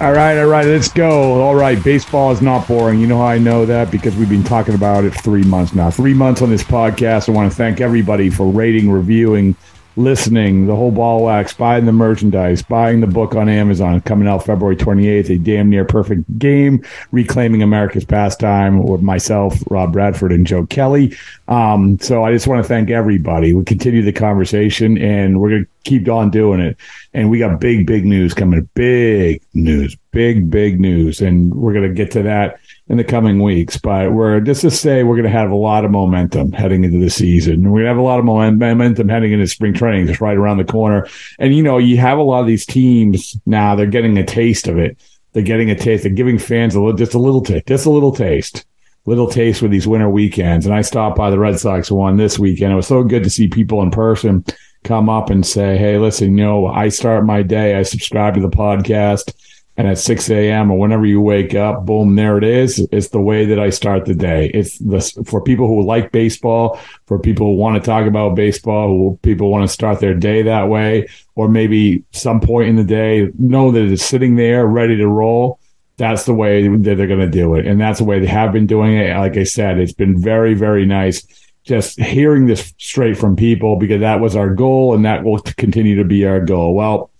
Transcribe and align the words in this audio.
All 0.00 0.12
right, 0.12 0.36
all 0.38 0.46
right, 0.46 0.66
let's 0.66 0.88
go. 0.88 1.40
All 1.40 1.54
right, 1.54 1.82
baseball 1.82 2.32
is 2.32 2.42
not 2.42 2.66
boring. 2.66 2.98
You 2.98 3.06
know 3.06 3.18
how 3.18 3.26
I 3.26 3.38
know 3.38 3.64
that? 3.64 3.92
Because 3.92 4.16
we've 4.16 4.28
been 4.28 4.42
talking 4.42 4.74
about 4.74 5.04
it 5.04 5.14
three 5.14 5.44
months 5.44 5.72
now. 5.72 5.88
Three 5.88 6.12
months 6.12 6.42
on 6.42 6.50
this 6.50 6.64
podcast. 6.64 7.28
I 7.28 7.32
want 7.32 7.50
to 7.50 7.56
thank 7.56 7.80
everybody 7.80 8.28
for 8.28 8.48
rating, 8.48 8.90
reviewing, 8.90 9.54
listening, 9.96 10.66
the 10.66 10.74
whole 10.74 10.90
ball 10.90 11.22
wax, 11.22 11.52
buying 11.52 11.86
the 11.86 11.92
merchandise, 11.92 12.62
buying 12.62 13.00
the 13.00 13.06
book 13.06 13.34
on 13.34 13.48
Amazon, 13.48 14.00
coming 14.00 14.28
out 14.28 14.44
February 14.44 14.76
28th, 14.76 15.30
a 15.30 15.38
damn 15.38 15.70
near 15.70 15.84
perfect 15.84 16.38
game, 16.38 16.84
reclaiming 17.12 17.62
America's 17.62 18.04
pastime 18.04 18.82
with 18.82 19.02
myself, 19.02 19.56
Rob 19.70 19.92
Bradford, 19.92 20.32
and 20.32 20.46
Joe 20.46 20.66
Kelly. 20.66 21.16
Um, 21.48 21.98
so 22.00 22.24
I 22.24 22.32
just 22.32 22.46
want 22.46 22.62
to 22.62 22.68
thank 22.68 22.90
everybody. 22.90 23.52
We 23.52 23.64
continue 23.64 24.02
the 24.02 24.12
conversation 24.12 24.98
and 24.98 25.40
we're 25.40 25.50
going 25.50 25.64
to 25.64 25.70
keep 25.84 26.08
on 26.08 26.30
doing 26.30 26.60
it. 26.60 26.76
And 27.12 27.30
we 27.30 27.38
got 27.38 27.60
big, 27.60 27.86
big 27.86 28.04
news 28.04 28.34
coming. 28.34 28.68
Big 28.74 29.42
news, 29.54 29.96
big, 30.10 30.50
big 30.50 30.80
news. 30.80 31.20
And 31.20 31.54
we're 31.54 31.72
going 31.72 31.88
to 31.88 31.94
get 31.94 32.10
to 32.12 32.22
that 32.22 32.58
in 32.88 32.96
the 32.96 33.04
coming 33.04 33.42
weeks. 33.42 33.76
But 33.78 34.12
we're 34.12 34.40
just 34.40 34.60
to 34.62 34.70
say 34.70 35.02
we're 35.02 35.16
going 35.16 35.24
to 35.24 35.38
have 35.38 35.50
a 35.50 35.56
lot 35.56 35.84
of 35.84 35.90
momentum 35.90 36.52
heading 36.52 36.84
into 36.84 36.98
the 36.98 37.10
season. 37.10 37.64
To 37.64 37.74
have 37.84 37.96
a 37.96 38.02
lot 38.02 38.18
of 38.18 38.24
momentum 38.24 39.08
heading 39.08 39.32
into 39.32 39.46
spring 39.46 39.74
training 39.74 40.06
just 40.06 40.20
right 40.20 40.36
around 40.36 40.58
the 40.58 40.64
corner. 40.64 41.06
And 41.38 41.54
you 41.54 41.62
know, 41.62 41.78
you 41.78 41.96
have 41.98 42.18
a 42.18 42.22
lot 42.22 42.40
of 42.40 42.46
these 42.46 42.66
teams 42.66 43.36
now. 43.46 43.74
They're 43.74 43.86
getting 43.86 44.18
a 44.18 44.24
taste 44.24 44.68
of 44.68 44.78
it. 44.78 44.98
They're 45.32 45.42
getting 45.42 45.70
a 45.70 45.74
taste. 45.74 46.04
They're 46.04 46.12
giving 46.12 46.38
fans 46.38 46.74
a 46.74 46.80
little, 46.80 46.96
just 46.96 47.14
a 47.14 47.18
little 47.18 47.42
taste, 47.42 47.66
just 47.66 47.86
a 47.86 47.90
little 47.90 48.12
taste. 48.12 48.64
Little 49.06 49.28
taste 49.28 49.60
with 49.60 49.70
these 49.70 49.86
winter 49.86 50.08
weekends. 50.08 50.64
And 50.64 50.74
I 50.74 50.80
stopped 50.80 51.18
by 51.18 51.28
the 51.28 51.38
Red 51.38 51.60
Sox 51.60 51.90
one 51.90 52.16
this 52.16 52.38
weekend. 52.38 52.72
It 52.72 52.76
was 52.76 52.86
so 52.86 53.02
good 53.04 53.22
to 53.24 53.28
see 53.28 53.48
people 53.48 53.82
in 53.82 53.90
person 53.90 54.46
come 54.82 55.10
up 55.10 55.28
and 55.28 55.44
say, 55.44 55.76
Hey, 55.76 55.98
listen, 55.98 56.38
you 56.38 56.44
know, 56.44 56.66
I 56.66 56.88
start 56.88 57.26
my 57.26 57.42
day. 57.42 57.74
I 57.74 57.82
subscribe 57.82 58.34
to 58.34 58.40
the 58.40 58.48
podcast 58.48 59.34
and 59.76 59.88
at 59.88 59.98
6 59.98 60.30
a.m. 60.30 60.70
or 60.70 60.78
whenever 60.78 61.04
you 61.04 61.20
wake 61.20 61.54
up, 61.54 61.84
boom, 61.84 62.14
there 62.14 62.38
it 62.38 62.44
is. 62.44 62.86
It's 62.92 63.08
the 63.08 63.20
way 63.20 63.44
that 63.46 63.58
I 63.58 63.70
start 63.70 64.04
the 64.04 64.14
day. 64.14 64.50
It's 64.54 64.78
the, 64.78 65.00
for 65.26 65.42
people 65.42 65.66
who 65.66 65.84
like 65.84 66.12
baseball, 66.12 66.78
for 67.06 67.18
people 67.18 67.46
who 67.46 67.56
want 67.56 67.82
to 67.82 67.84
talk 67.84 68.06
about 68.06 68.36
baseball, 68.36 68.88
who 68.88 69.18
people 69.22 69.50
want 69.50 69.66
to 69.66 69.72
start 69.72 69.98
their 69.98 70.14
day 70.14 70.42
that 70.42 70.68
way, 70.68 71.08
or 71.34 71.48
maybe 71.48 72.04
some 72.12 72.40
point 72.40 72.68
in 72.68 72.76
the 72.76 72.84
day, 72.84 73.30
know 73.38 73.72
that 73.72 73.84
it's 73.84 74.04
sitting 74.04 74.36
there 74.36 74.66
ready 74.66 74.96
to 74.96 75.08
roll. 75.08 75.58
That's 75.96 76.24
the 76.24 76.34
way 76.34 76.68
that 76.68 76.96
they're 76.96 77.06
going 77.06 77.18
to 77.20 77.30
do 77.30 77.54
it. 77.54 77.66
And 77.66 77.80
that's 77.80 77.98
the 77.98 78.04
way 78.04 78.20
they 78.20 78.26
have 78.26 78.52
been 78.52 78.66
doing 78.66 78.96
it. 78.96 79.16
Like 79.16 79.36
I 79.36 79.44
said, 79.44 79.78
it's 79.78 79.92
been 79.92 80.20
very, 80.20 80.54
very 80.54 80.86
nice 80.86 81.26
just 81.64 81.98
hearing 81.98 82.46
this 82.46 82.74
straight 82.78 83.16
from 83.16 83.36
people 83.36 83.76
because 83.76 84.00
that 84.00 84.20
was 84.20 84.36
our 84.36 84.50
goal 84.54 84.94
and 84.94 85.04
that 85.04 85.24
will 85.24 85.38
continue 85.56 85.96
to 85.96 86.04
be 86.04 86.26
our 86.26 86.40
goal. 86.40 86.74
Well, 86.74 87.10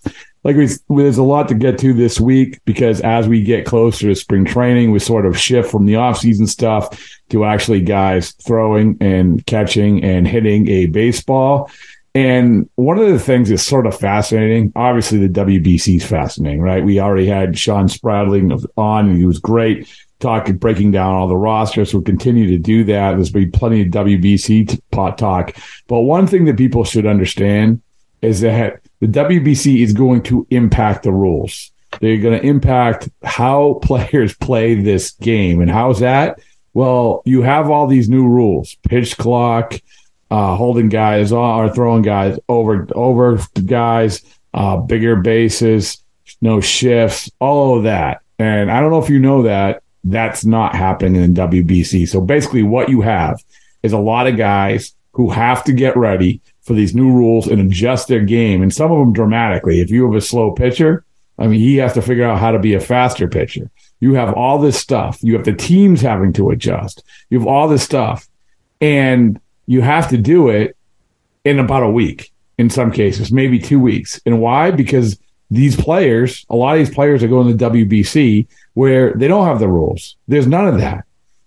like 0.45 0.57
we, 0.57 0.69
there's 0.91 1.19
a 1.19 1.23
lot 1.23 1.49
to 1.49 1.55
get 1.55 1.79
to 1.79 1.95
this 1.95 2.21
week 2.21 2.61
because 2.65 3.01
as 3.01 3.27
we 3.27 3.43
get 3.43 3.65
closer 3.65 4.09
to 4.09 4.15
spring 4.15 4.45
training, 4.45 4.91
we 4.91 4.99
sort 4.99 5.27
of 5.27 5.39
shift 5.39 5.71
from 5.71 5.87
the 5.87 5.97
off-season 5.97 6.47
stuff 6.47 7.19
to 7.31 7.45
actually 7.45 7.81
guys 7.81 8.33
throwing 8.33 8.97
and 9.01 9.45
catching 9.47 10.05
and 10.05 10.29
hitting 10.29 10.69
a 10.69 10.87
baseball. 10.87 11.71
And 12.15 12.69
one 12.77 12.99
of 12.99 13.09
the 13.09 13.19
things 13.19 13.49
that's 13.49 13.63
sort 13.63 13.87
of 13.87 13.99
fascinating, 13.99 14.73
obviously 14.77 15.19
the 15.19 15.29
WBC 15.29 15.97
is 15.97 16.05
fascinating, 16.05 16.61
right? 16.61 16.85
We 16.85 17.01
already 17.01 17.27
had 17.27 17.59
Sean 17.59 17.89
Spradling 17.89 18.53
on 18.77 19.09
and 19.09 19.19
he 19.19 19.25
was 19.27 19.41
great 19.41 19.89
talking, 20.21 20.57
breaking 20.59 20.93
down 20.93 21.15
all 21.15 21.27
the 21.27 21.37
rosters. 21.37 21.93
We'll 21.93 22.05
continue 22.05 22.47
to 22.49 22.59
do 22.59 22.85
that. 22.85 23.13
There's 23.13 23.33
been 23.33 23.51
plenty 23.51 23.83
of 23.83 23.89
WBC 23.89 24.81
pot 24.93 25.19
talk. 25.19 25.57
But 25.89 26.01
one 26.01 26.27
thing 26.27 26.45
that 26.45 26.57
people 26.57 26.85
should 26.85 27.07
understand 27.07 27.83
is 28.23 28.41
that 28.43 28.81
the 29.05 29.21
WBC 29.21 29.83
is 29.83 29.93
going 29.93 30.23
to 30.23 30.47
impact 30.49 31.03
the 31.03 31.13
rules. 31.13 31.73
They're 32.01 32.17
going 32.17 32.41
to 32.41 32.47
impact 32.47 33.11
how 33.23 33.75
players 33.83 34.35
play 34.35 34.77
this 34.77 35.11
game. 35.13 35.61
And 35.61 35.71
how's 35.71 36.01
that? 36.01 36.41
Well, 36.73 37.23
you 37.27 37.43
have 37.43 37.71
all 37.71 37.87
these 37.87 38.09
new 38.09 38.27
rules 38.27 38.77
pitch 38.89 39.19
clock, 39.19 39.75
uh, 40.31 40.57
holding 40.57 40.89
guys 40.89 41.33
or 41.33 41.73
throwing 41.73 42.01
guys 42.01 42.39
over, 42.49 42.89
over 42.95 43.39
guys, 43.65 44.23
uh, 44.55 44.79
bigger 44.79 45.17
bases, 45.17 45.99
no 46.41 46.63
shifts, 46.63 47.31
all 47.41 47.77
of 47.77 47.85
that. 47.85 48.23
And 48.39 48.71
I 48.71 48.81
don't 48.81 48.91
know 48.91 49.03
if 49.03 49.11
you 49.11 49.19
know 49.19 49.43
that 49.43 49.83
that's 50.03 50.47
not 50.47 50.75
happening 50.75 51.23
in 51.23 51.35
WBC. 51.35 52.09
So 52.09 52.23
basically, 52.23 52.63
what 52.63 52.89
you 52.89 53.03
have 53.03 53.45
is 53.83 53.93
a 53.93 53.99
lot 53.99 54.27
of 54.27 54.37
guys 54.37 54.95
who 55.13 55.31
have 55.31 55.63
to 55.65 55.73
get 55.73 55.97
ready 55.97 56.41
for 56.65 56.75
these 56.75 56.95
new 56.95 57.13
rules 57.13 57.47
and 57.47 57.61
adjust 57.61 58.09
their 58.09 58.25
game, 58.25 58.63
and 58.63 58.73
some 58.73 58.91
of 58.91 58.99
them 58.99 59.13
dramatically. 59.13 59.81
If 59.81 59.91
you 59.91 60.05
have 60.07 60.15
a 60.15 60.21
slow 60.21 60.53
pitcher, 60.53 61.05
I 61.39 61.47
mean, 61.47 61.61
he 61.61 61.77
has 61.77 61.93
to 61.95 62.03
figure 62.03 62.25
out 62.25 62.39
how 62.39 62.53
to 62.53 62.59
be 62.59 62.75
a 62.75 62.81
faster 62.81 63.29
pitcher. 63.29 63.71
You 64.01 64.15
have 64.15 64.35
all 64.35 64.59
this 64.59 64.79
stuff. 64.79 65.19
You 65.23 65.35
have 65.35 65.45
the 65.45 65.55
teams 65.55 66.01
having 66.01 66.33
to 66.35 66.51
adjust. 66.51 67.03
You 67.31 67.39
have 67.39 67.49
all 67.49 67.69
this 67.69 67.83
stuff, 67.83 68.29
and 68.81 69.41
you 69.67 69.83
have 69.83 70.09
to 70.11 70.19
do 70.19 70.49
it 70.49 70.77
in 71.45 71.59
about 71.59 71.83
a 71.83 71.91
week 71.91 72.33
in 72.59 72.71
some 72.71 72.93
cases, 72.93 73.33
maybe 73.33 73.59
two 73.59 73.81
weeks. 73.81 74.21
And 74.25 74.41
why? 74.41 74.71
Because 74.71 75.19
these 75.51 75.77
players, 75.77 76.47
a 76.49 76.57
lot 76.57 76.79
of 76.79 76.79
these 76.79 76.95
players 76.95 77.23
are 77.23 77.29
going 77.29 77.57
to 77.57 77.71
WBC 77.71 78.47
where 78.75 79.13
they 79.15 79.29
don't 79.29 79.47
have 79.47 79.59
the 79.59 79.69
rules. 79.69 80.17
There's 80.29 80.47
none 80.47 80.69
of 80.69 80.79
that. 80.79 81.05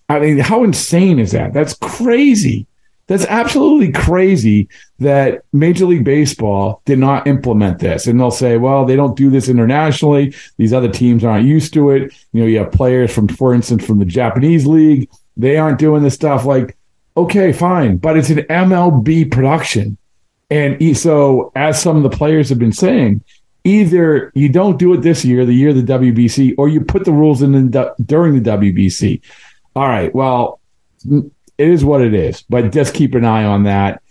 I 0.10 0.20
mean, 0.20 0.38
how 0.38 0.64
insane 0.64 1.20
is 1.20 1.32
that? 1.32 1.54
That's 1.54 1.74
crazy. 1.74 2.68
That's 3.08 3.26
absolutely 3.26 3.92
crazy 3.94 4.68
that 5.00 5.44
Major 5.54 5.86
League 5.86 6.04
Baseball 6.04 6.82
did 6.86 7.00
not 7.00 7.26
implement 7.26 7.80
this. 7.80 8.06
And 8.06 8.20
they'll 8.20 8.32
say, 8.32 8.58
well, 8.58 8.86
they 8.86 8.98
don't 8.98 9.16
do 9.16 9.30
this 9.30 9.48
internationally. 9.48 10.36
These 10.58 10.74
other 10.74 10.90
teams 10.90 11.24
aren't 11.24 11.46
used 11.46 11.74
to 11.74 11.92
it. 11.92 12.14
You 12.34 12.42
know, 12.42 12.48
you 12.48 12.60
have 12.60 12.72
players 12.72 13.14
from, 13.14 13.30
for 13.30 13.54
instance, 13.54 13.86
from 13.86 14.00
the 14.00 14.06
Japanese 14.06 14.68
league. 14.68 15.10
They 15.38 15.58
aren't 15.58 15.80
doing 15.80 16.04
this 16.04 16.16
stuff. 16.16 16.44
Like, 16.44 16.78
okay, 17.16 17.54
fine, 17.54 17.98
but 17.98 18.18
it's 18.18 18.30
an 18.30 18.40
MLB 18.40 19.32
production. 19.32 19.98
And 20.50 20.98
so, 20.98 21.52
as 21.56 21.82
some 21.82 21.98
of 21.98 22.04
the 22.04 22.16
players 22.16 22.50
have 22.50 22.60
been 22.60 22.72
saying, 22.72 23.24
either 23.64 24.32
you 24.34 24.48
don't 24.48 24.80
do 24.80 24.94
it 24.94 25.02
this 25.02 25.26
year, 25.26 25.46
the 25.46 25.54
year 25.54 25.70
of 25.70 25.76
the 25.76 25.94
WBC, 25.94 26.56
or 26.58 26.70
you 26.70 26.82
put 26.82 27.04
the 27.04 27.12
rules 27.12 27.42
in 27.42 27.72
the, 27.72 27.94
during 28.06 28.42
the 28.42 28.50
WBC. 28.50 29.22
All 29.76 29.88
right, 29.88 30.14
well, 30.16 30.60
it 31.58 31.68
is 31.68 31.84
what 31.84 32.02
it 32.02 32.14
is, 32.14 32.44
but 32.44 32.72
just 32.72 32.94
keep 32.94 33.16
an 33.16 33.26
eye 33.26 33.44
on 33.44 33.64
that. 33.64 34.02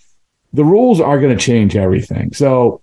The 0.52 0.64
rules 0.64 1.00
are 1.00 1.20
going 1.20 1.36
to 1.36 1.42
change 1.42 1.76
everything. 1.76 2.32
So, 2.32 2.82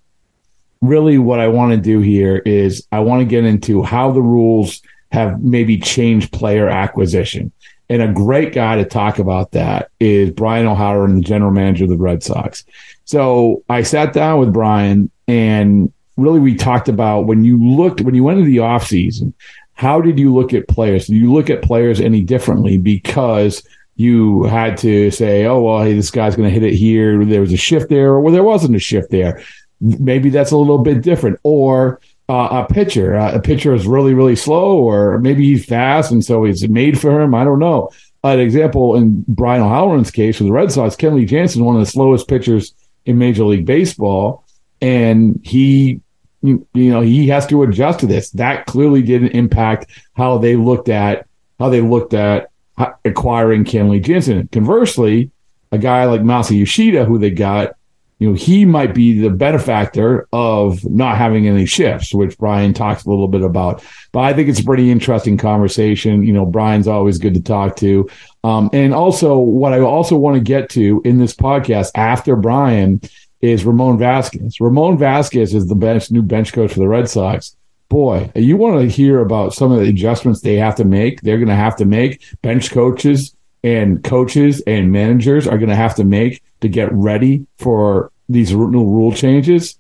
really, 0.81 1.18
what 1.18 1.39
I 1.39 1.48
want 1.48 1.71
to 1.71 1.77
do 1.77 2.00
here 2.00 2.38
is 2.38 2.88
I 2.92 3.00
want 3.00 3.21
to 3.21 3.25
get 3.25 3.45
into 3.45 3.83
how 3.83 4.12
the 4.12 4.21
rules 4.21 4.81
have 5.12 5.42
maybe 5.44 5.77
changed 5.77 6.31
player 6.31 6.68
acquisition. 6.68 7.51
And 7.89 8.01
a 8.01 8.12
great 8.12 8.54
guy 8.54 8.77
to 8.77 8.86
talk 8.86 9.19
about 9.19 9.51
that 9.51 9.89
is 10.00 10.31
Brian 10.31 10.65
O'Halloran, 10.65 11.15
the 11.15 11.21
general 11.21 11.51
manager 11.51 11.83
of 11.83 11.89
the 11.89 11.98
Red 11.98 12.24
Sox. 12.24 12.63
So 13.06 13.63
I 13.69 13.83
sat 13.83 14.13
down 14.13 14.39
with 14.39 14.54
Brian 14.54 15.12
and 15.27 15.92
really 16.18 16.39
we 16.39 16.56
talked 16.56 16.89
about 16.89 17.21
when 17.27 17.44
you 17.44 17.63
looked 17.63 18.01
when 18.01 18.15
you 18.15 18.24
went 18.24 18.39
into 18.39 18.50
the 18.50 18.57
offseason, 18.57 19.33
how 19.74 20.01
did 20.01 20.19
you 20.19 20.33
look 20.33 20.54
at 20.54 20.68
players? 20.68 21.07
Did 21.07 21.18
you 21.18 21.31
look 21.33 21.50
at 21.50 21.62
players 21.62 22.00
any 22.00 22.21
differently 22.21 22.77
because 22.77 23.63
you 23.95 24.43
had 24.43 24.77
to 24.77 25.11
say, 25.11 25.45
oh, 25.45 25.61
well, 25.61 25.83
hey, 25.83 25.93
this 25.93 26.11
guy's 26.11 26.35
going 26.35 26.49
to 26.49 26.53
hit 26.53 26.63
it 26.63 26.75
here. 26.75 27.23
There 27.23 27.41
was 27.41 27.53
a 27.53 27.57
shift 27.57 27.89
there, 27.89 28.15
or 28.15 28.31
there 28.31 28.43
wasn't 28.43 28.75
a 28.75 28.79
shift 28.79 29.11
there. 29.11 29.43
Maybe 29.79 30.29
that's 30.29 30.51
a 30.51 30.57
little 30.57 30.79
bit 30.79 31.01
different. 31.01 31.39
Or 31.43 31.99
uh, 32.29 32.65
a 32.67 32.73
pitcher, 32.73 33.15
uh, 33.15 33.35
a 33.35 33.41
pitcher 33.41 33.73
is 33.73 33.85
really, 33.85 34.13
really 34.13 34.35
slow, 34.35 34.77
or 34.77 35.19
maybe 35.19 35.43
he's 35.45 35.65
fast, 35.65 36.11
and 36.11 36.23
so 36.23 36.45
it's 36.45 36.67
made 36.67 36.99
for 36.99 37.21
him. 37.21 37.35
I 37.35 37.43
don't 37.43 37.59
know. 37.59 37.91
an 38.23 38.39
example 38.39 38.95
in 38.95 39.25
Brian 39.27 39.61
O'Halloran's 39.61 40.11
case 40.11 40.39
with 40.39 40.47
the 40.47 40.53
Red 40.53 40.71
Sox, 40.71 40.95
Kenley 40.95 41.27
Jansen, 41.27 41.65
one 41.65 41.75
of 41.75 41.81
the 41.81 41.85
slowest 41.85 42.27
pitchers 42.27 42.73
in 43.05 43.17
Major 43.17 43.43
League 43.43 43.65
Baseball, 43.65 44.45
and 44.81 45.39
he, 45.43 45.99
you 46.41 46.65
know, 46.73 47.01
he 47.01 47.27
has 47.27 47.45
to 47.47 47.61
adjust 47.63 47.99
to 47.99 48.07
this. 48.07 48.31
That 48.31 48.65
clearly 48.65 49.01
didn't 49.01 49.29
impact 49.29 49.91
how 50.13 50.37
they 50.37 50.55
looked 50.55 50.89
at 50.89 51.27
how 51.59 51.69
they 51.69 51.81
looked 51.81 52.13
at 52.13 52.49
acquiring 52.77 53.65
Kenley 53.65 54.03
Jansen. 54.03 54.47
Conversely, 54.51 55.31
a 55.71 55.77
guy 55.77 56.05
like 56.05 56.21
Masa 56.21 56.57
Yoshida, 56.57 57.05
who 57.05 57.17
they 57.17 57.31
got, 57.31 57.75
you 58.19 58.29
know, 58.29 58.35
he 58.35 58.63
might 58.63 58.93
be 58.93 59.19
the 59.19 59.29
benefactor 59.29 60.27
of 60.31 60.87
not 60.89 61.17
having 61.17 61.47
any 61.47 61.65
shifts, 61.65 62.13
which 62.13 62.37
Brian 62.37 62.73
talks 62.73 63.05
a 63.05 63.09
little 63.09 63.27
bit 63.27 63.41
about. 63.41 63.83
But 64.11 64.21
I 64.21 64.33
think 64.33 64.49
it's 64.49 64.59
a 64.59 64.63
pretty 64.63 64.91
interesting 64.91 65.37
conversation. 65.37 66.23
You 66.23 66.31
know, 66.31 66.45
Brian's 66.45 66.87
always 66.87 67.17
good 67.17 67.33
to 67.33 67.41
talk 67.41 67.75
to. 67.77 68.09
Um, 68.43 68.69
and 68.71 68.93
also, 68.93 69.37
what 69.37 69.73
I 69.73 69.79
also 69.79 70.15
want 70.15 70.35
to 70.35 70.41
get 70.41 70.69
to 70.69 71.01
in 71.03 71.17
this 71.17 71.35
podcast 71.35 71.91
after 71.95 72.35
Brian 72.35 73.01
is 73.41 73.65
Ramon 73.65 73.97
Vazquez. 73.97 74.61
Ramon 74.61 74.97
Vazquez 74.97 75.53
is 75.53 75.67
the 75.67 75.75
bench, 75.75 76.09
new 76.11 76.21
bench 76.21 76.53
coach 76.53 76.73
for 76.73 76.79
the 76.79 76.87
Red 76.87 77.09
Sox. 77.09 77.57
Boy, 77.93 78.31
you 78.33 78.57
want 78.57 78.81
to 78.81 78.87
hear 78.87 79.19
about 79.19 79.53
some 79.53 79.71
of 79.71 79.79
the 79.79 79.87
adjustments 79.87 80.41
they 80.41 80.55
have 80.55 80.73
to 80.77 80.83
make. 80.83 81.21
They're 81.21 81.37
going 81.37 81.47
to 81.47 81.53
have 81.53 81.75
to 81.75 81.85
make 81.85 82.23
bench 82.41 82.71
coaches 82.71 83.35
and 83.63 84.03
coaches 84.03 84.63
and 84.65 84.91
managers 84.91 85.47
are 85.47 85.59
going 85.59 85.69
to 85.69 85.75
have 85.75 85.93
to 85.97 86.03
make 86.03 86.41
to 86.61 86.69
get 86.69 86.91
ready 86.91 87.45
for 87.59 88.11
these 88.27 88.51
new 88.51 88.83
rule 88.83 89.11
changes, 89.11 89.77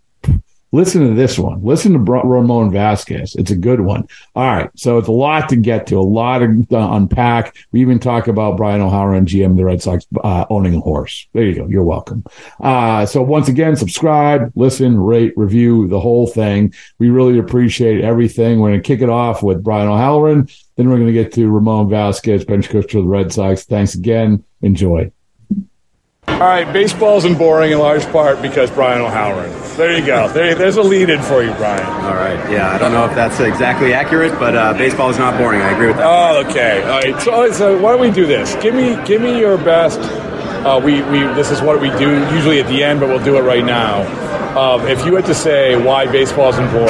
listen 0.73 1.07
to 1.07 1.13
this 1.13 1.39
one. 1.39 1.63
Listen 1.63 1.93
to 1.93 1.99
Ramon 1.99 2.71
Vazquez. 2.71 3.37
It's 3.37 3.51
a 3.51 3.55
good 3.55 3.79
one. 3.79 4.07
All 4.35 4.53
right. 4.53 4.69
So 4.75 4.97
it's 4.97 5.07
a 5.07 5.13
lot 5.13 5.47
to 5.49 5.55
get 5.55 5.87
to, 5.87 5.97
a 5.97 6.01
lot 6.01 6.39
to 6.39 6.65
unpack. 6.71 7.55
We 7.71 7.79
even 7.79 7.99
talk 7.99 8.27
about 8.27 8.57
Brian 8.57 8.81
O'Halloran, 8.81 9.25
GM 9.25 9.55
the 9.55 9.63
Red 9.63 9.81
Sox, 9.81 10.05
uh, 10.23 10.45
owning 10.49 10.75
a 10.75 10.79
horse. 10.81 11.27
There 11.31 11.43
you 11.43 11.55
go. 11.55 11.67
You're 11.67 11.83
welcome. 11.83 12.25
Uh, 12.59 13.05
so 13.05 13.21
once 13.21 13.47
again, 13.47 13.75
subscribe, 13.75 14.51
listen, 14.55 14.99
rate, 14.99 15.33
review 15.37 15.87
the 15.87 15.99
whole 15.99 16.27
thing. 16.27 16.73
We 16.97 17.11
really 17.11 17.37
appreciate 17.37 18.03
everything. 18.03 18.59
We're 18.59 18.71
going 18.71 18.81
to 18.81 18.87
kick 18.87 19.01
it 19.01 19.09
off 19.09 19.43
with 19.43 19.63
Brian 19.63 19.87
O'Halloran. 19.87 20.49
Then 20.75 20.89
we're 20.89 20.97
going 20.97 21.07
to 21.07 21.13
get 21.13 21.31
to 21.33 21.49
Ramon 21.51 21.87
Vazquez, 21.87 22.47
bench 22.47 22.69
coach 22.69 22.91
for 22.91 23.01
the 23.01 23.07
Red 23.07 23.31
Sox. 23.31 23.63
Thanks 23.63 23.93
again. 23.93 24.43
Enjoy. 24.63 25.11
All 26.27 26.39
right, 26.39 26.71
baseball 26.73 27.17
isn't 27.17 27.37
boring 27.37 27.71
in 27.71 27.79
large 27.79 28.05
part 28.11 28.41
because 28.41 28.71
Brian 28.71 29.01
O'Halloran. 29.01 29.51
There 29.77 29.97
you 29.97 30.05
go. 30.05 30.27
There, 30.29 30.55
there's 30.55 30.77
a 30.77 30.81
lead 30.81 31.09
in 31.09 31.21
for 31.21 31.43
you, 31.43 31.53
Brian. 31.53 31.85
All 32.05 32.15
right. 32.15 32.51
Yeah, 32.51 32.71
I 32.71 32.77
don't 32.77 32.91
know 32.91 33.05
if 33.05 33.15
that's 33.15 33.39
exactly 33.39 33.93
accurate, 33.93 34.37
but 34.39 34.55
uh, 34.55 34.73
baseball 34.73 35.09
is 35.09 35.17
not 35.17 35.37
boring. 35.37 35.61
I 35.61 35.71
agree 35.71 35.87
with 35.87 35.97
that. 35.97 36.05
Oh, 36.05 36.43
okay. 36.49 36.81
All 36.83 36.99
right. 36.99 37.21
So, 37.21 37.51
so 37.51 37.81
why 37.81 37.91
don't 37.91 38.01
we 38.01 38.11
do 38.11 38.25
this? 38.25 38.55
Give 38.55 38.73
me, 38.73 38.97
give 39.05 39.21
me 39.21 39.39
your 39.39 39.57
best. 39.57 39.99
Uh, 39.99 40.81
we, 40.83 41.01
we, 41.03 41.19
this 41.33 41.51
is 41.51 41.61
what 41.61 41.79
we 41.79 41.89
do 41.91 42.11
usually 42.33 42.59
at 42.59 42.67
the 42.67 42.83
end, 42.83 42.99
but 42.99 43.09
we'll 43.09 43.23
do 43.23 43.37
it 43.37 43.41
right 43.41 43.63
now. 43.63 44.01
Um, 44.57 44.87
if 44.87 45.05
you 45.05 45.15
had 45.15 45.25
to 45.25 45.35
say 45.35 45.75
why 45.81 46.05
baseball 46.11 46.49
isn't 46.49 46.71
boring, 46.71 46.87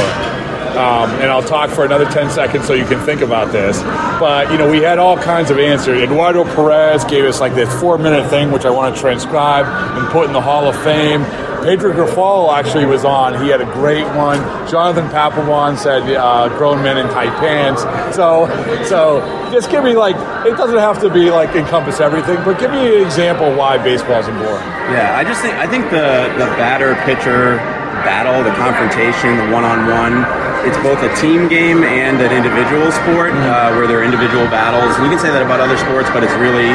um, 0.78 1.10
and 1.22 1.26
I'll 1.32 1.44
talk 1.44 1.70
for 1.70 1.86
another 1.86 2.06
10 2.06 2.30
seconds 2.30 2.66
so 2.66 2.74
you 2.74 2.86
can 2.86 3.00
think 3.06 3.22
about 3.22 3.52
this. 3.52 3.82
But, 4.20 4.52
you 4.52 4.58
know, 4.58 4.70
we 4.70 4.80
had 4.80 4.98
all 4.98 5.18
kinds 5.18 5.52
of 5.52 5.60
answers. 5.60 6.02
Eduardo 6.02 6.44
Perez 6.44 7.04
gave 7.06 7.26
us 7.26 7.40
like 7.40 7.54
this 7.54 7.72
four 7.80 7.98
minute 7.98 8.30
thing, 8.30 8.52
which 8.52 8.66
I 8.66 8.70
want 8.70 8.96
to 8.96 9.02
transcribe 9.02 9.66
and 9.66 10.08
put 10.10 10.28
in 10.28 10.34
the 10.34 10.42
Hall 10.42 10.68
of 10.68 10.76
Fame. 10.84 11.24
Pedro 11.64 11.94
Grifol 11.94 12.54
actually 12.54 12.86
was 12.86 13.06
on. 13.06 13.42
He 13.42 13.50
had 13.50 13.62
a 13.62 13.72
great 13.72 14.06
one. 14.18 14.40
Jonathan 14.68 15.08
Papelbon 15.08 15.78
said 15.78 16.04
uh, 16.14 16.50
grown 16.58 16.84
men 16.84 16.98
in 16.98 17.08
tight 17.08 17.32
pants. 17.40 17.84
So, 18.14 18.48
so 18.84 19.22
just 19.52 19.72
give 19.72 19.84
me 19.84 19.96
like, 19.96 20.16
it 20.46 20.58
doesn't 20.58 20.78
have 20.78 21.00
to 21.02 21.10
be 21.10 21.30
like 21.32 21.56
encompass 21.56 22.02
everything, 22.02 22.36
but 22.44 22.60
give 22.60 22.72
me 22.72 22.98
an 22.98 23.06
example 23.06 23.56
why 23.56 23.78
baseball's 23.78 24.28
important. 24.28 24.68
Yeah, 24.92 25.16
I 25.16 25.24
just 25.24 25.42
think, 25.42 25.56
I 25.56 25.66
think 25.66 25.86
the, 25.86 26.36
the 26.36 26.52
batter 26.60 26.96
pitcher 27.06 27.58
battle, 28.04 28.44
the 28.44 28.52
confrontation, 28.60 29.38
the 29.38 29.54
one 29.54 29.64
on 29.64 29.88
one, 29.88 30.43
it's 30.64 30.80
both 30.80 31.00
a 31.04 31.12
team 31.20 31.48
game 31.48 31.84
and 31.84 32.22
an 32.22 32.32
individual 32.32 32.92
sport 32.92 33.32
uh, 33.34 33.74
where 33.76 33.88
there 33.88 34.00
are 34.00 34.06
individual 34.06 34.46
battles. 34.48 34.96
And 34.96 35.04
you 35.04 35.12
can 35.12 35.20
say 35.20 35.32
that 35.32 35.44
about 35.44 35.60
other 35.60 35.78
sports, 35.78 36.10
but 36.10 36.24
it's 36.24 36.36
really, 36.40 36.72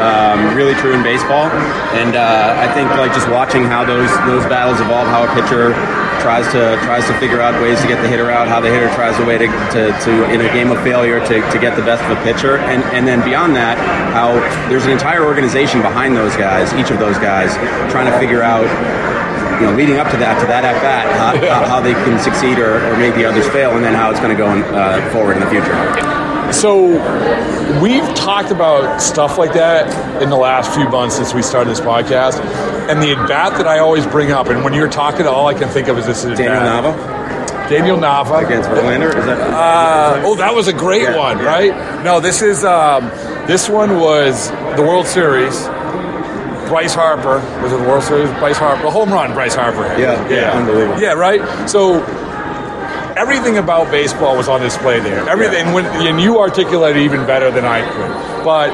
um, 0.00 0.54
really 0.56 0.74
true 0.76 0.92
in 0.92 1.02
baseball. 1.02 1.48
And 1.96 2.16
uh, 2.16 2.56
I 2.60 2.68
think 2.72 2.90
like 3.00 3.12
just 3.12 3.28
watching 3.28 3.64
how 3.64 3.84
those 3.84 4.10
those 4.28 4.44
battles 4.46 4.80
evolve, 4.80 5.08
how 5.08 5.24
a 5.24 5.30
pitcher 5.34 5.72
tries 6.20 6.44
to 6.52 6.76
tries 6.84 7.06
to 7.06 7.14
figure 7.18 7.40
out 7.40 7.56
ways 7.62 7.80
to 7.80 7.88
get 7.88 8.00
the 8.02 8.08
hitter 8.08 8.30
out, 8.30 8.46
how 8.46 8.60
the 8.60 8.68
hitter 8.68 8.92
tries 8.94 9.18
a 9.18 9.24
way 9.24 9.38
to, 9.38 9.46
to, 9.72 9.90
to 10.04 10.10
in 10.30 10.40
a 10.40 10.48
game 10.52 10.70
of 10.70 10.78
failure 10.82 11.18
to, 11.20 11.40
to 11.50 11.58
get 11.58 11.74
the 11.76 11.82
best 11.82 12.04
of 12.04 12.16
a 12.16 12.20
pitcher, 12.22 12.58
and 12.58 12.84
and 12.92 13.08
then 13.08 13.24
beyond 13.24 13.56
that, 13.56 13.78
how 14.12 14.32
there's 14.68 14.84
an 14.84 14.92
entire 14.92 15.24
organization 15.24 15.80
behind 15.80 16.14
those 16.14 16.36
guys, 16.36 16.72
each 16.74 16.90
of 16.90 16.98
those 16.98 17.18
guys, 17.18 17.56
trying 17.90 18.10
to 18.10 18.16
figure 18.18 18.42
out 18.42 18.68
you 19.60 19.66
know, 19.66 19.74
leading 19.74 19.96
up 19.96 20.10
to 20.10 20.16
that, 20.18 20.40
to 20.40 20.46
that 20.46 20.64
at 20.64 20.80
bat, 20.82 21.06
how, 21.16 21.36
how, 21.60 21.66
how, 21.66 21.80
they 21.80 21.94
can 21.94 22.18
succeed 22.18 22.58
or, 22.58 22.84
or, 22.86 22.96
make 22.96 23.14
the 23.14 23.24
others 23.24 23.48
fail, 23.48 23.76
and 23.76 23.84
then 23.84 23.94
how 23.94 24.10
it's 24.10 24.20
going 24.20 24.30
to 24.30 24.38
go 24.38 24.52
in, 24.52 24.62
uh, 24.74 25.10
forward 25.12 25.34
in 25.34 25.40
the 25.40 25.50
future. 25.50 25.74
So, 26.52 26.90
we've 27.80 28.06
talked 28.14 28.50
about 28.50 29.00
stuff 29.00 29.38
like 29.38 29.52
that 29.54 30.22
in 30.22 30.30
the 30.30 30.36
last 30.36 30.74
few 30.74 30.88
months 30.88 31.16
since 31.16 31.32
we 31.32 31.42
started 31.42 31.70
this 31.70 31.80
podcast, 31.80 32.40
and 32.90 33.02
the 33.02 33.12
at 33.12 33.28
bat 33.28 33.52
that 33.58 33.66
I 33.66 33.78
always 33.78 34.06
bring 34.06 34.32
up, 34.32 34.48
and 34.48 34.64
when 34.64 34.74
you're 34.74 34.90
talking, 34.90 35.26
all 35.26 35.46
I 35.46 35.54
can 35.54 35.68
think 35.68 35.88
of 35.88 35.98
is 35.98 36.06
this 36.06 36.24
at 36.24 36.36
Daniel 36.36 36.60
Nava. 36.60 37.20
Daniel 37.70 37.96
Nava 37.96 38.44
against 38.44 38.68
Verlander. 38.68 39.16
Is 39.16 39.26
that? 39.26 39.40
Uh, 39.40 40.22
oh, 40.24 40.34
that 40.34 40.52
was 40.52 40.66
a 40.66 40.72
great 40.72 41.02
yeah, 41.02 41.16
one, 41.16 41.38
yeah. 41.38 41.44
right? 41.44 42.04
No, 42.04 42.18
this 42.18 42.42
is 42.42 42.64
um, 42.64 43.08
this 43.46 43.68
one 43.68 44.00
was 44.00 44.50
the 44.50 44.82
World 44.82 45.06
Series 45.06 45.54
Bryce 46.70 46.94
Harper 46.94 47.40
was 47.62 47.72
it 47.72 47.78
the 47.78 47.82
World 47.82 48.04
Series? 48.04 48.30
Bryce 48.38 48.56
Harper, 48.56 48.86
a 48.86 48.90
home 48.92 49.12
run, 49.12 49.32
Bryce 49.34 49.56
Harper. 49.56 49.82
Yeah, 49.98 50.28
yeah, 50.28 50.30
yeah, 50.30 50.52
unbelievable. 50.52 51.00
Yeah, 51.02 51.14
right. 51.14 51.68
So 51.68 52.00
everything 53.16 53.58
about 53.58 53.90
baseball 53.90 54.36
was 54.36 54.48
on 54.48 54.60
display 54.60 55.00
there. 55.00 55.28
Everything, 55.28 55.66
yeah. 55.66 55.74
when, 55.74 55.84
and 55.86 56.20
you 56.20 56.38
articulated 56.38 57.02
even 57.02 57.26
better 57.26 57.50
than 57.50 57.64
I 57.64 57.82
could. 57.82 58.44
But 58.44 58.70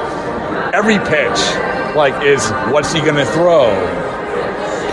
every 0.74 0.98
pitch, 0.98 1.40
like, 1.96 2.22
is 2.22 2.46
what's 2.70 2.92
he 2.92 3.00
going 3.00 3.16
to 3.16 3.24
throw? 3.24 3.72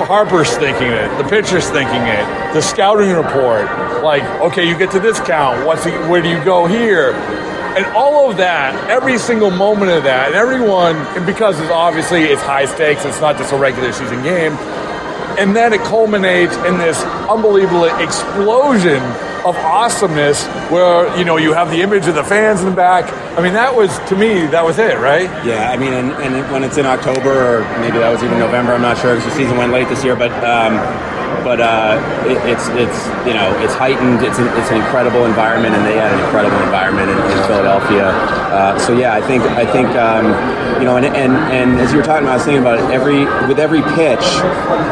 Harper's 0.08 0.56
thinking 0.56 0.88
it. 0.88 1.18
The 1.18 1.28
pitcher's 1.30 1.70
thinking 1.70 2.02
it. 2.02 2.54
The 2.54 2.62
scouting 2.62 3.12
report, 3.12 3.66
like, 4.02 4.24
okay, 4.40 4.68
you 4.68 4.78
get 4.78 4.92
to 4.92 5.00
this 5.00 5.20
count. 5.20 5.66
What's 5.66 5.84
he, 5.84 5.92
where 5.92 6.22
do 6.22 6.30
you 6.30 6.44
go 6.44 6.68
here? 6.68 7.12
And 7.75 7.86
all 7.88 8.30
of 8.30 8.38
that, 8.38 8.90
every 8.90 9.18
single 9.18 9.50
moment 9.50 9.92
of 9.92 10.04
that, 10.04 10.28
and 10.28 10.36
everyone, 10.36 10.96
and 11.18 11.25
because 11.25 11.60
it's 11.60 11.72
obviously 11.72 12.24
it's 12.24 12.42
high 12.42 12.66
stakes, 12.66 13.04
it's 13.04 13.19
not 13.19 13.38
just 13.38 13.52
a 13.52 13.57
regular 13.57 13.92
season 13.92 14.21
game, 14.21 14.54
and 15.40 15.56
then 15.56 15.74
it 15.74 15.81
culminates 15.81 16.56
in 16.57 16.78
this 16.78 17.02
unbelievable 17.28 17.86
explosion 18.00 19.02
of 19.44 19.57
awesomeness 19.57 20.45
where 20.71 21.16
you 21.18 21.26
know 21.26 21.36
you 21.38 21.52
have 21.52 21.69
the 21.69 21.81
image 21.81 22.07
of 22.07 22.16
the 22.16 22.24
fans 22.24 22.62
in 22.62 22.69
the 22.69 22.76
back. 22.76 23.12
I 23.38 23.42
mean 23.42 23.54
that 23.54 23.76
was 23.76 23.97
to 24.09 24.16
me 24.16 24.45
that 24.47 24.64
was 24.64 24.78
it 24.80 24.97
right? 25.00 25.28
Yeah 25.45 25.69
i 25.71 25.76
mean 25.76 25.92
and, 25.94 26.12
and 26.24 26.52
when 26.52 26.64
it's 26.64 26.78
in 26.78 26.86
october 26.86 27.59
or 27.59 27.80
maybe 27.81 27.97
that 27.97 28.09
was 28.09 28.24
even 28.24 28.40
november 28.40 28.71
i'm 28.71 28.81
not 28.81 28.97
sure 28.97 29.16
because 29.16 29.30
the 29.30 29.36
season 29.36 29.57
went 29.57 29.74
late 29.74 29.90
this 29.90 30.04
year 30.04 30.16
but 30.16 30.31
um, 30.45 30.76
but 31.42 31.59
uh, 31.59 31.97
it, 32.30 32.37
it's 32.45 32.68
it's 32.78 32.99
you 33.25 33.33
know 33.33 33.49
it's 33.59 33.73
heightened. 33.73 34.21
It's 34.21 34.37
an, 34.37 34.47
it's 34.59 34.69
an 34.69 34.78
incredible 34.78 35.25
environment, 35.25 35.75
and 35.75 35.85
they 35.85 35.97
had 35.97 36.13
an 36.13 36.19
incredible 36.21 36.59
environment 36.61 37.09
in, 37.09 37.18
in 37.18 37.40
Philadelphia. 37.49 38.13
Uh, 38.54 38.78
so 38.78 38.94
yeah, 38.94 39.13
I 39.13 39.21
think 39.21 39.44
I 39.44 39.66
think 39.66 39.90
um, 39.95 40.30
you 40.80 40.85
know, 40.85 40.97
and, 40.97 41.06
and 41.06 41.33
and 41.49 41.80
as 41.80 41.92
you 41.92 41.97
were 41.97 42.04
talking 42.04 42.28
about, 42.28 42.35
I 42.35 42.42
was 42.42 42.45
thinking 42.45 42.61
about 42.61 42.80
it, 42.80 42.85
every 42.92 43.25
with 43.47 43.59
every 43.59 43.81
pitch, 43.95 44.25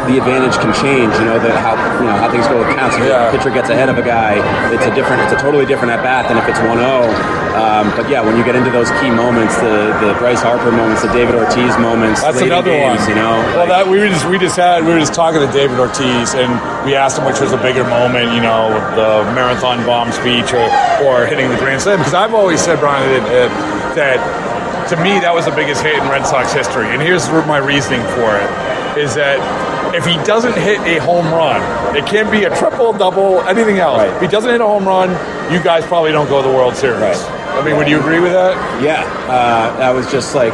the 0.07 0.17
advantage 0.17 0.55
can 0.57 0.74
change. 0.74 1.13
You 1.19 1.25
know 1.27 1.38
that 1.38 1.55
how 1.60 1.75
you 2.00 2.07
know 2.07 2.17
how 2.17 2.31
things 2.31 2.48
go 2.48 2.57
with 2.57 2.71
counts. 2.75 2.95
If 2.98 3.05
yeah. 3.05 3.27
a 3.27 3.31
pitcher 3.31 3.51
gets 3.51 3.69
ahead 3.69 3.89
of 3.89 3.98
a 3.98 4.05
guy, 4.05 4.39
it's 4.74 4.86
a 4.86 4.93
different, 4.95 5.21
it's 5.24 5.33
a 5.33 5.41
totally 5.43 5.65
different 5.65 5.91
at 5.91 6.01
bat 6.03 6.27
than 6.31 6.38
if 6.38 6.48
it's 6.48 6.60
1-0. 6.60 7.41
Um, 7.51 7.91
but 8.00 8.10
yeah, 8.10 8.24
when 8.24 8.38
you 8.38 8.43
get 8.43 8.55
into 8.55 8.71
those 8.71 8.89
key 9.03 9.12
moments, 9.12 9.55
the 9.60 9.91
the 10.00 10.15
Bryce 10.17 10.41
Harper 10.41 10.71
moments, 10.71 11.01
the 11.03 11.12
David 11.12 11.36
Ortiz 11.36 11.75
moments, 11.77 12.21
that's 12.21 12.39
another 12.39 12.71
games, 12.71 13.01
one. 13.01 13.10
You 13.10 13.15
know, 13.15 13.36
well, 13.53 13.67
like, 13.67 13.83
that 13.83 13.88
we 13.88 14.00
just 14.07 14.25
we 14.31 14.39
just 14.39 14.55
had 14.55 14.88
we 14.88 14.93
were 14.95 15.00
just 15.00 15.13
talking 15.13 15.43
to 15.43 15.51
David 15.51 15.77
Ortiz 15.77 16.30
and 16.33 16.51
we 16.85 16.95
asked 16.95 17.17
him 17.17 17.25
which 17.25 17.39
was 17.39 17.51
a 17.51 17.57
bigger 17.57 17.83
moment, 17.83 18.33
you 18.33 18.41
know, 18.41 18.69
the 18.95 19.23
marathon 19.33 19.85
bomb 19.85 20.11
speech 20.11 20.53
or, 20.53 20.65
or 21.05 21.25
hitting 21.25 21.50
the 21.50 21.57
grand 21.57 21.81
slam. 21.81 22.00
Because 22.00 22.13
I've 22.13 22.33
always 22.33 22.61
said, 22.61 22.79
Brian, 22.79 23.07
that, 23.23 23.50
that 23.95 24.89
to 24.89 24.97
me 24.97 25.19
that 25.19 25.33
was 25.33 25.45
the 25.45 25.55
biggest 25.55 25.83
hit 25.83 25.95
in 25.95 26.09
Red 26.09 26.25
Sox 26.25 26.51
history. 26.53 26.88
And 26.88 27.01
here's 27.01 27.27
my 27.47 27.57
reasoning 27.57 28.01
for 28.15 28.35
it: 28.35 28.50
is 28.97 29.15
that 29.15 29.39
if 29.95 30.05
he 30.05 30.15
doesn't 30.23 30.55
hit 30.55 30.79
a 30.81 31.00
home 31.00 31.27
run, 31.31 31.61
it 31.95 32.05
can't 32.05 32.31
be 32.31 32.43
a 32.45 32.55
triple, 32.55 32.93
double, 32.93 33.41
anything 33.41 33.79
else. 33.79 34.00
Right. 34.00 34.15
If 34.15 34.21
he 34.21 34.27
doesn't 34.27 34.50
hit 34.50 34.61
a 34.61 34.65
home 34.65 34.85
run, 34.85 35.09
you 35.51 35.61
guys 35.61 35.85
probably 35.85 36.11
don't 36.11 36.27
go 36.27 36.41
to 36.41 36.47
the 36.47 36.53
World 36.53 36.75
Series. 36.75 37.01
Right. 37.01 37.41
I 37.51 37.63
mean, 37.63 37.77
would 37.77 37.88
you 37.88 38.00
agree 38.00 38.19
with 38.19 38.31
that? 38.31 38.55
Yeah, 38.81 39.03
uh, 39.27 39.77
that 39.77 39.91
was 39.93 40.09
just 40.11 40.35
like 40.35 40.53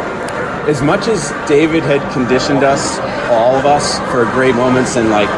as 0.68 0.82
much 0.82 1.08
as 1.08 1.32
David 1.48 1.84
had 1.84 2.02
conditioned 2.12 2.64
us, 2.64 3.00
all 3.32 3.56
of 3.56 3.66
us, 3.66 4.00
for 4.12 4.26
great 4.36 4.56
moments 4.56 4.98
and 4.98 5.10
like 5.10 5.30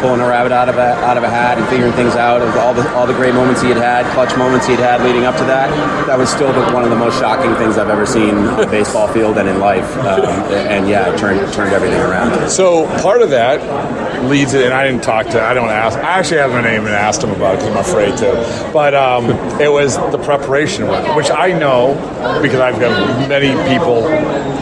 pulling 0.00 0.20
a 0.20 0.26
rabbit 0.26 0.52
out 0.52 0.68
of 0.68 0.76
a 0.76 0.94
out 1.04 1.16
of 1.16 1.24
a 1.24 1.28
hat 1.28 1.58
and 1.58 1.66
figuring 1.68 1.92
things 1.92 2.14
out 2.16 2.42
of 2.42 2.56
all 2.56 2.74
the 2.74 2.88
all 2.94 3.06
the 3.06 3.14
great 3.14 3.34
moments 3.34 3.60
he 3.60 3.68
had 3.68 3.76
had, 3.76 4.04
clutch 4.14 4.36
moments 4.36 4.66
he 4.66 4.74
had 4.74 4.80
had 4.80 5.02
leading 5.02 5.24
up 5.24 5.36
to 5.36 5.44
that. 5.44 5.68
That 6.06 6.18
was 6.18 6.30
still 6.30 6.52
the, 6.52 6.72
one 6.72 6.84
of 6.84 6.90
the 6.90 6.96
most 6.96 7.18
shocking 7.18 7.54
things 7.56 7.78
I've 7.78 7.90
ever 7.90 8.06
seen 8.06 8.36
on 8.36 8.60
a 8.60 8.66
baseball 8.70 9.08
field 9.08 9.38
and 9.38 9.48
in 9.48 9.60
life. 9.60 9.96
Um, 9.98 10.24
and 10.52 10.88
yeah, 10.88 11.12
it 11.12 11.18
turned 11.18 11.40
turned 11.52 11.72
everything 11.72 12.00
around. 12.00 12.48
So 12.50 12.86
part 13.02 13.22
of 13.22 13.30
that 13.30 13.60
leads 14.24 14.54
it, 14.54 14.64
and 14.64 14.74
I 14.74 14.86
didn't 14.86 15.02
talk 15.02 15.26
to, 15.28 15.42
I 15.42 15.54
don't 15.54 15.68
ask, 15.68 15.98
I 15.98 16.18
actually 16.18 16.38
haven't 16.38 16.66
even 16.66 16.88
asked 16.88 17.22
him 17.22 17.30
about 17.30 17.54
it 17.54 17.58
because 17.58 17.74
I'm 17.74 17.78
afraid 17.78 18.16
to. 18.18 18.70
But 18.72 18.94
um, 18.94 19.30
it 19.60 19.70
was 19.70 19.96
the 19.96 20.18
preparation 20.18 20.86
work, 20.88 21.16
which 21.16 21.30
I 21.30 21.52
know 21.58 21.94
because 22.42 22.60
I've 22.60 22.80
got 22.80 23.28
many 23.28 23.48
people 23.68 24.02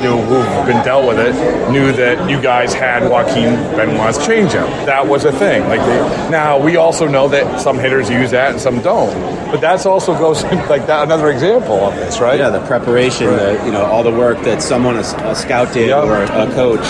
knew 0.00 0.16
who've 0.26 0.66
been 0.66 0.84
dealt 0.84 1.06
with 1.06 1.18
it 1.18 1.34
knew 1.70 1.90
that 1.92 2.28
you 2.28 2.40
guys 2.40 2.74
had 2.74 3.08
Joaquin 3.10 3.54
Benoit's 3.76 4.18
changeup. 4.18 4.68
That 4.86 5.06
was 5.06 5.24
a 5.24 5.32
thing. 5.32 5.62
Like 5.68 5.80
they, 5.80 6.30
now 6.30 6.58
we 6.58 6.76
also 6.76 7.08
know 7.08 7.28
that 7.28 7.60
some 7.60 7.78
hitters 7.78 8.10
use 8.10 8.30
that 8.32 8.52
and 8.52 8.60
some 8.60 8.80
don't. 8.82 9.12
But 9.50 9.60
that's 9.60 9.86
also 9.86 10.16
goes 10.18 10.42
like 10.68 10.86
that 10.86 11.04
another 11.04 11.30
example 11.30 11.76
of 11.76 11.94
this, 11.96 12.20
right? 12.20 12.38
Yeah, 12.38 12.50
the 12.50 12.64
preparation, 12.66 13.26
the, 13.28 13.60
you 13.64 13.72
know, 13.72 13.84
all 13.84 14.02
the 14.02 14.10
work 14.12 14.38
that 14.42 14.62
someone 14.62 14.96
a, 14.96 15.00
a 15.00 15.34
scout 15.34 15.72
did 15.72 15.88
Yep. 15.88 16.04
or 16.04 16.22
a 16.24 16.46
coach 16.54 16.84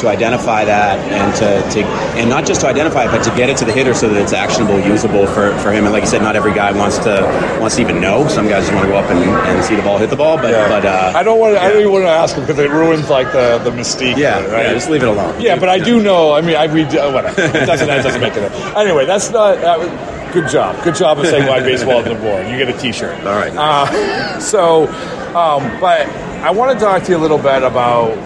to 0.00 0.08
identify 0.08 0.64
that 0.64 0.98
and 1.10 1.34
to, 1.34 1.74
to 1.74 1.80
and 2.14 2.30
not 2.30 2.46
just 2.46 2.60
to 2.62 2.66
identify 2.66 3.04
it, 3.04 3.10
but 3.10 3.22
to 3.24 3.30
get 3.36 3.50
it 3.50 3.56
to 3.58 3.64
the 3.64 3.72
hitter 3.72 3.94
so 3.94 4.08
that 4.08 4.20
it's 4.20 4.32
actionable, 4.32 4.78
usable 4.80 5.26
for, 5.26 5.56
for 5.58 5.72
him. 5.72 5.84
And 5.84 5.92
like 5.92 6.02
you 6.02 6.08
said, 6.08 6.22
not 6.22 6.36
every 6.36 6.54
guy 6.54 6.72
wants 6.72 6.98
to 6.98 7.22
wants 7.60 7.76
to 7.76 7.82
even 7.82 8.00
know. 8.00 8.28
Some 8.28 8.48
guys 8.48 8.64
just 8.64 8.74
want 8.74 8.86
to 8.86 8.92
go 8.92 8.98
up 8.98 9.10
and, 9.10 9.18
and 9.18 9.64
see 9.64 9.76
the 9.76 9.82
ball 9.82 9.98
hit 9.98 10.10
the 10.10 10.16
ball. 10.16 10.36
But 10.36 10.52
but 10.68 10.84
uh, 10.84 11.12
I 11.14 11.22
don't 11.22 11.38
want 11.38 11.54
to. 11.54 11.60
I 11.60 11.68
don't 11.68 11.80
even 11.80 11.92
want 11.92 12.04
to 12.04 12.10
ask 12.10 12.36
him 12.36 12.42
because 12.42 12.58
it 12.58 12.70
ruins 12.70 13.08
like 13.10 13.32
the 13.32 13.58
the 13.58 13.70
mystique. 13.70 14.16
Yeah, 14.16 14.40
it, 14.40 14.50
right? 14.50 14.66
yeah, 14.66 14.72
just 14.74 14.90
leave 14.90 15.02
it 15.02 15.08
alone. 15.08 15.40
Yeah, 15.40 15.58
but 15.58 15.68
I 15.68 15.78
do 15.78 16.02
know. 16.02 16.32
I 16.32 16.40
mean, 16.40 16.56
I 16.56 16.64
read 16.64 16.94
uh, 16.94 17.10
whatever. 17.12 17.40
It 17.40 17.66
doesn't 17.66 17.86
that 17.86 18.02
doesn't 18.02 18.20
make 18.20 18.34
it. 18.34 18.44
Up. 18.44 18.76
Anyway, 18.76 19.06
that's 19.06 19.30
not. 19.30 19.60
That 19.60 19.78
was, 19.78 19.88
good 20.32 20.48
job. 20.50 20.82
Good 20.84 20.94
job 20.94 21.18
of 21.18 21.26
saying 21.26 21.46
why 21.46 21.60
baseball 21.60 22.00
isn't 22.00 22.20
boring. 22.20 22.50
You 22.50 22.58
get 22.58 22.68
a 22.68 22.78
T-shirt. 22.78 23.18
All 23.20 23.36
right. 23.36 23.52
Uh, 23.54 24.38
so, 24.40 24.86
um, 25.34 25.80
but 25.80 26.06
I 26.42 26.50
want 26.50 26.78
to 26.78 26.84
talk 26.84 27.02
to 27.04 27.12
you 27.12 27.18
a 27.18 27.20
little 27.20 27.38
bit 27.38 27.62
about. 27.62 28.16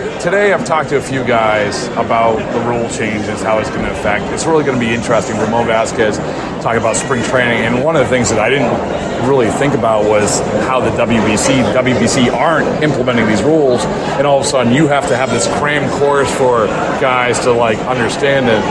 Today, 0.00 0.54
I've 0.54 0.64
talked 0.64 0.88
to 0.90 0.96
a 0.96 1.02
few 1.02 1.22
guys 1.24 1.88
about 1.88 2.36
the 2.54 2.60
rule 2.60 2.88
changes, 2.88 3.42
how 3.42 3.58
it's 3.58 3.68
going 3.68 3.84
to 3.84 3.90
affect. 3.90 4.24
It's 4.32 4.46
really 4.46 4.64
going 4.64 4.80
to 4.80 4.80
be 4.80 4.94
interesting. 4.94 5.36
Ramon 5.36 5.66
Vazquez 5.66 6.16
talking 6.62 6.80
about 6.80 6.96
spring 6.96 7.22
training, 7.24 7.66
and 7.66 7.84
one 7.84 7.96
of 7.96 8.02
the 8.02 8.08
things 8.08 8.30
that 8.30 8.38
I 8.38 8.48
didn't 8.48 9.28
really 9.28 9.50
think 9.50 9.74
about 9.74 10.06
was 10.06 10.40
how 10.66 10.80
the 10.80 10.88
WBC, 10.92 11.74
WBC 11.74 12.32
aren't 12.32 12.82
implementing 12.82 13.26
these 13.26 13.42
rules, 13.42 13.84
and 14.16 14.26
all 14.26 14.40
of 14.40 14.46
a 14.46 14.48
sudden 14.48 14.72
you 14.72 14.86
have 14.86 15.06
to 15.08 15.16
have 15.16 15.28
this 15.28 15.46
cram 15.58 15.90
course 15.98 16.34
for 16.34 16.66
guys 16.98 17.38
to 17.40 17.52
like 17.52 17.76
understand 17.80 18.46
it. 18.46 18.62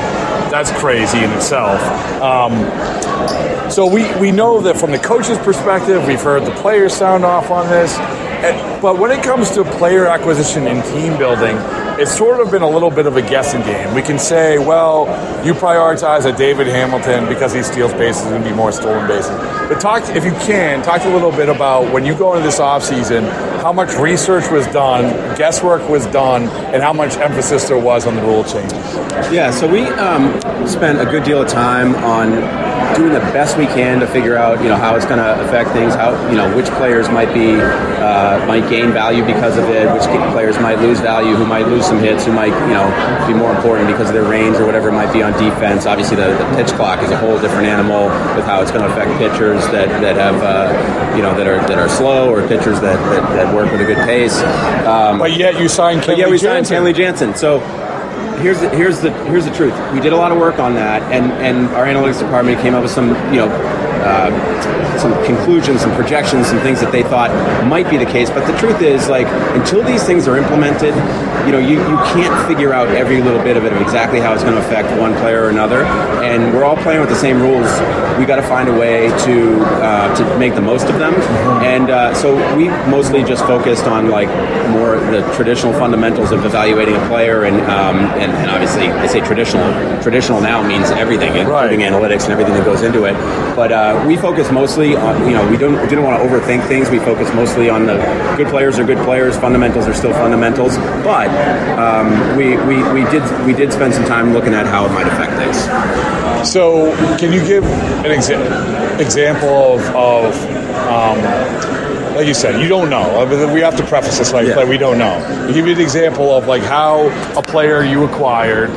That's 0.50 0.72
crazy 0.80 1.20
in 1.24 1.30
itself. 1.30 1.80
Um, 2.24 3.70
so 3.70 3.86
we, 3.86 4.12
we 4.16 4.32
know 4.32 4.62
that 4.62 4.78
from 4.78 4.90
the 4.90 4.98
coach's 4.98 5.38
perspective, 5.38 6.08
we've 6.08 6.22
heard 6.22 6.44
the 6.44 6.56
players 6.56 6.92
sound 6.92 7.24
off 7.24 7.52
on 7.52 7.70
this. 7.70 7.96
But 8.82 8.98
when 8.98 9.12
it 9.12 9.24
comes 9.24 9.52
to 9.52 9.64
player 9.64 10.08
acquisition 10.08 10.68
and 10.68 10.84
team 10.86 11.18
building, 11.18 11.58
it's 12.00 12.16
sort 12.16 12.40
of 12.40 12.50
been 12.50 12.62
a 12.62 12.70
little 12.70 12.90
bit 12.90 13.06
of 13.06 13.18
a 13.18 13.22
guessing 13.22 13.62
game. 13.64 13.94
We 13.94 14.02
can 14.02 14.18
say, 14.18 14.58
well, 14.58 15.06
you 15.46 15.54
prioritize 15.54 16.26
a 16.26 16.36
David 16.36 16.68
Hamilton 16.68 17.28
because 17.28 17.54
he 17.54 17.62
steals 17.62 17.94
bases 17.94 18.28
and 18.28 18.44
be 18.44 18.54
more 18.54 18.72
stolen 18.72 19.06
bases. 19.08 19.32
But 19.68 19.82
talk, 19.82 20.08
if 20.16 20.24
you 20.24 20.32
can, 20.32 20.82
talk 20.82 21.04
a 21.04 21.10
little 21.10 21.32
bit 21.32 21.50
about 21.50 21.92
when 21.94 22.06
you 22.06 22.16
go 22.16 22.34
into 22.34 22.46
this 22.46 22.60
offseason, 22.60 23.30
how 23.62 23.74
much 23.74 23.94
research 23.96 24.50
was 24.50 24.66
done, 24.68 25.04
guesswork 25.38 25.88
was 25.90 26.06
done, 26.08 26.44
and 26.74 26.82
how 26.82 26.94
much 26.94 27.18
emphasis 27.18 27.68
there 27.68 27.78
was 27.78 28.08
on 28.08 28.16
the 28.16 28.22
rule 28.22 28.46
changes. 28.46 28.72
Yeah, 29.32 29.52
so 29.52 29.70
we 29.70 29.82
um, 29.82 30.40
spent 30.66 31.02
a 31.02 31.06
good 31.06 31.26
deal 31.26 31.42
of 31.42 31.50
time 31.50 31.96
on 31.96 32.32
doing 33.00 33.14
the 33.14 33.24
best 33.32 33.58
we 33.58 33.66
can 33.68 34.00
to 34.02 34.08
figure 34.08 34.36
out, 34.36 34.62
you 34.62 34.68
know, 34.68 34.76
how 34.76 34.96
it's 34.96 35.06
going 35.06 35.24
to 35.24 35.32
affect 35.48 35.72
things, 35.72 35.96
how, 35.96 36.12
you 36.30 36.36
know, 36.36 36.54
which 36.56 36.68
players 36.76 37.08
might 37.10 37.34
be 37.34 37.56
uh, 37.56 38.46
might 38.46 38.68
gain 38.70 38.92
value 38.92 39.24
because 39.24 39.58
of 39.58 39.64
it, 39.70 39.88
which 39.94 40.04
players 40.36 40.60
might 40.60 40.80
lose 40.80 41.00
value, 41.00 41.36
who 41.36 41.46
might 41.46 41.68
lose 41.68 41.86
some 41.86 42.00
hits, 42.00 42.26
who 42.26 42.34
might, 42.34 42.52
you 42.68 42.76
know, 42.76 42.86
be 43.26 43.34
more 43.34 43.56
important 43.56 43.88
because 43.88 44.10
of 44.10 44.14
their 44.14 44.28
range 44.28 44.58
or 44.58 44.66
whatever 44.66 44.90
it 44.90 44.94
might 44.94 45.14
be 45.14 45.24
on 45.24 45.32
defense. 45.40 45.86
Obviously, 45.86 46.18
the, 46.18 46.28
the 46.36 46.56
pitch 46.56 46.68
clock 46.76 47.02
is 47.02 47.12
a 47.12 47.18
whole 47.18 47.40
different 47.40 47.68
animal 47.68 48.06
with 48.36 48.44
how 48.46 48.62
it's 48.62 48.72
going 48.72 48.84
to 48.84 48.92
affect 48.92 49.12
pitchers 49.18 49.64
that, 49.72 49.88
that 50.04 50.16
have, 50.18 50.36
uh, 50.44 51.16
you 51.16 51.22
know, 51.22 51.34
that 51.38 51.48
are 51.48 51.60
that 51.70 51.80
are 51.80 51.90
slow 51.90 52.30
or 52.30 52.46
pitchers 52.48 52.80
that, 52.82 52.98
that, 53.10 53.24
that 53.36 53.56
work 53.56 53.72
with 53.72 53.82
a 53.82 53.86
good 53.86 54.04
pace. 54.06 54.38
Um, 54.86 55.20
But 55.20 55.38
yet 55.38 55.60
you 55.60 55.70
signed 55.70 56.02
but 56.02 56.18
Kenley 56.18 56.20
yeah, 56.20 56.30
we 56.30 56.38
signed 56.38 56.68
Jansen. 56.68 56.78
Kenley 56.78 56.96
Jansen. 56.96 57.36
So 57.36 57.60
here's 58.40 58.60
the, 58.60 58.70
here's 58.70 59.00
the 59.02 59.12
here's 59.26 59.46
the 59.46 59.52
truth. 59.52 59.74
We 59.94 60.00
did 60.00 60.14
a 60.14 60.18
lot 60.18 60.32
of 60.32 60.38
work 60.38 60.60
on 60.60 60.74
that, 60.76 61.02
and 61.12 61.32
and 61.34 61.68
our 61.76 61.86
analytics 61.86 62.20
department 62.20 62.60
came 62.62 62.74
up 62.74 62.84
with 62.84 62.92
some 62.92 63.10
you 63.34 63.40
know. 63.40 63.89
Uh, 64.02 64.30
some 64.98 65.14
conclusions, 65.24 65.82
some 65.82 65.94
projections, 65.96 66.48
some 66.48 66.60
things 66.60 66.82
that 66.82 66.92
they 66.92 67.04
thought 67.04 67.32
might 67.66 67.90
be 67.90 67.98
the 67.98 68.06
case. 68.06 68.30
But 68.30 68.46
the 68.46 68.58
truth 68.58 68.82
is, 68.82 69.08
like, 69.08 69.28
until 69.56 69.84
these 69.84 70.04
things 70.04 70.28
are 70.28 70.38
implemented, 70.38 70.94
you 71.46 71.54
know, 71.54 71.60
you, 71.60 71.80
you 71.80 71.98
can't 72.12 72.36
figure 72.48 72.74
out 72.74 72.90
every 72.90 73.22
little 73.22 73.42
bit 73.42 73.56
of 73.56 73.64
it 73.66 73.72
of 73.72 73.82
exactly 73.82 74.20
how 74.20 74.34
it's 74.34 74.44
going 74.44 74.56
to 74.56 74.62
affect 74.62 74.90
one 75.00 75.16
player 75.18 75.44
or 75.44 75.50
another. 75.50 75.84
And 76.24 76.54
we're 76.54 76.66
all 76.66 76.76
playing 76.78 77.00
with 77.00 77.10
the 77.10 77.16
same 77.16 77.42
rules. 77.42 77.70
We 78.20 78.26
got 78.26 78.36
to 78.36 78.44
find 78.44 78.68
a 78.68 78.78
way 78.78 79.08
to 79.08 79.64
uh, 79.82 80.16
to 80.16 80.38
make 80.38 80.54
the 80.54 80.62
most 80.62 80.90
of 80.90 81.00
them. 81.00 81.14
And 81.64 81.90
uh, 81.90 82.14
so 82.14 82.36
we 82.58 82.68
mostly 82.92 83.24
just 83.24 83.46
focused 83.46 83.86
on 83.86 84.10
like 84.10 84.28
more 84.70 85.00
the 85.12 85.22
traditional 85.36 85.74
fundamentals 85.74 86.32
of 86.32 86.44
evaluating 86.46 86.96
a 86.96 87.08
player, 87.08 87.46
and 87.46 87.56
um, 87.62 87.98
and, 88.20 88.32
and 88.32 88.52
obviously 88.52 88.88
I 88.88 89.08
say 89.08 89.22
traditional. 89.22 89.64
Traditional 90.02 90.42
now 90.42 90.66
means 90.66 90.92
everything, 90.92 91.36
including 91.36 91.82
analytics 91.82 92.24
and 92.24 92.32
everything 92.32 92.54
that 92.54 92.66
goes 92.66 92.84
into 92.84 93.06
it. 93.06 93.14
But 93.56 93.72
uh, 93.72 93.89
we 94.08 94.18
focus 94.18 94.52
mostly 94.52 94.96
on 94.96 95.26
you 95.28 95.34
know 95.34 95.48
we 95.50 95.58
don't 95.58 95.74
we 95.82 95.88
didn't 95.88 96.04
want 96.04 96.22
to 96.22 96.28
overthink 96.28 96.68
things. 96.68 96.90
We 96.90 97.00
focus 97.00 97.34
mostly 97.34 97.70
on 97.70 97.86
the 97.86 97.98
good 98.38 98.48
players 98.48 98.80
are 98.80 98.84
good 98.86 98.98
players. 99.06 99.38
Fundamentals 99.38 99.88
are 99.88 99.94
still 99.94 100.14
fundamentals. 100.14 100.78
But 101.04 101.30
um, 101.78 102.38
we, 102.38 102.58
we 102.68 102.78
we 102.94 103.04
did 103.12 103.24
we 103.46 103.54
did 103.54 103.72
spend 103.74 103.94
some 103.94 104.06
time 104.06 104.34
looking 104.34 104.54
at 104.54 104.66
how 104.66 104.86
it 104.86 104.90
might 104.92 105.08
affect 105.08 105.34
things. 105.34 105.58
So, 106.50 106.96
can 107.18 107.34
you 107.34 107.46
give 107.46 107.64
an 107.66 108.12
exa- 108.18 109.00
example 109.02 109.50
of, 109.74 109.82
of 109.94 110.34
um, 110.88 112.16
like 112.16 112.28
you 112.28 112.34
said, 112.34 112.62
you 112.62 112.68
don't 112.70 112.90
know. 112.90 113.22
I 113.22 113.26
mean, 113.30 113.54
We 113.54 113.60
have 113.62 113.76
to 113.78 113.84
preface 113.84 114.18
this 114.18 114.32
like, 114.34 114.48
Yeah. 114.48 114.56
like 114.56 114.68
we 114.70 114.78
don't 114.78 114.98
know. 114.98 115.52
Give 115.54 115.66
me 115.66 115.74
an 115.74 115.80
example 115.82 116.32
of 116.32 116.48
like 116.48 116.62
how 116.64 117.08
a 117.38 117.42
player 117.42 117.84
you 117.84 118.06
acquired 118.06 118.70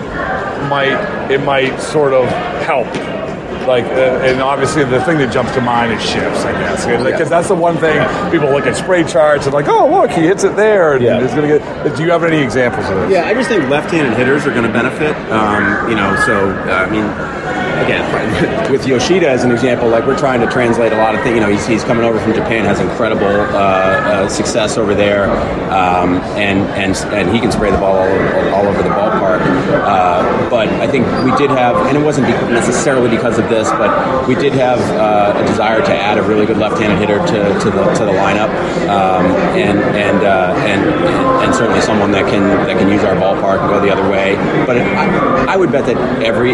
might 0.68 1.30
it 1.30 1.40
might 1.42 1.80
sort 1.80 2.12
of 2.14 2.26
help. 2.66 2.86
Like, 3.66 3.84
uh, 3.84 4.20
and 4.26 4.40
obviously 4.40 4.84
the 4.84 5.00
thing 5.04 5.18
that 5.18 5.32
jumps 5.32 5.52
to 5.52 5.60
mind 5.60 5.92
is 5.92 6.02
shifts, 6.02 6.44
I 6.44 6.52
guess, 6.52 6.84
because 6.86 7.28
that's 7.30 7.48
the 7.48 7.54
one 7.54 7.76
thing 7.78 7.98
people 8.30 8.50
look 8.50 8.66
at 8.66 8.76
spray 8.76 9.04
charts 9.04 9.46
and 9.46 9.54
like, 9.54 9.68
oh 9.68 9.88
look, 9.90 10.10
he 10.10 10.22
hits 10.22 10.44
it 10.44 10.56
there, 10.56 10.94
and 10.94 11.02
Yeah. 11.04 11.20
it's 11.22 11.34
gonna 11.34 11.46
get. 11.48 11.96
Do 11.96 12.02
you 12.04 12.10
have 12.10 12.24
any 12.24 12.38
examples 12.38 12.88
of 12.88 12.96
this? 13.02 13.10
Yeah, 13.12 13.26
I 13.26 13.34
just 13.34 13.48
think 13.48 13.68
left-handed 13.68 14.16
hitters 14.16 14.46
are 14.46 14.50
going 14.50 14.66
to 14.66 14.72
benefit. 14.72 15.14
Um, 15.30 15.88
you 15.88 15.94
know, 15.96 16.14
so 16.26 16.48
uh, 16.50 16.86
I 16.86 16.90
mean, 16.90 17.04
again, 17.82 18.70
with 18.72 18.86
Yoshida 18.86 19.28
as 19.28 19.44
an 19.44 19.50
example, 19.50 19.88
like 19.88 20.06
we're 20.06 20.18
trying 20.18 20.40
to 20.40 20.46
translate 20.46 20.92
a 20.92 20.96
lot 20.96 21.14
of 21.14 21.22
things. 21.22 21.34
You 21.34 21.40
know, 21.40 21.50
he's, 21.50 21.66
he's 21.66 21.84
coming 21.84 22.04
over 22.04 22.18
from 22.20 22.32
Japan, 22.32 22.64
has 22.64 22.80
incredible 22.80 23.26
uh, 23.26 23.58
uh, 23.58 24.28
success 24.28 24.78
over 24.78 24.94
there, 24.94 25.30
um, 25.70 26.16
and 26.38 26.60
and 26.78 26.96
and 27.12 27.34
he 27.34 27.40
can 27.40 27.50
spray 27.50 27.70
the 27.70 27.78
ball 27.78 27.96
all 27.96 28.04
over, 28.04 28.50
all 28.50 28.66
over 28.66 28.82
the 28.82 28.88
ballpark. 28.88 29.40
Uh, 29.84 30.50
but 30.50 30.68
I 30.68 30.86
think 30.86 31.06
we 31.24 31.36
did 31.36 31.50
have, 31.50 31.76
and 31.86 31.96
it 31.96 32.04
wasn't 32.04 32.28
necessarily 32.50 33.10
because 33.10 33.38
of 33.38 33.48
this, 33.48 33.68
but 33.70 34.28
we 34.28 34.34
did 34.34 34.52
have 34.52 34.80
uh, 34.98 35.38
a 35.38 35.46
desire 35.46 35.82
to 35.82 35.94
add 35.94 36.18
a 36.18 36.22
really 36.22 36.46
good 36.46 36.58
left-handed 36.58 36.98
hitter 36.98 37.18
to, 37.18 37.58
to 37.60 37.70
the 37.70 37.84
to 37.94 38.04
the 38.04 38.12
lineup, 38.12 38.50
um, 38.88 39.26
and 39.56 39.78
and, 39.78 40.24
uh, 40.24 40.54
and 40.66 40.82
and 41.42 41.54
certainly 41.54 41.80
someone 41.80 42.10
that 42.12 42.30
can 42.30 42.42
that 42.66 42.78
can 42.78 42.88
use 42.88 43.02
our 43.02 43.14
ballpark 43.14 43.60
and 43.60 43.68
go 43.70 43.80
the 43.80 43.90
other 43.90 44.08
way. 44.08 44.36
But 44.66 44.76
it, 44.76 44.86
I, 44.86 45.54
I 45.54 45.56
would 45.56 45.72
bet 45.72 45.86
that 45.86 45.96
every, 46.22 46.52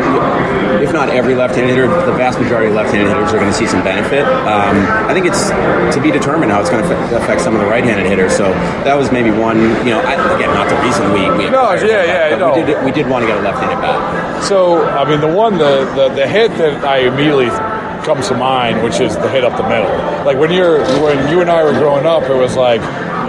if 0.83 0.93
not 0.93 1.09
every 1.09 1.18
left-handed 1.27 1.71
hitter, 1.71 1.89
the 1.89 2.13
vast 2.13 2.39
majority 2.39 2.69
of 2.69 2.75
left-handed 2.75 3.09
hitters 3.09 3.33
are 3.33 3.39
going 3.39 3.51
to 3.51 3.57
see 3.57 3.67
some 3.67 3.83
benefit. 3.83 4.25
Um, 4.47 4.77
I 5.09 5.15
think 5.15 5.27
it's 5.27 5.51
to 5.95 6.01
be 6.03 6.11
determined 6.11 6.53
how 6.53 6.61
it's 6.61 6.71
going 6.71 6.85
to 6.85 7.17
affect 7.17 7.41
some 7.41 7.55
of 7.55 7.61
the 7.61 7.67
right-handed 7.67 8.07
hitters. 8.07 8.37
So 8.37 8.45
that 8.85 8.95
was 8.95 9.11
maybe 9.11 9.31
one. 9.31 9.59
You 9.87 9.97
know, 9.97 10.01
I, 10.01 10.15
again, 10.37 10.53
not 10.55 10.69
the 10.69 10.79
reason 10.85 11.13
we 11.13 11.27
we 11.45 11.51
No, 11.51 11.73
yeah, 11.75 12.31
yeah, 12.31 12.37
no. 12.37 12.55
we 12.55 12.63
did 12.63 12.85
we 12.85 12.93
did 12.93 13.09
want 13.09 13.23
to 13.23 13.27
get 13.27 13.39
a 13.39 13.43
left-handed 13.43 13.81
bat. 13.81 14.45
So, 14.45 14.85
I 14.87 15.09
mean, 15.09 15.21
the 15.21 15.33
one, 15.33 15.59
the, 15.59 15.85
the, 15.97 16.09
the 16.15 16.27
hit 16.27 16.51
that 16.59 16.85
I 16.85 16.99
immediately 16.99 17.49
comes 18.07 18.29
to 18.29 18.37
mind, 18.37 18.83
which 18.85 19.01
is 19.01 19.17
the 19.17 19.29
hit 19.29 19.45
up 19.45 19.57
the 19.57 19.69
middle. 19.69 19.91
Like 20.25 20.39
when 20.39 20.53
you're, 20.53 20.79
when 21.03 21.29
you 21.31 21.41
and 21.41 21.51
I 21.51 21.65
were 21.65 21.73
growing 21.73 22.07
up, 22.07 22.23
it 22.23 22.37
was 22.37 22.57
like, 22.57 22.81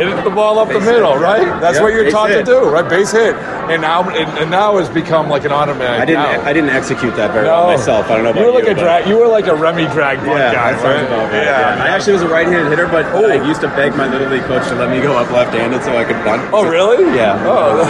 hit 0.07 0.23
the 0.23 0.29
ball 0.29 0.59
up 0.59 0.69
the 0.69 0.79
middle, 0.79 1.15
right? 1.17 1.45
That's 1.61 1.75
Yep, 1.75 1.83
what 1.83 1.93
you're 1.93 2.09
taught 2.09 2.29
hit. 2.29 2.45
to 2.45 2.51
do, 2.51 2.69
right? 2.69 2.87
Base 2.87 3.11
hit. 3.11 3.35
And 3.69 3.81
now, 3.81 4.01
and, 4.09 4.27
and 4.39 4.49
now 4.49 4.77
has 4.77 4.89
become 4.89 5.29
like 5.29 5.45
an 5.45 5.51
automatic. 5.51 6.01
I 6.01 6.05
didn't. 6.05 6.47
I 6.47 6.53
didn't 6.53 6.71
execute 6.71 7.15
that 7.17 7.31
very 7.33 7.45
well 7.45 7.67
myself. 7.67 8.09
I 8.09 8.15
don't 8.15 8.23
know 8.23 8.31
about 8.31 8.39
you 8.41 8.45
were 8.47 8.53
like 8.53 8.65
you, 8.65 8.71
a 8.71 8.75
drag. 8.75 9.07
You 9.07 9.17
were 9.17 9.27
like 9.27 9.45
a 9.47 9.55
Remy 9.55 9.85
drag 9.93 10.17
Yeah, 10.25 10.53
guy, 10.53 10.71
right? 10.73 11.03
about 11.05 11.31
right. 11.31 11.43
Yeah. 11.43 11.77
I 11.83 11.89
actually 11.89 12.13
was 12.13 12.23
a 12.23 12.27
right-handed 12.29 12.67
hitter, 12.69 12.87
but 12.87 13.05
oh. 13.13 13.29
I 13.29 13.45
used 13.45 13.61
to 13.61 13.67
beg 13.69 13.95
my 13.95 14.07
little 14.11 14.27
league 14.27 14.43
coach 14.43 14.67
to 14.69 14.75
let 14.75 14.89
me 14.89 15.01
go 15.01 15.15
up 15.17 15.29
left-handed 15.31 15.83
so 15.83 15.95
I 15.95 16.03
could 16.03 16.17
bunt. 16.25 16.49
Oh, 16.53 16.67
really? 16.67 17.03
Yeah. 17.15 17.37
Oh. 17.45 17.85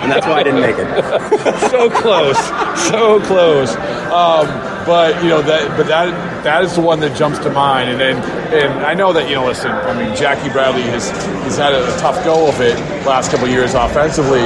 and 0.00 0.10
that's 0.10 0.26
why 0.26 0.40
I 0.40 0.42
didn't 0.42 0.62
make 0.62 0.76
it. 0.78 0.88
so 1.70 1.80
so 1.80 1.90
close, 1.90 2.38
so 2.88 3.20
close. 3.20 3.74
Um, 4.10 4.46
but 4.90 5.22
you 5.22 5.28
know 5.28 5.40
that, 5.40 5.76
but 5.76 5.86
that 5.86 6.10
that 6.42 6.64
is 6.64 6.74
the 6.74 6.80
one 6.80 6.98
that 6.98 7.16
jumps 7.16 7.38
to 7.38 7.50
mind. 7.50 7.90
And 7.90 8.00
then, 8.00 8.16
and 8.52 8.84
I 8.84 8.92
know 8.92 9.12
that 9.12 9.28
you 9.28 9.36
know. 9.36 9.46
Listen, 9.46 9.70
I 9.70 9.94
mean, 9.94 10.16
Jackie 10.16 10.50
Bradley 10.50 10.82
has 10.82 11.10
he's 11.44 11.56
had 11.56 11.72
a, 11.72 11.86
tough 11.98 12.24
go 12.24 12.48
of 12.48 12.60
it 12.60 12.74
last 13.06 13.30
couple 13.30 13.46
years 13.46 13.74
offensively. 13.74 14.42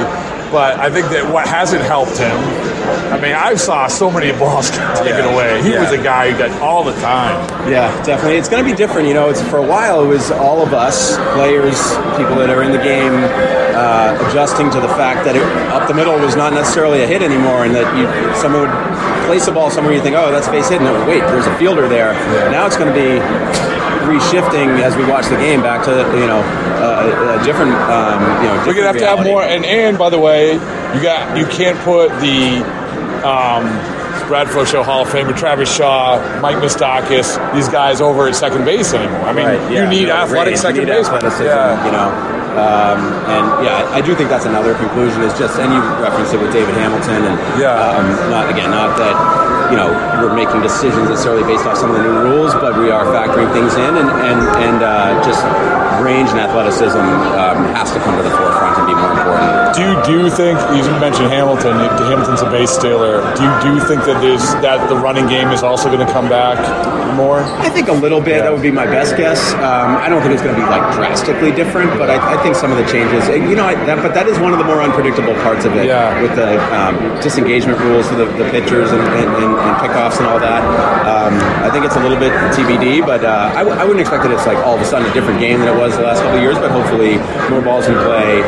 But 0.53 0.77
I 0.77 0.91
think 0.91 1.09
that 1.09 1.33
what 1.33 1.47
hasn't 1.47 1.81
helped 1.81 2.19
him. 2.19 2.74
I 3.11 3.19
mean, 3.19 3.33
I 3.33 3.55
saw 3.55 3.87
so 3.87 4.09
many 4.11 4.31
balls 4.37 4.69
taken 4.99 5.25
Yeah. 5.25 5.33
away. 5.33 5.61
He 5.63 5.71
Yeah. 5.73 5.81
was 5.81 5.91
a 5.91 5.97
guy 6.01 6.31
who 6.31 6.37
got 6.37 6.61
all 6.61 6.83
the 6.83 6.93
time. 7.01 7.35
Yeah, 7.69 7.89
definitely. 8.03 8.37
It's 8.37 8.49
going 8.49 8.63
to 8.63 8.69
be 8.69 8.75
different. 8.75 9.07
You 9.07 9.13
know, 9.13 9.29
it's 9.29 9.41
for 9.43 9.57
a 9.57 9.61
while 9.65 10.01
it 10.03 10.07
was 10.07 10.31
all 10.31 10.61
of 10.61 10.73
us 10.73 11.17
players, 11.33 11.77
people 12.17 12.35
that 12.35 12.49
are 12.49 12.61
in 12.63 12.71
the 12.71 12.77
game, 12.83 13.13
uh, 13.75 14.17
adjusting 14.29 14.69
to 14.71 14.79
the 14.79 14.89
fact 14.89 15.25
that 15.25 15.35
it, 15.35 15.43
up 15.73 15.87
the 15.87 15.93
middle 15.93 16.17
was 16.19 16.35
not 16.35 16.53
necessarily 16.53 17.03
a 17.03 17.07
hit 17.07 17.21
anymore, 17.21 17.65
and 17.65 17.73
that 17.75 17.87
you 17.97 18.05
someone 18.39 18.61
would 18.61 19.25
place 19.27 19.47
a 19.47 19.51
ball 19.51 19.69
somewhere 19.71 19.93
you 19.93 20.01
think, 20.01 20.15
oh, 20.15 20.31
that's 20.31 20.47
base 20.49 20.69
hit, 20.69 20.79
and 20.79 20.87
oh, 20.87 21.05
wait, 21.07 21.21
there's 21.21 21.47
a 21.47 21.55
fielder 21.57 21.87
there. 21.87 22.13
Now 22.51 22.65
it's 22.65 22.77
going 22.77 22.93
to 22.93 22.97
be 22.97 23.19
reshifting 24.05 24.79
as 24.81 24.95
we 24.95 25.03
watch 25.05 25.25
the 25.27 25.35
game 25.37 25.61
back 25.61 25.83
to 25.85 25.91
you 26.19 26.27
know 26.27 26.39
uh, 26.77 27.39
a 27.39 27.43
different 27.43 27.73
um, 27.89 28.21
you 28.43 28.47
know. 28.49 28.63
We're 28.65 28.73
gonna 28.73 28.87
have 28.87 28.95
different 28.95 28.99
to 28.99 29.05
have 29.17 29.25
more. 29.25 29.43
And 29.43 29.65
and 29.65 29.97
by 29.97 30.09
the 30.09 30.19
way, 30.19 30.57
you 30.95 31.01
got 31.01 31.37
you 31.37 31.45
can't 31.47 31.77
put 31.79 32.09
the 32.21 32.63
um, 33.27 33.65
Bradford 34.27 34.67
Show 34.67 34.81
Hall 34.81 35.01
of 35.03 35.09
Famer 35.09 35.35
Travis 35.37 35.69
Shaw, 35.73 36.17
Mike 36.41 36.57
Moustakas, 36.57 37.37
these 37.53 37.67
guys 37.69 38.01
over 38.01 38.27
at 38.27 38.35
second 38.35 38.65
base 38.65 38.93
anymore. 38.93 39.21
I 39.21 39.33
mean, 39.33 39.45
Right, 39.45 39.71
you 39.71 39.85
need 39.87 40.07
no, 40.07 40.15
athletic 40.15 40.57
second 40.57 40.85
base. 40.87 41.07
Yeah. 41.09 41.85
you 41.85 41.91
know. 41.91 42.09
Um, 42.55 42.99
and 43.27 43.65
yeah, 43.67 43.83
I 43.91 43.99
do 43.99 44.15
think 44.15 44.29
that's 44.29 44.45
another 44.45 44.73
conclusion. 44.75 45.21
Is 45.23 45.37
just 45.37 45.59
and 45.59 45.73
you 45.73 45.79
referenced 46.01 46.33
it 46.33 46.39
with 46.39 46.53
David 46.53 46.73
Hamilton, 46.75 47.25
and 47.27 47.37
Yeah. 47.59 47.75
um, 47.75 48.07
not 48.31 48.49
again, 48.49 48.71
not 48.71 48.95
that 48.97 49.13
you 49.71 49.77
know 49.77 49.89
we're 50.21 50.35
making 50.35 50.61
decisions 50.61 51.09
necessarily 51.09 51.43
based 51.43 51.65
off 51.65 51.77
some 51.77 51.89
of 51.91 51.97
the 51.97 52.03
new 52.03 52.15
rules, 52.21 52.53
but 52.55 52.77
we 52.77 52.91
are 52.91 53.05
factoring 53.05 53.51
things 53.53 53.73
in, 53.75 53.97
and 53.97 54.09
and 54.09 54.39
and 54.61 54.77
uh, 54.83 55.17
just 55.23 55.41
range 56.01 56.29
and 56.29 56.39
athleticism 56.39 56.99
um, 56.99 57.65
has 57.73 57.91
to 57.91 57.99
come 57.99 58.15
to 58.17 58.23
the 58.23 58.33
forefront 58.35 58.77
and 58.77 58.87
be 58.87 58.95
more 58.95 59.11
important. 59.11 59.75
Do 59.75 59.81
you, 59.83 59.93
do 60.07 60.13
you 60.23 60.29
think 60.31 60.55
you 60.71 60.83
mentioned 61.03 61.27
Hamilton? 61.27 61.75
Hamilton's 62.07 62.41
a 62.41 62.49
base 62.49 62.71
stealer. 62.71 63.19
Do 63.35 63.43
you 63.43 63.53
do 63.61 63.67
you 63.75 63.81
think 63.83 64.05
that 64.07 64.21
there's 64.21 64.43
that 64.63 64.87
the 64.87 64.95
running 64.95 65.27
game 65.27 65.49
is 65.49 65.63
also 65.63 65.91
going 65.91 66.05
to 66.05 66.11
come 66.11 66.29
back 66.29 66.59
more? 67.15 67.39
I 67.59 67.69
think 67.69 67.87
a 67.87 67.93
little 67.93 68.21
bit. 68.21 68.43
That 68.43 68.51
would 68.51 68.61
be 68.61 68.71
my 68.71 68.85
best 68.85 69.17
guess. 69.17 69.53
Um, 69.55 69.97
I 69.97 70.07
don't 70.07 70.21
think 70.21 70.33
it's 70.33 70.43
going 70.43 70.55
to 70.55 70.61
be 70.61 70.67
like 70.67 70.83
drastically 70.93 71.51
different, 71.51 71.91
but 71.97 72.09
I, 72.09 72.17
I 72.19 72.41
think 72.43 72.55
some 72.55 72.71
of 72.71 72.77
the 72.77 72.87
changes. 72.87 73.27
You 73.27 73.55
know, 73.55 73.65
I, 73.65 73.75
that, 73.85 74.01
but 74.01 74.13
that 74.13 74.27
is 74.27 74.39
one 74.39 74.53
of 74.53 74.59
the 74.59 74.65
more 74.65 74.81
unpredictable 74.81 75.33
parts 75.43 75.65
of 75.65 75.75
it. 75.75 75.87
Yeah. 75.87 76.21
With 76.21 76.35
the 76.35 76.55
um, 76.71 76.95
disengagement 77.21 77.79
rules 77.79 78.07
for 78.07 78.15
the, 78.15 78.25
the 78.37 78.47
pitchers 78.51 78.91
and, 78.91 79.01
and, 79.01 79.29
and, 79.43 79.54
and 79.59 79.75
kickoffs 79.77 80.17
and 80.17 80.27
all 80.27 80.39
that. 80.39 80.63
Um, 81.05 81.33
I 81.63 81.69
think 81.71 81.85
it's 81.85 81.95
a 81.95 81.99
little 82.03 82.19
bit 82.19 82.31
TBD, 82.55 83.05
but 83.05 83.23
uh, 83.25 83.51
I, 83.55 83.63
w- 83.63 83.77
I 83.77 83.83
wouldn't 83.83 84.01
expect 84.01 84.23
that 84.23 84.31
it's 84.31 84.45
like 84.45 84.57
all 84.65 84.75
of 84.75 84.81
a 84.81 84.85
sudden 84.85 85.09
a 85.09 85.13
different 85.13 85.39
game 85.39 85.59
than 85.59 85.69
it 85.69 85.77
was 85.77 85.95
the 85.97 86.03
last 86.03 86.21
couple 86.21 86.37
of 86.37 86.43
years. 86.43 86.57
But 86.57 86.71
hopefully, 86.71 87.17
more 87.49 87.61
balls 87.61 87.87
in 87.87 87.95
play, 88.05 88.41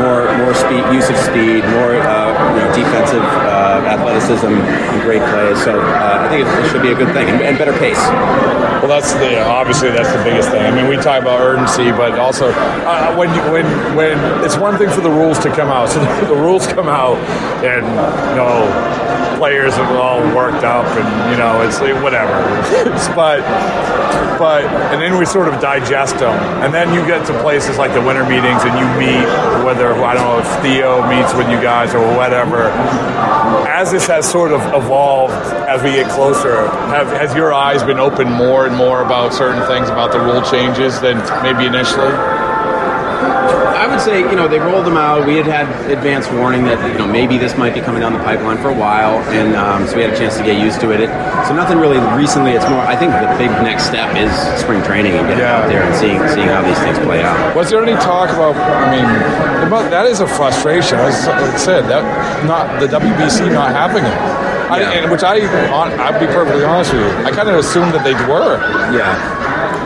more 0.00 0.26
more 0.38 0.54
speed, 0.54 0.82
use 0.92 1.08
of 1.10 1.16
speed, 1.18 1.62
more 1.76 1.96
uh, 2.00 2.30
you 2.54 2.60
know 2.62 2.68
defensive 2.74 3.24
uh, 3.48 3.84
athleticism, 3.94 4.50
and 4.50 4.98
great 5.02 5.22
plays. 5.30 5.62
So 5.62 5.78
uh, 5.80 6.24
I 6.24 6.28
think 6.28 6.46
it, 6.46 6.70
should 6.70 6.82
be 6.82 6.90
a 6.90 6.98
good 6.98 7.12
thing 7.14 7.28
and, 7.28 7.40
and 7.42 7.58
better 7.58 7.76
pace. 7.78 8.00
Well, 8.82 8.88
that's 8.88 9.12
the 9.14 9.40
obviously 9.44 9.90
that's 9.90 10.10
the 10.12 10.22
biggest 10.24 10.50
thing. 10.50 10.60
I 10.64 10.70
mean, 10.74 10.88
we 10.88 10.96
talk 10.96 11.22
about 11.22 11.40
urgency, 11.40 11.90
but 11.92 12.18
also 12.18 12.50
uh, 12.52 13.14
when 13.16 13.32
you, 13.34 13.40
when 13.52 13.64
when 13.96 14.18
it's 14.44 14.56
one 14.56 14.76
thing 14.76 14.90
for 14.90 15.00
the 15.00 15.10
rules 15.10 15.38
to 15.40 15.50
come 15.50 15.68
out. 15.68 15.88
So 15.94 16.00
the, 16.00 16.34
the 16.34 16.40
rules 16.40 16.66
come 16.66 16.88
out, 16.88 17.16
and 17.62 17.86
you 17.86 18.36
know, 18.36 18.66
players 19.44 19.74
are 19.74 19.98
all 19.98 20.22
worked 20.34 20.64
up, 20.64 20.86
and 20.96 21.30
you 21.30 21.36
know, 21.36 21.60
it's 21.60 21.78
like, 21.78 22.02
whatever. 22.02 22.32
but 23.14 23.40
but 24.38 24.64
and 24.90 25.02
then 25.02 25.18
we 25.18 25.26
sort 25.26 25.48
of 25.48 25.60
digest 25.60 26.16
them, 26.16 26.32
and 26.64 26.72
then 26.72 26.94
you 26.94 27.04
get 27.04 27.26
to 27.26 27.38
places 27.42 27.76
like 27.76 27.92
the 27.92 28.00
winter 28.00 28.24
meetings, 28.24 28.62
and 28.64 28.72
you 28.80 28.86
meet 28.96 29.26
whether 29.62 29.92
I 29.92 30.14
don't 30.14 30.24
know 30.24 30.38
if 30.38 30.48
Theo 30.62 31.06
meets 31.10 31.34
with 31.34 31.50
you 31.50 31.60
guys 31.60 31.92
or 31.94 32.00
whatever. 32.16 32.68
As 33.68 33.92
this 33.92 34.06
has 34.06 34.24
sort 34.26 34.50
of 34.50 34.62
evolved 34.72 35.34
as 35.68 35.82
we 35.82 35.90
get 35.90 36.10
closer, 36.10 36.66
have 36.96 37.08
has 37.08 37.34
your 37.34 37.52
eyes 37.52 37.82
been 37.82 37.98
opened 37.98 38.32
more 38.32 38.64
and 38.66 38.74
more 38.74 39.02
about 39.02 39.34
certain 39.34 39.62
things 39.66 39.90
about 39.90 40.10
the 40.10 40.20
rule 40.20 40.40
changes 40.40 41.02
than 41.02 41.18
maybe 41.42 41.66
initially? 41.66 42.43
Would 43.94 44.02
say, 44.02 44.18
you 44.28 44.34
know, 44.34 44.48
they 44.48 44.58
rolled 44.58 44.86
them 44.86 44.96
out. 44.96 45.24
We 45.24 45.36
had 45.36 45.46
had 45.46 45.70
advance 45.88 46.26
warning 46.28 46.64
that, 46.64 46.82
you 46.90 46.98
know, 46.98 47.06
maybe 47.06 47.38
this 47.38 47.56
might 47.56 47.74
be 47.74 47.80
coming 47.80 48.00
down 48.02 48.12
the 48.12 48.18
pipeline 48.26 48.58
for 48.58 48.68
a 48.70 48.74
while, 48.74 49.22
and 49.30 49.54
um, 49.54 49.86
so 49.86 49.94
we 49.94 50.02
had 50.02 50.12
a 50.12 50.16
chance 50.18 50.36
to 50.36 50.42
get 50.42 50.58
used 50.60 50.80
to 50.80 50.90
it. 50.90 50.98
it. 51.00 51.10
So 51.46 51.54
nothing 51.54 51.78
really 51.78 51.98
recently. 52.18 52.52
It's 52.58 52.66
more. 52.68 52.80
I 52.82 52.96
think 52.96 53.12
the 53.12 53.30
big 53.38 53.50
next 53.62 53.84
step 53.86 54.16
is 54.16 54.32
spring 54.60 54.82
training 54.82 55.12
and 55.14 55.28
getting 55.28 55.46
Yeah. 55.46 55.62
out 55.62 55.68
there 55.68 55.82
and 55.86 55.94
seeing 55.94 56.18
seeing 56.34 56.48
how 56.48 56.62
these 56.62 56.78
things 56.80 56.98
play 57.06 57.22
out. 57.22 57.54
Was 57.54 57.70
there 57.70 57.82
any 57.86 57.94
talk 58.02 58.30
about? 58.30 58.56
I 58.58 58.90
mean, 58.90 59.06
about 59.68 59.88
that 59.94 60.06
is 60.06 60.18
a 60.18 60.26
frustration. 60.26 60.98
As 60.98 61.28
I 61.28 61.56
said, 61.56 61.86
that 61.86 62.02
not 62.44 62.80
the 62.80 62.88
WBC 62.88 63.48
not 63.52 63.70
having 63.70 64.02
it, 64.04 64.16
I, 64.74 64.80
Yeah. 64.80 64.90
and 65.06 65.10
which 65.12 65.22
I, 65.22 65.38
on, 65.70 65.92
I'll 66.00 66.18
be 66.18 66.26
perfectly 66.26 66.64
honest 66.64 66.92
with 66.92 67.02
you, 67.06 67.24
I 67.24 67.30
kind 67.30 67.48
of 67.48 67.54
assumed 67.62 67.92
that 67.94 68.02
they 68.02 68.14
were. 68.26 68.58
Yeah. 68.90 69.14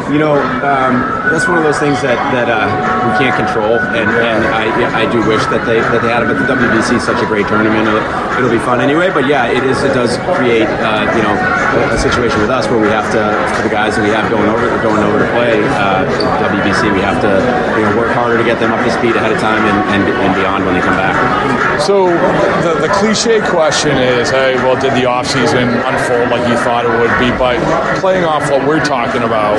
You 0.08 0.16
know, 0.16 0.40
um, 0.64 1.28
that's 1.28 1.44
one 1.44 1.60
of 1.60 1.64
those 1.64 1.76
things 1.76 2.00
that, 2.00 2.16
that 2.32 2.48
uh, 2.48 2.64
we 3.04 3.12
can't 3.20 3.36
control, 3.36 3.76
and, 3.76 4.08
and 4.08 4.40
I, 4.56 5.04
I 5.04 5.10
do 5.12 5.20
wish 5.28 5.44
that 5.52 5.68
they 5.68 5.84
that 5.84 6.00
they 6.00 6.08
had 6.08 6.24
it. 6.24 6.32
But 6.32 6.40
the 6.40 6.48
WBC 6.48 6.96
is 6.96 7.04
such 7.04 7.20
a 7.20 7.28
great 7.28 7.44
tournament; 7.44 7.84
it'll, 7.84 8.00
it'll 8.40 8.48
be 8.48 8.62
fun 8.64 8.80
anyway. 8.80 9.12
But 9.12 9.28
yeah, 9.28 9.52
it 9.52 9.60
is. 9.68 9.76
It 9.84 9.92
does 9.92 10.16
create 10.32 10.64
uh, 10.64 11.04
you 11.12 11.20
know 11.20 11.36
a, 11.36 11.92
a 11.92 11.98
situation 12.00 12.40
with 12.40 12.48
us 12.48 12.64
where 12.72 12.80
we 12.80 12.88
have 12.88 13.04
to 13.12 13.20
for 13.52 13.62
the 13.68 13.72
guys 13.72 14.00
that 14.00 14.04
we 14.04 14.12
have 14.16 14.32
going 14.32 14.48
over 14.48 14.64
going 14.80 15.04
over 15.04 15.20
to 15.20 15.28
play 15.36 15.60
uh, 15.76 16.08
WBC, 16.40 16.88
we 16.88 17.04
have 17.04 17.20
to 17.20 17.32
you 17.76 17.84
know 17.84 17.92
work 18.00 18.12
harder 18.16 18.40
to 18.40 18.46
get 18.48 18.56
them 18.56 18.72
up 18.72 18.80
to 18.80 18.90
speed 18.90 19.12
ahead 19.12 19.32
of 19.32 19.38
time 19.44 19.60
and, 19.60 19.78
and, 19.92 20.02
and 20.08 20.32
beyond 20.32 20.64
when 20.64 20.72
they 20.72 20.80
come 20.80 20.96
back. 20.96 21.16
So 21.80 22.08
the, 22.64 22.80
the 22.80 22.90
cliche 22.98 23.40
question 23.40 23.96
is, 23.96 24.30
hey, 24.30 24.56
well, 24.56 24.74
did 24.80 24.92
the 24.92 25.06
offseason 25.06 25.68
unfold 25.86 26.30
like 26.30 26.46
you 26.48 26.56
thought 26.64 26.84
it 26.84 26.94
would 26.96 27.14
be? 27.22 27.30
But 27.38 27.60
playing 28.00 28.24
off 28.24 28.50
what 28.50 28.66
we're 28.66 28.84
talking 28.84 29.22
about, 29.22 29.56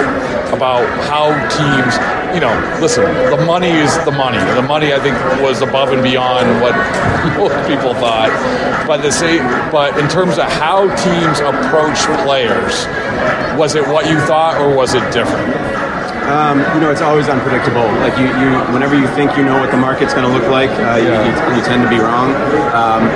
about 0.53 0.87
how 1.07 1.31
teams, 1.49 1.93
you 2.33 2.41
know, 2.41 2.53
listen, 2.81 3.03
the 3.29 3.43
money 3.45 3.71
is 3.71 3.93
the 4.05 4.11
money. 4.11 4.37
The 4.55 4.61
money, 4.61 4.93
I 4.93 4.99
think, 4.99 5.15
was 5.41 5.61
above 5.61 5.91
and 5.91 6.01
beyond 6.01 6.61
what 6.61 6.75
most 7.37 7.67
people 7.67 7.93
thought. 7.93 8.29
But 8.87 9.01
the 9.01 9.11
same, 9.11 9.43
but 9.71 9.97
in 9.99 10.07
terms 10.09 10.37
of 10.37 10.45
how 10.45 10.87
teams 10.95 11.39
approach 11.39 11.99
players, 12.25 12.87
was 13.57 13.75
it 13.75 13.87
what 13.87 14.09
you 14.09 14.19
thought 14.21 14.59
or 14.59 14.75
was 14.75 14.93
it 14.93 15.03
different? 15.11 15.55
Um, 16.29 16.61
you 16.77 16.81
know, 16.81 16.91
it's 16.91 17.01
always 17.01 17.27
unpredictable. 17.27 17.89
Like 18.05 18.13
you, 18.21 18.29
you, 18.29 18.53
whenever 18.69 18.93
you 18.93 19.07
think 19.17 19.35
you 19.35 19.43
know 19.43 19.57
what 19.57 19.71
the 19.71 19.81
market's 19.81 20.13
going 20.13 20.29
to 20.29 20.31
look 20.31 20.45
like, 20.51 20.69
uh, 20.69 21.01
you, 21.01 21.09
you, 21.09 21.57
you 21.57 21.61
tend 21.65 21.81
to 21.81 21.89
be 21.89 21.97
wrong. 21.97 22.29
Um, 22.69 23.09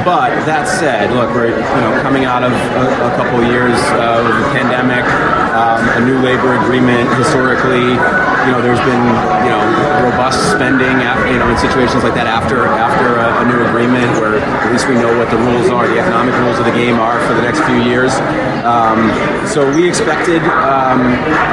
but 0.00 0.32
that 0.48 0.64
said, 0.64 1.12
look, 1.12 1.28
we're 1.36 1.52
you 1.52 1.80
know 1.84 1.92
coming 2.00 2.24
out 2.24 2.42
of 2.42 2.52
a, 2.52 2.84
a 3.04 3.12
couple 3.20 3.44
of 3.44 3.48
years 3.52 3.76
uh, 4.00 4.24
with 4.24 4.36
the 4.40 4.48
pandemic, 4.56 5.04
um, 5.54 5.80
a 5.96 6.02
new 6.02 6.18
labor 6.18 6.58
agreement. 6.58 7.06
Historically, 7.14 7.94
you 7.94 8.50
know, 8.50 8.60
there's 8.60 8.82
been 8.82 9.04
you 9.46 9.50
know 9.54 9.62
robust 10.02 10.42
spending, 10.50 11.00
af- 11.06 11.24
you 11.30 11.38
know, 11.38 11.48
in 11.48 11.56
situations 11.56 12.02
like 12.02 12.14
that 12.18 12.26
after 12.26 12.66
after 12.66 13.16
a, 13.22 13.42
a 13.42 13.44
new 13.46 13.62
agreement, 13.70 14.10
where 14.18 14.42
at 14.42 14.72
least 14.72 14.90
we 14.90 14.98
know 14.98 15.14
what 15.16 15.30
the 15.30 15.38
rules 15.38 15.70
are, 15.70 15.86
the 15.86 15.98
economic 15.98 16.34
rules 16.42 16.58
of 16.58 16.66
the 16.66 16.74
game 16.74 16.98
are 16.98 17.22
for 17.26 17.34
the 17.34 17.42
next 17.42 17.62
few 17.64 17.78
years. 17.86 18.12
Um, 18.66 19.12
so 19.46 19.62
we 19.76 19.86
expected, 19.86 20.42
um, 20.64 21.04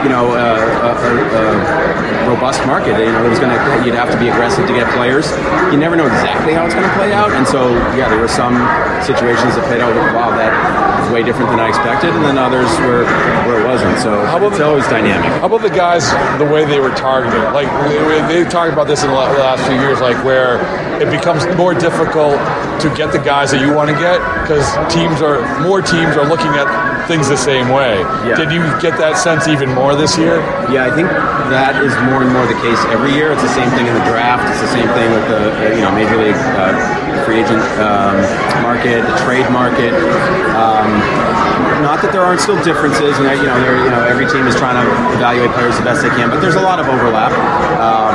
you 0.02 0.10
know, 0.10 0.32
a, 0.32 0.56
a, 0.88 0.92
a, 0.96 1.92
robust 2.32 2.66
market. 2.66 2.96
You 2.98 3.12
know, 3.12 3.26
it 3.26 3.30
was 3.30 3.40
going 3.40 3.52
to 3.52 3.60
you'd 3.84 3.96
have 3.96 4.10
to 4.12 4.18
be 4.18 4.30
aggressive 4.30 4.66
to 4.66 4.74
get 4.74 4.88
players. 4.96 5.30
You 5.72 5.78
never 5.78 5.96
know 5.96 6.08
exactly 6.08 6.54
how 6.54 6.66
it's 6.66 6.74
going 6.74 6.88
to 6.88 6.96
play 6.96 7.12
out, 7.12 7.32
and 7.32 7.46
so 7.46 7.70
yeah, 8.00 8.08
there 8.08 8.20
were 8.20 8.32
some 8.32 8.56
situations 9.04 9.60
that 9.60 9.68
played 9.68 9.82
out. 9.82 9.92
Wow, 10.16 10.32
that 10.32 10.52
was 11.04 11.12
way 11.12 11.24
different 11.24 11.52
than 11.52 11.60
I 11.60 11.68
expected, 11.68 12.16
and 12.16 12.24
then 12.24 12.38
others 12.38 12.72
where 12.88 13.04
where 13.44 13.60
it 13.60 13.68
wasn't. 13.68 13.91
So 14.00 14.48
it's 14.48 14.60
always 14.60 14.86
dynamic. 14.88 15.30
How 15.42 15.48
about 15.48 15.62
the 15.62 15.70
guys, 15.70 16.10
the 16.40 16.46
way 16.46 16.66
they 16.66 16.80
were 16.80 16.94
targeted? 16.96 17.42
Like 17.54 17.68
they, 17.90 18.44
they 18.44 18.50
talked 18.50 18.74
about 18.74 18.88
this 18.88 19.04
in 19.04 19.10
the 19.10 19.16
last 19.16 19.66
few 19.68 19.80
years, 19.80 20.00
like 20.00 20.24
where 20.24 20.62
it 21.02 21.10
becomes 21.10 21.46
more 21.58 21.74
difficult 21.74 22.38
to 22.82 22.94
get 22.96 23.12
the 23.12 23.20
guys 23.20 23.52
that 23.52 23.62
you 23.62 23.74
want 23.74 23.90
to 23.90 23.96
get 23.98 24.18
because 24.42 24.66
teams 24.92 25.22
are 25.22 25.42
more 25.62 25.82
teams 25.82 26.18
are 26.18 26.26
looking 26.26 26.50
at 26.58 26.66
things 27.08 27.30
the 27.30 27.38
same 27.38 27.70
way. 27.70 28.00
Yeah. 28.26 28.36
Did 28.36 28.52
you 28.52 28.62
get 28.82 28.98
that 28.98 29.18
sense 29.18 29.48
even 29.48 29.74
more 29.74 29.96
this 29.96 30.18
year? 30.18 30.40
Yeah, 30.70 30.88
I 30.88 30.92
think 30.94 31.10
that 31.52 31.80
is 31.84 31.94
more 32.08 32.24
and 32.24 32.32
more 32.32 32.46
the 32.48 32.60
case 32.62 32.80
every 32.90 33.14
year. 33.14 33.32
It's 33.32 33.44
the 33.44 33.56
same 33.56 33.70
thing 33.72 33.88
in 33.88 33.94
the 33.94 34.06
draft. 34.08 34.48
It's 34.50 34.62
the 34.62 34.74
same 34.74 34.88
thing 34.96 35.12
with 35.12 35.26
the 35.28 35.52
uh, 35.52 35.76
you 35.76 35.82
know 35.82 35.92
major 35.92 36.18
league 36.18 36.38
uh, 36.56 36.74
free 37.26 37.42
agent 37.42 37.62
um, 37.80 38.18
market, 38.64 39.04
the 39.04 39.18
trade 39.24 39.48
market. 39.52 39.94
Um, 40.56 40.90
not 41.82 42.02
that 42.06 42.14
there 42.14 42.22
aren't 42.22 42.40
still 42.40 42.62
differences, 42.64 43.18
and 43.18 43.26
you 43.42 43.48
know, 43.50 43.58
you 43.58 43.90
know, 43.90 44.06
every 44.06 44.30
team 44.30 44.46
is 44.46 44.56
trying 44.56 44.78
to 44.78 44.86
evaluate 45.18 45.50
players 45.58 45.76
the 45.78 45.84
best 45.84 46.06
they 46.06 46.14
can, 46.14 46.30
but 46.30 46.40
there's 46.40 46.56
a 46.56 46.62
lot 46.62 46.80
of 46.80 46.86
overlap, 46.88 47.34
um, 47.82 48.14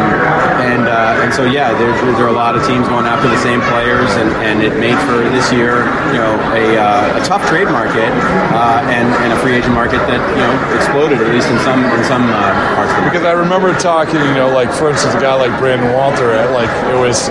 and 0.67 0.89
uh, 0.89 1.23
and 1.23 1.33
so 1.33 1.45
yeah, 1.45 1.71
there, 1.79 1.95
there 2.19 2.27
are 2.27 2.35
a 2.35 2.37
lot 2.37 2.57
of 2.57 2.67
teams 2.67 2.89
going 2.89 3.07
after 3.07 3.29
the 3.29 3.39
same 3.39 3.61
players, 3.71 4.11
and, 4.19 4.29
and 4.43 4.63
it 4.63 4.75
made 4.79 4.99
for 5.07 5.23
this 5.31 5.53
year, 5.53 5.87
you 6.11 6.19
know, 6.19 6.35
a, 6.53 6.77
uh, 6.77 7.21
a 7.21 7.23
tough 7.25 7.47
trade 7.47 7.71
market 7.71 8.11
uh, 8.53 8.83
and, 8.91 9.09
and 9.23 9.33
a 9.33 9.39
free 9.39 9.55
agent 9.55 9.75
market 9.75 10.03
that 10.11 10.21
you 10.35 10.43
know 10.43 10.53
exploded 10.75 11.23
at 11.23 11.31
least 11.31 11.49
in 11.49 11.59
some 11.63 11.85
in 11.85 12.03
some 12.05 12.27
uh, 12.29 12.53
parts 12.75 12.91
of 12.93 12.99
the 12.99 13.05
Because 13.07 13.25
I 13.25 13.33
remember 13.33 13.73
talking, 13.79 14.21
you 14.21 14.35
know, 14.35 14.51
like 14.51 14.73
for 14.73 14.91
instance, 14.91 15.15
a 15.15 15.21
guy 15.21 15.35
like 15.35 15.55
Brandon 15.59 15.93
Walter, 15.95 16.35
like 16.51 16.71
it 16.91 16.99
was, 16.99 17.31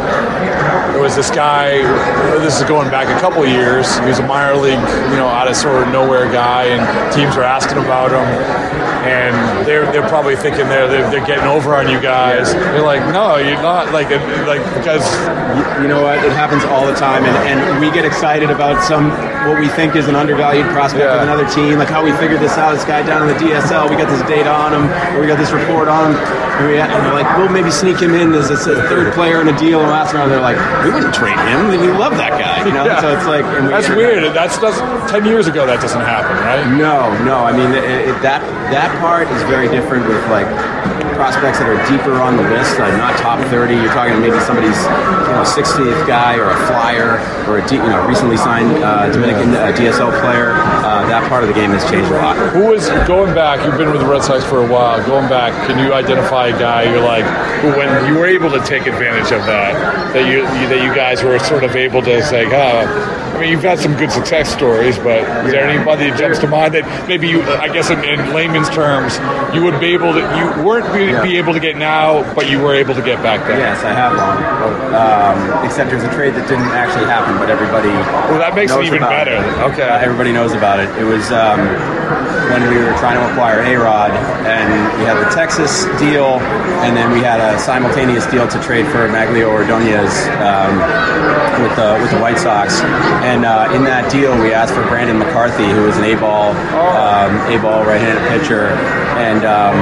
it 0.96 1.02
was 1.02 1.16
this 1.16 1.30
guy. 1.30 1.84
This 2.40 2.60
is 2.60 2.68
going 2.68 2.90
back 2.90 3.12
a 3.12 3.20
couple 3.20 3.44
of 3.44 3.50
years. 3.50 3.92
He 4.00 4.08
was 4.08 4.20
a 4.20 4.28
minor 4.28 4.56
league, 4.56 4.82
you 5.12 5.20
know, 5.20 5.28
out 5.28 5.48
of 5.48 5.56
sort 5.56 5.84
of 5.84 5.92
nowhere 5.92 6.32
guy, 6.32 6.72
and 6.72 6.82
teams 7.14 7.36
were 7.36 7.44
asking 7.44 7.78
about 7.84 8.12
him, 8.12 8.24
and 9.06 9.66
they're 9.68 9.90
they're 9.92 10.08
probably 10.10 10.36
thinking 10.36 10.68
they're 10.68 10.88
they're, 10.88 11.10
they're 11.12 11.26
getting 11.26 11.46
over 11.46 11.76
on 11.76 11.88
you 11.88 12.00
guys. 12.02 12.54
You're 12.54 12.82
like, 12.82 13.02
no, 13.14 13.38
you're 13.38 13.62
not. 13.62 13.94
Like, 13.94 14.10
like 14.46 14.64
because 14.76 15.06
You, 15.56 15.84
you 15.84 15.88
know 15.88 16.02
what? 16.02 16.20
It 16.24 16.34
happens 16.34 16.64
all 16.66 16.86
the 16.86 16.96
time, 16.96 17.24
and, 17.24 17.60
and 17.60 17.80
we 17.80 17.92
get 17.92 18.04
excited 18.04 18.50
about 18.50 18.84
some 18.84 19.10
what 19.48 19.60
we 19.60 19.68
think 19.70 19.96
is 19.96 20.08
an 20.08 20.16
undervalued 20.16 20.66
prospect 20.74 21.06
Yeah. 21.06 21.16
of 21.18 21.22
another 21.24 21.48
team. 21.50 21.78
Like 21.80 21.90
how 21.90 22.04
we 22.04 22.12
figured 22.18 22.40
this 22.42 22.58
out. 22.58 22.74
This 22.74 22.86
guy 22.86 23.02
down 23.04 23.28
in 23.28 23.28
the 23.30 23.40
DSL, 23.40 23.90
we 23.90 23.96
got 23.96 24.10
this 24.10 24.22
data 24.28 24.50
on 24.52 24.74
him, 24.74 24.86
or 25.16 25.22
we 25.22 25.28
got 25.28 25.38
this 25.38 25.52
report 25.52 25.88
on 25.88 26.12
him. 26.12 26.18
And, 26.56 26.68
we, 26.72 26.80
and 26.80 26.90
we're 27.06 27.14
like, 27.14 27.28
we'll 27.38 27.50
maybe 27.52 27.70
sneak 27.70 28.00
him 28.00 28.16
in 28.16 28.32
as 28.34 28.50
a 28.50 28.56
third 28.58 29.14
player 29.14 29.42
in 29.42 29.50
a 29.50 29.58
deal. 29.60 29.82
And 29.82 29.90
last 29.90 30.14
round, 30.14 30.32
they're 30.32 30.40
like, 30.42 30.56
we 30.84 30.90
wouldn't 30.92 31.14
trade 31.14 31.38
him. 31.38 31.68
We 31.68 31.78
love 31.92 32.16
that 32.18 32.40
guy. 32.40 32.66
You 32.66 32.72
know, 32.74 32.86
Yeah. 32.86 33.02
so 33.02 33.12
it's 33.16 33.26
like 33.28 33.44
and 33.46 33.66
we 33.68 33.72
that's 33.72 33.90
weird. 33.90 34.24
That's 34.34 34.58
that's 34.58 34.80
ten 35.12 35.26
years 35.26 35.48
ago. 35.48 35.66
That 35.68 35.82
doesn't 35.82 36.02
happen, 36.02 36.36
right? 36.42 36.66
No, 36.78 37.12
no. 37.24 37.44
I 37.46 37.52
mean, 37.52 37.72
it, 37.76 37.84
it, 38.10 38.18
that 38.24 38.42
that 38.72 38.90
part 39.00 39.28
is 39.30 39.42
very 39.44 39.68
different 39.70 40.08
with 40.08 40.22
like 40.32 40.48
prospects 41.16 41.60
that 41.60 41.68
are 41.72 41.80
deeper 41.88 42.20
on 42.20 42.36
the 42.36 42.44
list, 42.44 42.78
like 42.78 42.94
not 43.00 43.18
top 43.18 43.40
30. 43.48 43.74
You're 43.74 43.96
talking 43.96 44.20
maybe 44.20 44.40
somebody's 44.44 44.78
you 45.26 45.34
know 45.34 45.48
60th 45.48 46.06
guy 46.06 46.36
or 46.36 46.52
a 46.52 46.60
flyer 46.68 47.18
or 47.48 47.60
a 47.60 47.68
D, 47.68 47.76
you 47.76 47.90
know 47.90 48.06
recently 48.06 48.38
signed 48.38 48.84
uh, 48.84 49.10
Dominican 49.12 49.56
uh, 49.56 49.72
DSL 49.72 50.12
player. 50.22 50.54
Uh, 50.84 51.08
that 51.08 51.28
part 51.30 51.44
of 51.44 51.50
the 51.50 51.56
game 51.56 51.72
has 51.72 51.84
changed 51.90 52.12
a 52.12 52.16
lot. 52.20 52.36
Who 52.54 52.74
is 52.74 52.88
going 53.08 53.34
back? 53.34 53.66
You've 53.66 53.78
been 53.78 53.92
with 53.92 54.02
the 54.02 54.08
Red 54.08 54.24
Sox 54.24 54.44
for 54.44 54.64
a 54.64 54.68
while. 54.68 55.04
Going 55.06 55.28
back, 55.30 55.56
can 55.68 55.80
you 55.80 55.94
identify 55.94 56.48
a 56.48 56.60
guy 56.60 56.84
you're 56.84 57.02
like 57.02 57.26
who, 57.62 57.72
when 57.80 57.90
you 58.06 58.20
were 58.20 58.28
able 58.28 58.52
to 58.52 58.60
take 58.66 58.86
advantage 58.86 59.32
of 59.32 59.46
that, 59.48 60.14
that 60.14 60.30
you 60.30 60.44
that 60.44 60.84
you 60.84 60.94
guys 60.94 61.24
were 61.24 61.40
sort 61.40 61.64
of 61.64 61.76
able 61.76 62.02
to 62.02 62.22
say, 62.24 62.46
oh, 62.52 63.15
I 63.36 63.42
mean, 63.42 63.52
you've 63.52 63.64
had 63.64 63.80
some 63.80 63.96
good 63.98 64.12
success 64.12 64.48
stories, 64.52 64.98
but 64.98 65.20
is 65.46 65.52
there 65.52 65.68
anybody 65.68 66.10
that 66.10 66.18
jumps 66.18 66.40
to 66.40 66.48
mind 66.48 66.74
that 66.74 66.88
maybe 67.08 67.28
you, 67.28 67.42
I 67.44 67.68
guess, 67.68 67.90
in, 67.90 68.00
in 68.06 68.34
layman's 68.34 68.70
terms, 68.70 69.20
you 69.54 69.62
would 69.64 69.78
be 69.80 69.92
able 69.92 70.14
to, 70.14 70.24
you 70.24 70.64
weren't 70.64 70.88
be, 70.96 71.12
be 71.28 71.38
able 71.38 71.52
to 71.52 71.60
get 71.60 71.76
now, 71.76 72.24
but 72.34 72.50
you 72.50 72.60
were 72.60 72.74
able 72.74 72.96
to 72.96 73.02
get 73.02 73.22
back 73.22 73.46
then? 73.46 73.60
Yes, 73.60 73.84
I 73.84 73.92
have 73.92 74.16
one. 74.16 74.40
Um, 74.96 75.66
except 75.66 75.92
there's 75.92 76.04
a 76.04 76.14
trade 76.16 76.34
that 76.36 76.48
didn't 76.48 76.72
actually 76.72 77.06
happen, 77.06 77.38
but 77.38 77.50
everybody. 77.50 77.90
Well, 78.32 78.40
that 78.40 78.56
makes 78.56 78.72
it 78.72 78.86
even 78.86 79.02
better. 79.02 79.36
It. 79.36 79.74
Okay. 79.74 79.84
Uh, 79.84 80.00
everybody 80.00 80.32
knows 80.32 80.54
about 80.54 80.80
it. 80.80 80.88
It 80.98 81.04
was 81.04 81.30
um, 81.32 81.60
when 82.52 82.68
we 82.70 82.78
were 82.78 82.94
trying 82.98 83.18
to 83.18 83.32
acquire 83.32 83.62
A 83.62 83.76
Rod, 83.76 84.12
and 84.46 84.70
we 85.00 85.06
had 85.06 85.18
the 85.18 85.30
Texas 85.34 85.86
deal, 86.00 86.40
and 86.86 86.96
then 86.96 87.12
we 87.12 87.20
had 87.20 87.40
a 87.40 87.60
simultaneous 87.60 88.26
deal 88.28 88.48
to 88.48 88.62
trade 88.62 88.86
for 88.88 89.08
Magglio 89.10 89.50
Ordonez 89.50 90.12
um, 90.42 90.78
with 91.62 91.76
the 91.76 91.98
with 92.02 92.12
the 92.12 92.20
White 92.20 92.38
Sox. 92.38 92.82
And 93.26 93.46
uh, 93.46 93.72
in 93.74 93.84
that 93.86 94.12
deal, 94.12 94.38
we 94.40 94.54
asked 94.54 94.74
for 94.74 94.84
Brandon 94.84 95.18
McCarthy, 95.18 95.70
who 95.70 95.84
was 95.84 95.98
an 95.98 96.06
A-ball 96.06 96.52
um, 96.96 97.36
A-ball 97.52 97.86
right-handed 97.86 98.24
pitcher, 98.30 98.70
and 99.16 99.46
um, 99.46 99.76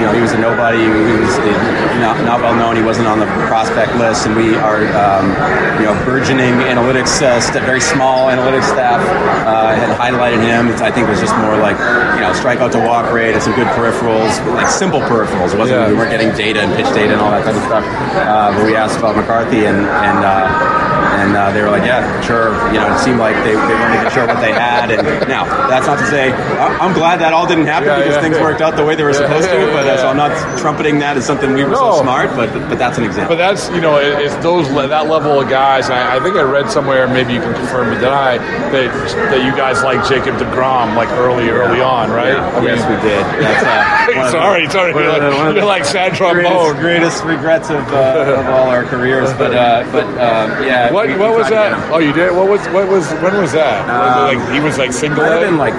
you 0.00 0.06
know 0.06 0.12
he 0.12 0.20
was 0.20 0.32
a 0.32 0.38
nobody. 0.38 0.82
He 0.82 1.16
was 1.18 1.32
uh, 1.38 2.00
not, 2.00 2.18
not 2.24 2.40
well 2.40 2.54
known. 2.56 2.76
He 2.76 2.82
wasn't 2.82 3.06
on 3.06 3.18
the 3.18 3.26
prospect 3.48 3.94
list, 3.96 4.26
and 4.26 4.34
we 4.36 4.56
are 4.56 4.82
um, 4.98 5.30
you 5.78 5.86
know 5.86 5.94
burgeoning 6.04 6.54
analytics, 6.66 7.22
uh, 7.22 7.40
st- 7.40 7.64
very 7.64 7.80
small 7.80 8.28
analytics 8.28 8.64
staff 8.70 9.00
uh, 9.46 9.74
had 9.74 9.90
highlighted 9.98 10.42
him. 10.42 10.68
It's, 10.68 10.82
I 10.82 10.90
think 10.90 11.06
it 11.06 11.10
was 11.10 11.20
just 11.20 11.36
more 11.38 11.56
like 11.56 11.78
you 12.16 12.22
know 12.22 12.32
strikeout 12.34 12.72
to 12.72 12.80
walk 12.86 13.12
rate 13.12 13.34
and 13.34 13.42
some 13.42 13.54
good 13.54 13.68
peripherals, 13.78 14.32
like 14.54 14.68
simple 14.68 15.00
peripherals. 15.00 15.54
It 15.54 15.58
wasn't 15.58 15.80
Yeah. 15.80 15.88
we 15.88 15.94
weren't 15.94 16.10
getting 16.10 16.34
data 16.36 16.60
and 16.60 16.74
pitch 16.74 16.90
data 16.94 17.12
and 17.14 17.20
all 17.20 17.30
that 17.30 17.44
type 17.44 17.54
of 17.56 17.62
stuff. 17.64 17.84
Uh, 18.16 18.52
but 18.56 18.64
we 18.66 18.74
asked 18.76 18.98
about 18.98 19.16
McCarthy 19.16 19.66
and 19.66 19.86
and. 19.86 20.89
Uh, 21.20 21.26
and 21.26 21.36
uh, 21.36 21.52
they 21.52 21.62
were 21.62 21.70
like, 21.70 21.84
"Yeah, 21.84 22.20
sure." 22.22 22.50
You 22.72 22.80
know, 22.80 22.88
it 22.94 22.98
seemed 23.00 23.18
like 23.18 23.36
they, 23.44 23.52
they 23.52 23.76
weren't 23.76 23.94
even 24.00 24.10
sure 24.10 24.26
what 24.26 24.40
they 24.40 24.52
had. 24.52 24.90
And 24.90 25.28
now, 25.28 25.44
that's 25.68 25.86
not 25.86 25.98
to 25.98 26.06
say 26.06 26.32
I- 26.32 26.78
I'm 26.80 26.92
glad 26.94 27.20
that 27.20 27.32
all 27.32 27.46
didn't 27.46 27.66
happen 27.66 27.88
Yeah, 27.88 27.98
because 27.98 28.14
yeah, 28.16 28.20
things 28.22 28.36
yeah. 28.36 28.42
worked 28.42 28.60
out 28.60 28.76
the 28.76 28.84
way 28.84 28.94
they 28.94 29.04
were 29.04 29.12
supposed 29.12 29.48
to. 29.48 29.58
But 29.72 29.86
uh, 29.86 29.98
so 29.98 30.08
I'm 30.08 30.16
not 30.16 30.32
trumpeting 30.58 30.98
that 31.00 31.16
as 31.16 31.26
something 31.26 31.52
we 31.52 31.64
were 31.64 31.70
No. 31.70 31.96
so 31.96 32.02
smart. 32.02 32.30
But 32.36 32.52
but 32.68 32.78
that's 32.78 32.96
an 32.98 33.04
example. 33.04 33.36
But 33.36 33.42
that's 33.42 33.68
you 33.70 33.80
know 33.80 33.98
it- 33.98 34.18
it's 34.24 34.36
those 34.42 34.68
that 34.72 35.08
level 35.08 35.40
of 35.40 35.48
guys. 35.48 35.86
And 35.86 35.94
I, 35.94 36.16
I 36.16 36.20
think 36.20 36.36
I 36.36 36.42
read 36.42 36.70
somewhere, 36.70 37.06
maybe 37.08 37.34
you 37.34 37.40
can 37.40 37.54
confirm 37.54 37.88
or 37.90 37.94
deny 38.00 38.38
that 38.72 38.88
that 39.30 39.44
you 39.44 39.52
guys 39.56 39.82
like 39.82 40.06
Jacob 40.08 40.36
Degrom 40.40 40.96
like 40.96 41.08
early 41.20 41.48
early 41.50 41.80
on, 41.80 42.10
right? 42.10 42.34
Yeah. 42.34 42.62
yes, 42.74 42.80
we 42.88 42.96
did. 43.06 43.22
That's, 43.44 43.64
uh, 43.64 44.20
of 44.20 44.24
the- 44.24 44.30
sorry, 44.30 44.68
sorry. 44.70 44.92
You're 44.94 45.12
like, 45.12 45.54
you're 45.54 45.64
like 45.64 45.84
sad 45.84 46.16
greatest, 46.16 46.50
trombone. 46.52 46.76
greatest 46.80 47.24
regrets 47.24 47.70
of, 47.70 47.82
uh, 47.92 48.36
of 48.40 48.46
all 48.46 48.68
our 48.70 48.84
careers. 48.84 49.32
But 49.34 49.54
uh, 49.54 49.84
but 49.92 50.04
um, 50.18 50.64
yeah. 50.64 50.92
What 50.92 51.09
we- 51.14 51.18
what 51.20 51.36
was 51.36 51.48
tried 51.48 51.70
to 51.70 51.70
get 51.70 51.78
that? 51.78 51.86
him. 51.88 51.92
Oh, 51.94 51.98
you 51.98 52.12
did. 52.12 52.32
What 52.34 52.48
was 52.48 52.60
what 52.68 52.88
was 52.88 53.10
when 53.22 53.36
was 53.40 53.52
that? 53.52 53.86
was 53.86 54.16
Um, 54.16 54.36
it 54.36 54.38
like 54.40 54.52
he 54.54 54.60
was 54.60 54.78
like 54.78 54.92
single? 54.92 55.24
A? 55.24 55.40
been 55.40 55.56
like 55.58 55.74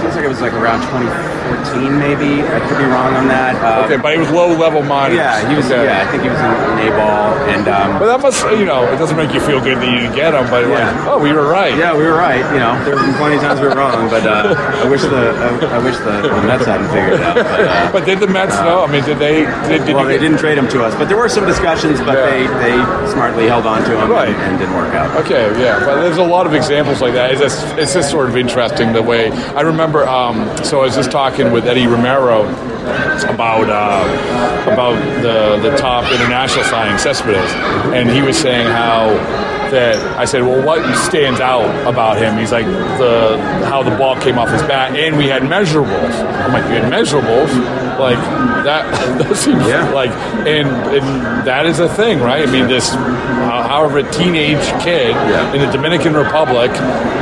feels 0.00 0.14
like 0.16 0.24
it 0.24 0.32
was 0.32 0.40
like 0.40 0.52
around 0.54 0.80
2014 0.90 1.98
maybe. 1.98 2.42
I 2.44 2.58
could 2.66 2.78
be 2.78 2.84
wrong 2.88 3.14
on 3.14 3.28
that. 3.28 3.56
Uh, 3.62 3.84
okay, 3.86 3.96
but 4.00 4.14
he 4.14 4.18
was 4.20 4.30
low 4.30 4.48
level 4.56 4.82
minors. 4.82 5.16
Yeah, 5.16 5.40
he 5.48 5.56
was. 5.56 5.66
Okay. 5.66 5.84
Yeah, 5.84 6.02
I 6.02 6.06
think 6.10 6.22
he 6.22 6.30
was 6.30 6.38
in, 6.40 6.52
in 6.52 6.76
A 6.86 6.88
ball, 6.96 7.34
and 7.50 7.64
um, 7.68 7.98
But 7.98 8.06
that 8.12 8.20
must 8.20 8.40
you 8.58 8.64
know 8.64 8.84
it 8.90 8.96
doesn't 8.98 9.16
make 9.16 9.32
you 9.34 9.40
feel 9.40 9.60
good 9.60 9.78
that 9.78 9.88
you 9.88 9.98
didn't 10.06 10.16
get 10.16 10.34
him, 10.34 10.46
but 10.50 10.66
like 10.68 10.88
oh 11.06 11.18
we 11.18 11.32
were 11.32 11.46
right. 11.48 11.76
yeah, 11.76 11.96
we 11.96 12.04
were 12.04 12.16
right. 12.16 12.40
You 12.52 12.60
know, 12.60 12.72
there 12.84 12.96
have 12.96 13.04
been 13.06 13.16
plenty 13.16 13.36
of 13.36 13.42
times 13.42 13.60
we 13.60 13.66
were 13.68 13.76
wrong, 13.76 14.08
but 14.10 14.24
uh, 14.26 14.54
I 14.56 14.86
wish 14.88 15.02
the 15.02 15.32
I, 15.36 15.76
I 15.76 15.78
wish 15.82 15.96
the, 15.98 16.14
the 16.22 16.42
Mets 16.46 16.64
hadn't 16.66 16.88
figured 16.90 17.20
it 17.20 17.22
out. 17.22 17.34
But, 17.36 17.60
uh, 17.66 17.92
But 17.98 18.04
did 18.04 18.20
the 18.20 18.28
Mets 18.28 18.54
know? 18.62 18.84
I 18.84 18.88
mean, 18.90 19.04
did 19.04 19.18
they? 19.18 19.44
Did, 19.68 19.84
did 19.86 19.94
well, 19.94 20.04
they 20.06 20.18
didn't 20.18 20.38
trade 20.38 20.58
him 20.58 20.68
to 20.68 20.84
us, 20.84 20.94
but 20.94 21.08
there 21.08 21.16
were 21.16 21.28
some 21.28 21.46
discussions, 21.46 22.00
but 22.00 22.14
Yeah. 22.14 22.30
they, 22.30 22.40
they 22.70 22.76
smartly 23.10 23.46
held 23.48 23.66
on 23.66 23.82
to 23.84 23.92
him 23.98 24.10
Right. 24.10 24.28
and, 24.28 24.36
and 24.36 24.58
didn't 24.58 24.74
work 24.76 24.94
out. 24.94 25.08
Okay, 25.24 25.48
yeah, 25.60 25.80
but 25.84 26.02
there's 26.02 26.18
a 26.18 26.22
lot 26.24 26.46
of 26.46 26.54
examples 26.54 27.00
like 27.00 27.14
that. 27.14 27.30
It's 27.32 27.40
just, 27.40 27.64
it's 27.78 27.94
just 27.94 28.10
sort 28.10 28.28
of 28.28 28.36
interesting 28.36 28.92
the 28.92 29.02
way 29.02 29.30
I 29.30 29.62
remember. 29.62 29.87
Um, 29.96 30.46
so 30.64 30.80
I 30.80 30.84
was 30.84 30.94
just 30.94 31.10
talking 31.10 31.50
with 31.50 31.66
Eddie 31.66 31.86
Romero 31.86 32.42
about 33.28 33.68
uh, 33.70 34.70
about 34.72 34.94
the 35.22 35.58
the 35.70 35.76
top 35.76 36.04
international 36.12 36.64
signing 36.64 36.98
Cespedes, 36.98 37.52
and 37.94 38.10
he 38.10 38.20
was 38.22 38.36
saying 38.38 38.66
how 38.66 39.08
that 39.70 39.96
I 40.18 40.24
said, 40.24 40.42
well, 40.42 40.64
what 40.64 40.82
stands 40.96 41.40
out 41.40 41.68
about 41.86 42.16
him? 42.18 42.36
He's 42.38 42.52
like 42.52 42.66
the 42.66 43.38
how 43.66 43.82
the 43.82 43.96
ball 43.96 44.16
came 44.20 44.38
off 44.38 44.48
his 44.50 44.62
bat, 44.62 44.96
and 44.96 45.16
we 45.16 45.26
had 45.28 45.42
measurables. 45.42 46.12
I'm 46.44 46.52
like, 46.52 46.64
you 46.64 46.80
had 46.80 46.92
measurables, 46.92 47.48
like 47.98 48.18
that. 48.64 48.86
That 49.18 49.34
seems 49.36 49.66
Yeah. 49.66 49.90
like, 49.90 50.10
and, 50.46 50.68
and 50.94 51.46
that 51.46 51.66
is 51.66 51.80
a 51.80 51.88
thing, 51.88 52.20
right? 52.20 52.46
I 52.46 52.50
mean, 52.50 52.68
this, 52.68 52.92
uh, 52.94 53.66
however, 53.66 54.02
teenage 54.02 54.62
kid 54.82 55.10
Yeah. 55.10 55.52
in 55.52 55.60
the 55.60 55.70
Dominican 55.72 56.14
Republic, 56.14 56.70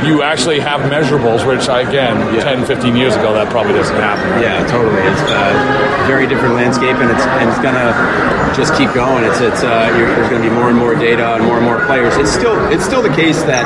you 0.05 0.21
actually 0.21 0.59
have 0.59 0.81
measurables, 0.91 1.45
which 1.47 1.63
again, 1.65 2.17
Yeah. 2.35 2.41
10, 2.43 2.65
15 2.65 2.95
years 2.95 3.15
ago, 3.15 3.33
that 3.33 3.49
probably 3.49 3.73
doesn't 3.73 3.95
happen. 3.95 4.41
Yeah, 4.41 4.65
totally. 4.67 5.01
It's 5.01 5.21
a 5.21 6.05
very 6.07 6.27
different 6.27 6.55
landscape, 6.55 6.95
and 6.97 7.09
it's 7.09 7.25
and 7.25 7.49
it's 7.49 7.59
gonna 7.59 8.53
just 8.55 8.75
keep 8.77 8.93
going. 8.93 9.23
It's 9.25 9.41
it's 9.41 9.63
uh, 9.63 9.93
you're, 9.97 10.07
there's 10.15 10.29
gonna 10.29 10.43
be 10.43 10.49
more 10.53 10.69
and 10.69 10.77
more 10.77 10.95
data 10.95 11.35
and 11.35 11.43
more 11.45 11.57
and 11.57 11.65
more 11.65 11.79
players. 11.85 12.15
It's 12.17 12.36
still 12.37 12.55
it's 12.71 12.85
still 12.85 13.01
the 13.01 13.13
case 13.13 13.41
that 13.49 13.65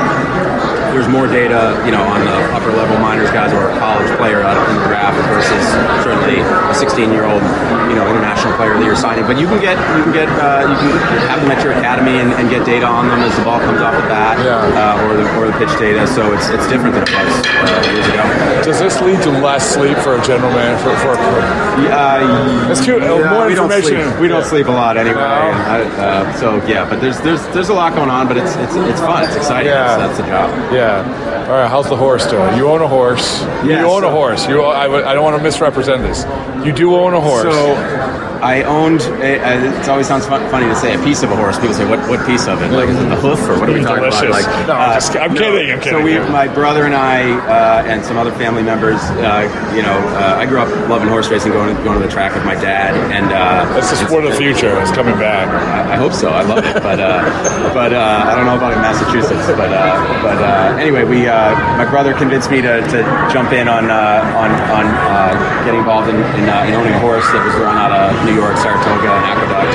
there's 0.92 1.08
more 1.08 1.24
data, 1.24 1.72
you 1.88 1.92
know, 1.92 2.04
on 2.04 2.20
the 2.20 2.36
upper 2.52 2.68
level 2.76 2.98
minors 3.00 3.32
guys 3.32 3.48
or 3.56 3.64
a 3.72 3.72
college 3.80 4.08
player 4.20 4.44
out 4.44 4.56
in 4.60 4.76
the 4.76 4.84
draft 4.92 5.16
versus 5.32 5.64
certainly 6.04 6.44
a 6.44 6.74
16 6.76 7.08
year 7.12 7.24
old, 7.24 7.40
you 7.88 7.96
know, 7.96 8.04
international 8.12 8.52
player 8.60 8.76
that 8.76 8.84
you're 8.84 8.96
signing. 8.98 9.24
But 9.24 9.40
you 9.40 9.48
can 9.48 9.56
get 9.60 9.80
you 9.96 10.04
can 10.04 10.12
get 10.12 10.28
uh, 10.36 10.68
you 10.68 10.76
can 10.76 10.92
have 11.32 11.40
them 11.40 11.48
at 11.52 11.64
your 11.64 11.72
academy 11.72 12.20
and, 12.20 12.32
and 12.36 12.48
get 12.52 12.64
data 12.68 12.84
on 12.84 13.08
them 13.08 13.20
as 13.24 13.32
the 13.36 13.44
ball 13.44 13.60
comes 13.60 13.80
off 13.80 13.96
the 13.96 14.04
bat 14.08 14.36
Yeah. 14.44 14.60
uh, 14.76 15.04
or 15.08 15.16
the 15.16 15.24
or 15.40 15.48
the 15.48 15.56
pitch 15.56 15.72
data. 15.80 16.04
So 16.08 16.28
it's 16.36 16.48
it's 16.52 16.68
different 16.68 16.92
than 16.92 17.08
it 17.08 17.12
was 17.12 17.32
uh, 17.40 17.92
years 17.92 18.08
ago. 18.12 18.21
Does 18.64 18.78
this 18.78 19.00
lead 19.00 19.20
to 19.22 19.30
less 19.30 19.66
sleep 19.74 19.96
for 19.98 20.16
a 20.16 20.22
general 20.24 20.50
man 20.52 20.78
for, 20.78 20.94
for 21.02 21.12
Uh, 21.12 22.68
That's 22.68 22.80
cute. 22.80 23.02
Uh, 23.02 23.08
more 23.30 23.46
we 23.46 23.54
don't 23.54 23.70
information. 23.70 24.08
sleep. 24.10 24.20
We 24.20 24.28
don't 24.28 24.44
sleep 24.44 24.66
a 24.68 24.70
lot 24.70 24.96
anyway. 24.96 25.16
No. 25.16 25.20
I, 25.20 25.82
uh, 25.82 26.32
so 26.38 26.64
yeah, 26.66 26.88
but 26.88 27.00
there's 27.00 27.20
there's 27.20 27.44
there's 27.48 27.68
a 27.70 27.74
lot 27.74 27.94
going 27.94 28.10
on, 28.10 28.28
but 28.28 28.36
it's 28.36 28.54
it's 28.56 28.74
it's 28.76 29.00
fun. 29.00 29.24
It's 29.24 29.36
exciting. 29.36 29.66
Yeah. 29.66 29.96
That's, 29.96 30.18
that's 30.18 30.20
the 30.20 30.26
job. 30.26 30.72
Yeah. 30.72 31.46
All 31.48 31.58
right. 31.58 31.68
How's 31.68 31.88
the 31.88 31.96
horse 31.96 32.26
doing? 32.26 32.56
You 32.56 32.68
own 32.68 32.82
a 32.82 32.88
horse. 32.88 33.42
Yeah, 33.64 33.80
you 33.80 33.86
own 33.86 34.04
a 34.04 34.10
horse. 34.10 34.46
You. 34.48 34.62
I, 34.62 35.10
I 35.10 35.14
don't 35.14 35.24
want 35.24 35.36
to 35.36 35.42
misrepresent 35.42 36.02
this. 36.02 36.24
You 36.64 36.72
do 36.72 36.94
own 36.94 37.14
a 37.14 37.20
horse. 37.20 37.42
So 37.42 38.31
I 38.42 38.62
owned. 38.64 39.00
A, 39.22 39.38
it 39.80 39.88
always 39.88 40.06
sounds 40.08 40.26
fun, 40.26 40.42
funny 40.50 40.66
to 40.66 40.74
say 40.74 40.94
a 40.94 41.02
piece 41.04 41.22
of 41.22 41.30
a 41.30 41.36
horse. 41.36 41.58
People 41.58 41.74
say, 41.74 41.88
"What 41.88 42.00
what 42.10 42.26
piece 42.26 42.46
of 42.48 42.60
it? 42.62 42.70
Like 42.72 42.88
is 42.88 42.98
it 42.98 43.08
the 43.08 43.16
hoof 43.16 43.38
or 43.48 43.58
what 43.60 43.68
are 43.70 43.72
we 43.72 43.80
talking 43.82 44.02
Delicious. 44.02 44.22
about?" 44.22 44.30
Like, 44.32 44.48
uh, 44.48 44.66
No, 44.66 44.74
I'm 44.74 44.94
just- 44.94 45.16
I'm 45.16 45.34
kidding, 45.34 45.70
I'm 45.72 45.82
So 45.82 46.02
we, 46.02 46.18
my 46.30 46.48
brother 46.48 46.84
and 46.84 46.94
I, 46.94 47.22
uh, 47.46 47.84
and 47.86 48.04
some 48.04 48.16
other 48.18 48.32
family 48.32 48.62
members. 48.62 49.00
Uh, 49.22 49.46
you 49.76 49.82
know, 49.82 49.94
uh, 50.18 50.42
I 50.42 50.46
grew 50.46 50.58
up 50.60 50.68
loving 50.88 51.08
horse 51.08 51.28
racing, 51.30 51.52
going 51.52 51.74
to, 51.76 51.82
going 51.84 52.00
to 52.00 52.04
the 52.04 52.10
track 52.12 52.34
with 52.34 52.44
my 52.44 52.54
dad, 52.56 52.94
and 53.14 53.26
uh, 53.32 53.64
That's 53.74 53.90
the 53.90 53.96
sport 54.06 54.24
of 54.24 54.32
the 54.32 54.36
future. 54.36 54.74
It's 54.82 54.90
coming 54.90 55.14
back. 55.18 55.46
I, 55.48 55.94
I 55.94 55.96
hope 55.96 56.12
so. 56.12 56.30
I 56.30 56.42
love 56.42 56.64
it, 56.64 56.82
but 56.82 56.98
uh, 56.98 57.22
but 57.74 57.92
uh, 57.92 58.26
I 58.26 58.34
don't 58.34 58.46
know 58.46 58.56
about 58.56 58.72
in 58.72 58.80
Massachusetts. 58.82 59.46
But 59.54 59.70
uh, 59.70 60.22
but 60.22 60.38
uh, 60.42 60.76
anyway, 60.82 61.04
we 61.04 61.28
uh, 61.28 61.54
my 61.78 61.84
brother 61.88 62.12
convinced 62.14 62.50
me 62.50 62.60
to, 62.62 62.80
to 62.90 62.98
jump 63.32 63.52
in 63.52 63.68
on 63.68 63.90
uh, 63.90 64.24
on 64.42 64.50
on 64.74 64.86
uh, 64.86 65.64
getting 65.64 65.80
involved 65.80 66.08
in 66.10 66.16
in, 66.16 66.48
uh, 66.48 66.66
in 66.66 66.74
owning 66.74 66.92
a 66.92 66.98
horse 67.00 67.24
that 67.32 67.44
was 67.46 67.54
run 67.62 67.76
out 67.78 67.92
of 67.92 68.10
New 68.26 68.31
York, 68.34 68.56
Saratoga, 68.56 69.12
and 69.12 69.24
Aqueduct, 69.26 69.74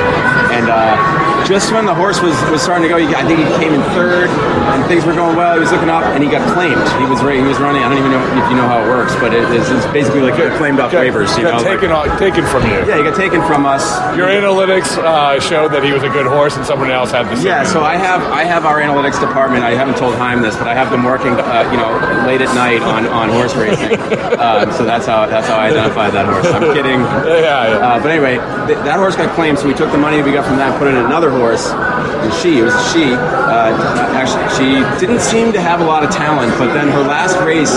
and. 0.52 0.68
Uh, 0.68 1.27
just 1.46 1.72
when 1.72 1.84
the 1.86 1.94
horse 1.94 2.20
was, 2.20 2.34
was 2.50 2.62
starting 2.62 2.82
to 2.82 2.88
go, 2.88 2.96
he, 2.98 3.06
I 3.14 3.22
think 3.24 3.38
he 3.40 3.48
came 3.60 3.72
in 3.74 3.82
third, 3.94 4.28
and 4.28 4.84
things 4.86 5.04
were 5.04 5.14
going 5.14 5.36
well. 5.36 5.54
He 5.54 5.60
was 5.60 5.70
looking 5.72 5.88
up, 5.88 6.04
and 6.04 6.22
he 6.22 6.28
got 6.30 6.42
claimed. 6.54 6.80
He 7.00 7.06
was 7.08 7.20
he 7.20 7.44
was 7.46 7.58
running. 7.60 7.82
I 7.84 7.88
don't 7.88 7.98
even 7.98 8.10
know 8.12 8.20
if 8.20 8.46
you 8.50 8.56
know 8.56 8.66
how 8.68 8.82
it 8.82 8.88
works, 8.88 9.14
but 9.16 9.32
it, 9.34 9.44
it's, 9.54 9.68
it's 9.70 9.86
basically 9.92 10.20
like 10.22 10.34
claimed 10.56 10.80
off 10.80 10.92
Got- 10.92 11.04
waivers. 11.06 11.36
You 11.36 11.44
got 11.44 11.62
know, 11.62 11.68
like- 11.68 11.80
taken, 11.80 11.90
off- 11.92 12.18
taken 12.18 12.44
from 12.46 12.64
you. 12.66 12.78
yeah, 12.88 12.96
he 12.98 13.02
got 13.04 13.16
taken 13.16 13.40
from 13.46 13.64
us. 13.66 13.84
Your 14.16 14.28
analytics 14.28 14.96
uh, 14.98 15.38
showed 15.40 15.72
that 15.72 15.84
he 15.84 15.92
was 15.92 16.02
a 16.02 16.08
good 16.10 16.26
horse, 16.26 16.56
and 16.56 16.64
someone 16.66 16.90
else 16.90 17.10
had 17.12 17.26
the 17.28 17.36
same. 17.36 17.46
Yeah, 17.46 17.64
so 17.64 17.82
I 17.82 17.96
have 17.96 18.22
I 18.32 18.44
have 18.44 18.64
our 18.66 18.80
analytics 18.80 19.20
department. 19.20 19.64
I 19.64 19.74
haven't 19.74 19.96
told 19.96 20.14
Chaim 20.16 20.42
this, 20.42 20.56
but 20.56 20.68
I 20.68 20.74
have 20.74 20.90
them 20.90 21.04
working, 21.04 21.32
uh, 21.34 21.68
you 21.70 21.78
know, 21.78 21.90
late 22.26 22.40
at 22.40 22.52
night 22.54 22.82
on, 22.82 23.06
on 23.06 23.28
horse 23.30 23.54
racing. 23.54 23.98
Um, 24.38 24.70
so 24.72 24.84
that's 24.84 25.04
how 25.04 25.26
that's 25.26 25.46
how 25.48 25.56
I 25.56 25.68
identified 25.68 26.12
that 26.12 26.26
horse. 26.26 26.46
I'm 26.46 26.72
kidding. 26.74 27.00
Yeah, 27.28 27.42
yeah. 27.42 27.86
Uh, 27.86 28.00
but 28.02 28.10
anyway, 28.10 28.36
th- 28.66 28.78
that 28.86 28.96
horse 28.96 29.16
got 29.16 29.34
claimed, 29.34 29.58
so 29.58 29.66
we 29.66 29.74
took 29.74 29.90
the 29.90 29.98
money 29.98 30.22
we 30.22 30.32
got 30.32 30.46
from 30.46 30.56
that, 30.56 30.70
and 30.70 30.78
put 30.78 30.86
it 30.88 30.94
in 30.94 31.04
another 31.04 31.27
horse. 31.30 31.68
And 31.70 32.32
she, 32.34 32.58
it 32.60 32.64
was 32.64 32.74
a 32.74 32.84
she. 32.92 33.14
Uh, 33.14 33.72
actually, 34.18 34.44
she 34.56 34.68
didn't 35.00 35.20
seem 35.20 35.52
to 35.52 35.60
have 35.60 35.80
a 35.80 35.84
lot 35.84 36.02
of 36.04 36.10
talent, 36.10 36.52
but 36.58 36.72
then 36.74 36.88
her 36.88 37.00
last 37.02 37.38
race, 37.44 37.72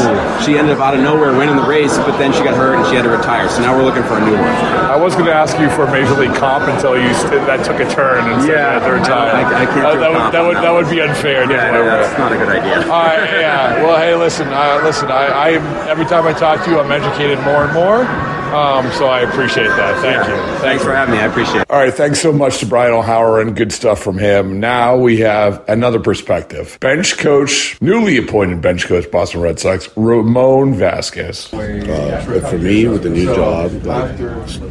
she 0.45 0.57
ended 0.57 0.75
up 0.75 0.81
out 0.81 0.93
of 0.93 1.01
nowhere 1.01 1.31
winning 1.37 1.55
the 1.55 1.63
race. 1.67 1.95
But 1.97 2.17
then 2.17 2.33
she 2.33 2.43
got 2.43 2.55
hurt 2.55 2.75
and 2.75 2.85
she 2.87 2.95
had 2.95 3.03
to 3.03 3.09
retire. 3.13 3.47
So 3.49 3.61
now 3.61 3.75
we're 3.77 3.83
looking 3.85 4.03
for 4.03 4.17
a 4.17 4.23
new 4.25 4.33
one. 4.33 4.55
I 4.91 4.95
was 4.95 5.13
going 5.13 5.25
to 5.27 5.33
ask 5.33 5.57
you 5.59 5.69
for 5.71 5.85
Major 5.87 6.15
League 6.15 6.35
Comp 6.35 6.67
until 6.67 6.97
you 6.99 7.13
st- 7.13 7.45
that 7.47 7.63
took 7.65 7.79
a 7.79 7.87
turn 7.89 8.27
and 8.29 8.41
said 8.41 8.49
Yeah, 8.51 8.79
that 8.79 8.79
they're 8.83 8.99
retired. 8.99 9.35
I- 9.45 9.61
I 9.61 9.65
can't 9.65 9.85
Uh, 9.85 9.95
that, 9.95 10.11
would, 10.11 10.33
that 10.33 10.43
would 10.45 10.57
that 10.57 10.71
would 10.73 10.89
be 10.89 11.01
unfair. 11.01 11.49
Yeah, 11.49 11.71
Just 11.71 11.73
no, 11.73 11.79
one 11.79 11.87
way. 11.87 12.01
that's 12.01 12.17
not 12.19 12.31
a 12.33 12.37
good 12.37 12.49
idea. 12.49 12.75
All 12.91 13.03
right, 13.05 13.29
yeah. 13.39 13.83
Well, 13.83 13.97
hey, 13.97 14.15
listen, 14.15 14.47
uh, 14.49 14.81
listen. 14.83 15.09
I, 15.11 15.27
I 15.27 15.49
every 15.89 16.05
time 16.05 16.25
I 16.25 16.33
talk 16.33 16.63
to 16.65 16.71
you, 16.71 16.79
I'm 16.79 16.91
educated 16.91 17.39
more 17.45 17.63
and 17.65 17.73
more. 17.73 18.03
Um, 18.51 18.91
so 18.93 19.05
I 19.07 19.21
appreciate 19.21 19.67
that. 19.67 20.01
Thank 20.01 20.27
you. 20.27 20.59
Thanks 20.59 20.83
for 20.83 20.93
having 20.93 21.15
me. 21.15 21.21
I 21.21 21.25
appreciate 21.25 21.61
it. 21.61 21.69
All 21.69 21.79
right, 21.79 21.93
thanks 21.93 22.19
so 22.19 22.33
much 22.33 22.59
to 22.59 22.65
Brian 22.65 22.93
O'Hara 22.93 23.41
and 23.41 23.55
Good 23.55 23.71
stuff 23.71 24.01
from 24.01 24.17
him. 24.17 24.59
Now 24.59 24.97
we 24.97 25.17
have 25.17 25.63
another 25.69 25.99
perspective. 25.99 26.77
Bench 26.81 27.17
coach, 27.17 27.77
newly 27.81 28.17
appointed 28.17 28.61
bench 28.61 28.85
coach, 28.87 29.09
Boston 29.11 29.41
Red 29.41 29.59
Sox, 29.59 29.89
Ramon 29.95 30.73
Vazquez. 30.75 31.53
Uh, 31.53 32.49
for 32.49 32.57
me, 32.57 32.87
with 32.87 33.03
the 33.03 33.09
new 33.09 33.25
job, 33.25 33.71
like, 33.83 34.17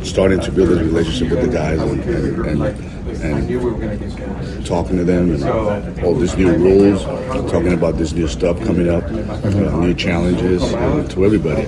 starting 0.04 0.40
to 0.40 0.52
build 0.52 0.70
a 0.70 0.76
relationship 0.76 1.30
with 1.30 1.46
the 1.46 1.52
guys 1.52 1.78
and, 1.80 2.02
and, 2.02 2.62
and, 2.62 3.09
and 3.22 4.66
talking 4.66 4.96
to 4.96 5.04
them 5.04 5.32
and 5.34 6.00
all 6.00 6.14
these 6.14 6.36
new 6.36 6.52
rules, 6.56 7.04
talking 7.50 7.72
about 7.72 7.96
this 7.96 8.12
new 8.12 8.26
stuff 8.28 8.58
coming 8.64 8.88
up, 8.88 9.04
uh, 9.04 9.76
new 9.80 9.94
challenges 9.94 10.62
uh, 10.62 11.06
to 11.10 11.24
everybody. 11.24 11.62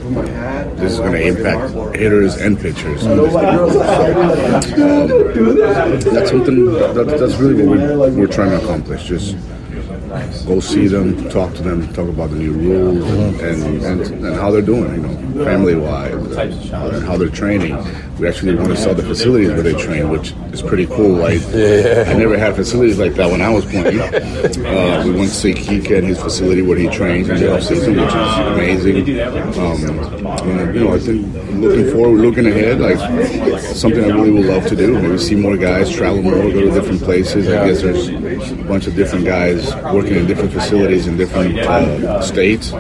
This 0.76 0.92
is 0.92 0.98
going 0.98 1.12
to 1.12 1.26
impact 1.26 1.96
hitters 1.96 2.36
and 2.36 2.58
pitchers. 2.58 3.04
in 3.04 3.16
this 3.16 3.32
game. 3.32 3.42
So, 3.82 5.02
um, 5.02 6.14
that's 6.14 6.30
something 6.30 6.64
that, 6.66 7.16
that's 7.18 7.34
really 7.36 7.66
what 7.66 7.78
we're, 7.78 8.10
we're 8.12 8.26
trying 8.26 8.50
to 8.50 8.62
accomplish. 8.62 9.04
Just 9.04 9.36
go 10.46 10.60
see 10.60 10.86
them, 10.88 11.28
talk 11.30 11.54
to 11.54 11.62
them, 11.62 11.90
talk 11.94 12.08
about 12.08 12.30
the 12.30 12.36
new 12.36 12.52
rules 12.52 13.04
and, 13.10 13.40
and, 13.40 13.82
and, 13.84 14.24
and 14.26 14.36
how 14.36 14.50
they're 14.50 14.60
doing, 14.62 14.94
you 14.94 15.00
know, 15.00 15.31
family 15.32 15.74
wise, 15.74 16.12
and 16.12 17.04
how 17.04 17.16
they're 17.16 17.28
training. 17.28 17.76
We 18.18 18.28
actually 18.28 18.54
want 18.54 18.68
to 18.68 18.76
sell 18.76 18.94
the 18.94 19.02
facilities 19.02 19.48
where 19.48 19.62
they 19.62 19.74
train, 19.74 20.08
which 20.10 20.32
is 20.52 20.62
pretty 20.62 20.86
cool. 20.86 21.16
Like, 21.16 21.42
I 21.42 22.12
never 22.12 22.38
had 22.38 22.54
facilities 22.54 22.98
like 22.98 23.14
that 23.14 23.30
when 23.30 23.40
I 23.40 23.48
was 23.48 23.64
playing. 23.64 24.00
Uh, 24.00 25.02
we 25.04 25.10
went 25.12 25.30
to 25.30 25.34
see 25.34 25.54
Kike 25.54 25.90
at 25.90 26.04
his 26.04 26.20
facility 26.20 26.62
where 26.62 26.78
he 26.78 26.88
trains 26.88 27.28
in 27.28 27.36
the 27.36 27.46
offseason, 27.46 27.96
which 28.00 28.14
is 28.14 28.38
amazing. 28.52 29.20
Um, 29.58 30.48
and, 30.48 30.74
you 30.74 30.84
know, 30.84 30.94
I 30.94 30.98
think 30.98 31.26
looking 31.54 31.90
forward, 31.90 32.20
looking 32.20 32.46
ahead, 32.46 32.80
like 32.80 32.98
something 33.60 34.04
I 34.04 34.08
really 34.08 34.30
would 34.30 34.46
love 34.46 34.66
to 34.68 34.76
do. 34.76 35.00
Maybe 35.00 35.18
see 35.18 35.34
more 35.34 35.56
guys, 35.56 35.90
travel 35.90 36.22
more, 36.22 36.34
go 36.34 36.50
to 36.52 36.70
different 36.70 37.02
places. 37.02 37.48
I 37.48 37.66
guess 37.66 37.82
there's 37.82 38.08
a 38.52 38.64
bunch 38.64 38.86
of 38.86 38.94
different 38.94 39.24
guys 39.24 39.74
working 39.92 40.16
in 40.16 40.26
different 40.26 40.52
facilities 40.52 41.06
in 41.06 41.16
different 41.16 41.58
uh, 41.58 42.20
states. 42.20 42.72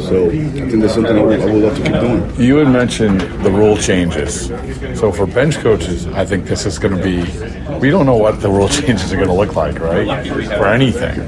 So 0.00 0.30
I 0.30 0.50
think 0.50 0.80
that's 0.80 0.94
something 0.94 1.16
I 1.16 1.22
would, 1.22 1.40
I 1.40 1.44
would 1.46 1.62
love 1.62 1.76
to 1.76 1.82
keep 1.82 1.92
doing. 1.92 2.40
You 2.40 2.56
had 2.56 2.68
mentioned 2.68 3.20
the 3.44 3.50
rule 3.50 3.76
changes. 3.76 4.46
So 4.98 5.12
for 5.12 5.26
bench 5.26 5.56
coaches, 5.56 6.06
I 6.08 6.24
think 6.24 6.46
this 6.46 6.66
is 6.66 6.78
going 6.78 6.96
to 6.96 7.02
be. 7.02 7.22
We 7.78 7.90
don't 7.90 8.06
know 8.06 8.16
what 8.16 8.40
the 8.40 8.50
rule 8.50 8.68
changes 8.80 9.12
are 9.12 9.16
going 9.16 9.28
to 9.28 9.34
look 9.34 9.56
like, 9.56 9.78
right? 9.78 10.26
For 10.26 10.66
anything. 10.66 11.20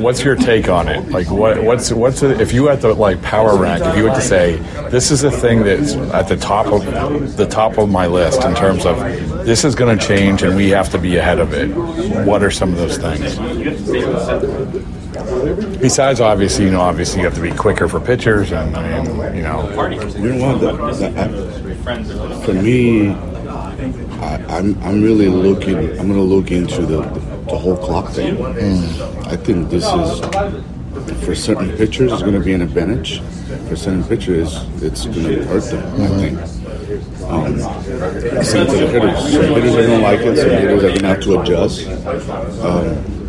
What's 0.00 0.22
your 0.24 0.34
take 0.34 0.68
on 0.68 0.88
it? 0.88 1.10
Like, 1.10 1.30
what, 1.30 1.62
what's 1.62 1.92
what's 1.92 2.22
a, 2.22 2.40
if 2.40 2.52
you 2.52 2.66
had 2.66 2.80
to 2.82 2.94
like 2.94 3.20
power 3.22 3.56
rank? 3.56 3.84
If 3.84 3.96
you 3.96 4.06
had 4.06 4.14
to 4.14 4.20
say 4.20 4.56
this 4.90 5.10
is 5.10 5.24
a 5.24 5.30
thing 5.30 5.62
that's 5.62 5.94
at 5.94 6.28
the 6.28 6.36
top 6.36 6.66
of 6.66 7.36
the 7.36 7.46
top 7.46 7.78
of 7.78 7.90
my 7.90 8.06
list 8.06 8.42
in 8.44 8.54
terms 8.54 8.86
of 8.86 8.98
this 9.44 9.64
is 9.64 9.74
going 9.74 9.96
to 9.98 10.06
change 10.06 10.42
and 10.42 10.56
we 10.56 10.70
have 10.70 10.90
to 10.90 10.98
be 10.98 11.16
ahead 11.16 11.38
of 11.38 11.52
it. 11.52 11.68
What 12.26 12.42
are 12.42 12.50
some 12.50 12.72
of 12.72 12.78
those 12.78 12.96
things? 12.96 13.38
Besides, 15.80 16.20
obviously, 16.20 16.66
you 16.66 16.70
know, 16.70 16.80
obviously 16.80 17.20
you 17.20 17.26
have 17.26 17.34
to 17.34 17.40
be 17.40 17.52
quicker 17.52 17.88
for 17.88 18.00
pitchers, 18.00 18.52
and 18.52 18.76
I 18.76 19.02
mean, 19.02 19.36
you 19.36 19.42
know, 19.42 19.70
You 20.16 20.32
know 20.34 20.56
what? 20.56 21.02
I, 21.02 22.42
for 22.44 22.54
me, 22.54 23.10
I, 23.10 24.44
I'm 24.48 24.80
I'm 24.82 25.02
really 25.02 25.28
looking. 25.28 25.76
I'm 25.98 26.08
going 26.08 26.12
to 26.12 26.20
look 26.20 26.50
into 26.50 26.86
the, 26.86 27.02
the, 27.48 27.58
whole 27.58 27.76
clock 27.76 28.10
thing. 28.12 28.40
I 29.26 29.36
think 29.36 29.70
this 29.70 29.84
is 29.84 30.20
for 31.24 31.34
certain 31.34 31.76
pitchers, 31.76 32.12
it's 32.12 32.22
going 32.22 32.34
to 32.34 32.40
be 32.40 32.52
an 32.52 32.62
advantage. 32.62 33.20
For 33.68 33.76
certain 33.76 34.04
pitchers, 34.04 34.64
it's 34.82 35.06
going 35.06 35.26
to 35.26 35.44
hurt 35.44 35.64
them. 35.64 36.02
I 36.02 36.08
think. 36.08 36.38
Um, 37.24 37.58
same 38.44 38.66
to 38.66 38.72
the 38.72 38.88
hitters. 38.88 39.32
Some 39.32 39.42
hitters 39.42 39.74
are 39.74 39.86
going 39.86 39.90
to 39.90 39.98
like 39.98 40.20
it. 40.20 40.36
Some 40.36 40.50
hitters 40.50 40.84
are 40.84 40.88
going 40.88 41.00
to 41.00 41.06
have 41.06 41.20
to 41.22 41.40
adjust. 41.40 41.86
Um, 42.62 43.21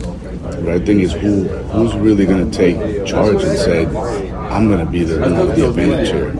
but 0.63 0.73
I 0.75 0.79
think 0.79 1.01
is 1.01 1.11
who 1.13 1.43
who's 1.73 1.93
really 1.95 2.25
going 2.25 2.49
to 2.49 2.57
take 2.57 2.77
charge 3.05 3.43
and 3.43 3.57
say, 3.57 3.85
I'm 3.85 4.67
going 4.67 4.79
to 4.85 4.91
be 4.91 5.03
the, 5.03 5.15
the 5.17 5.67
advantage 5.69 6.09
here. 6.09 6.33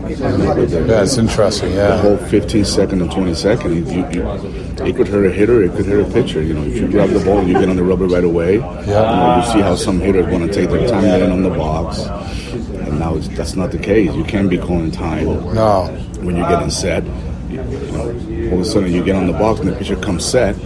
Yeah, 0.86 1.02
it's 1.02 1.16
interesting. 1.18 1.70
The 1.70 1.76
Yeah. 1.76 1.96
whole 2.00 2.16
15 2.16 2.64
second 2.64 3.02
and 3.02 3.10
20 3.10 3.34
second, 3.34 3.74
you, 3.74 4.06
you, 4.10 4.84
it 4.86 4.96
could 4.96 5.08
hurt 5.08 5.26
a 5.26 5.32
hitter, 5.32 5.62
it 5.62 5.72
could 5.72 5.86
hurt 5.86 6.06
a 6.08 6.12
pitcher. 6.12 6.40
You 6.42 6.54
know, 6.54 6.62
if 6.64 6.76
you 6.76 6.88
grab 6.88 7.10
the 7.10 7.24
ball 7.24 7.38
and 7.38 7.48
you 7.48 7.54
get 7.58 7.68
on 7.68 7.76
the 7.76 7.82
rubber 7.82 8.06
right 8.06 8.24
away, 8.24 8.56
Yeah. 8.58 8.80
you, 8.80 8.92
know, 8.92 9.36
you 9.46 9.52
see 9.52 9.60
how 9.60 9.74
some 9.74 10.00
hitters 10.00 10.26
want 10.32 10.46
to 10.46 10.52
take 10.52 10.70
their 10.70 10.86
time 10.88 11.02
getting 11.02 11.32
on 11.32 11.42
the 11.42 11.50
box. 11.50 12.00
And 12.00 12.98
now 12.98 13.14
it's, 13.16 13.28
that's 13.28 13.56
not 13.56 13.70
the 13.72 13.78
case. 13.78 14.14
You 14.14 14.24
can't 14.24 14.48
be 14.48 14.58
calling 14.58 14.90
time 14.90 15.24
No. 15.54 15.86
when 16.20 16.36
you're 16.36 16.48
getting 16.48 16.70
set. 16.70 17.02
You 17.50 17.58
know, 17.62 18.50
all 18.50 18.54
of 18.54 18.60
a 18.60 18.64
sudden 18.64 18.92
you 18.92 19.04
get 19.04 19.16
on 19.16 19.26
the 19.26 19.32
box 19.32 19.60
and 19.60 19.68
the 19.68 19.74
pitcher 19.76 19.96
comes 19.96 20.24
set, 20.24 20.56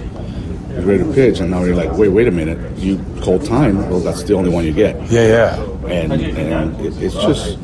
to 0.96 1.12
pitch, 1.12 1.40
and 1.40 1.50
now 1.50 1.64
you're 1.64 1.76
like, 1.76 1.92
wait, 1.98 2.08
wait 2.08 2.26
a 2.28 2.30
minute, 2.30 2.58
you 2.78 2.98
called 3.20 3.44
time. 3.44 3.76
Well, 3.90 4.00
that's 4.00 4.22
the 4.22 4.32
only 4.34 4.48
one 4.48 4.64
you 4.64 4.72
get 4.72 4.96
Yeah, 5.10 5.26
yeah. 5.26 5.62
and 5.88 6.12
and 6.12 6.80
it, 6.80 6.96
it's 7.02 7.14
just 7.14 7.58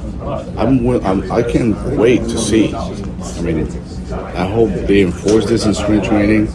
I'm, 0.58 0.86
I'm 1.04 1.32
I 1.32 1.42
can't 1.42 1.76
wait 1.96 2.22
to 2.24 2.36
see. 2.38 2.74
I 2.74 3.40
mean, 3.40 3.66
I 4.12 4.46
hope 4.46 4.68
they 4.86 5.00
enforce 5.02 5.46
this 5.46 5.64
in 5.64 5.72
spring 5.74 6.02
training 6.02 6.46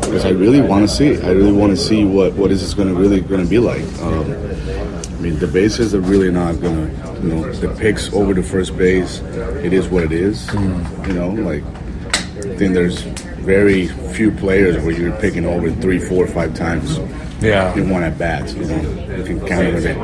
because 0.00 0.24
I 0.24 0.30
really 0.30 0.60
want 0.60 0.88
to 0.88 0.94
see. 0.94 1.08
it. 1.08 1.24
I 1.24 1.30
really 1.30 1.52
want 1.52 1.70
to 1.70 1.76
see 1.76 2.04
what 2.04 2.34
what 2.34 2.50
is 2.50 2.60
this 2.60 2.74
going 2.74 2.88
to 2.88 2.94
really 2.94 3.20
going 3.20 3.42
to 3.42 3.48
be 3.48 3.58
like. 3.58 3.84
Um, 4.02 4.24
I 4.32 5.20
mean, 5.20 5.38
the 5.40 5.48
bases 5.48 5.94
are 5.96 6.00
really 6.00 6.30
not 6.30 6.60
going 6.60 6.76
to, 6.76 7.20
you 7.22 7.28
know, 7.34 7.52
the 7.52 7.68
picks 7.74 8.12
over 8.12 8.32
the 8.32 8.42
first 8.42 8.76
base. 8.78 9.18
It 9.64 9.72
is 9.72 9.88
what 9.88 10.04
it 10.04 10.12
is. 10.12 10.46
You 10.54 11.12
know, 11.12 11.30
like 11.30 11.64
I 11.64 12.54
think 12.56 12.72
there's 12.74 13.04
very 13.48 13.86
few 14.12 14.30
players 14.30 14.76
where 14.84 14.92
you're 14.92 15.16
picking 15.20 15.46
over 15.46 15.70
three, 15.70 15.98
four, 15.98 16.26
five 16.26 16.52
times 16.54 16.98
Yeah. 17.40 17.74
in 17.78 17.88
one 17.88 18.02
at 18.02 18.18
bat. 18.18 18.44
You 18.54 18.64
know, 18.66 18.80
you 19.16 19.24
can 19.24 19.38
count 19.48 19.66
it. 19.68 19.96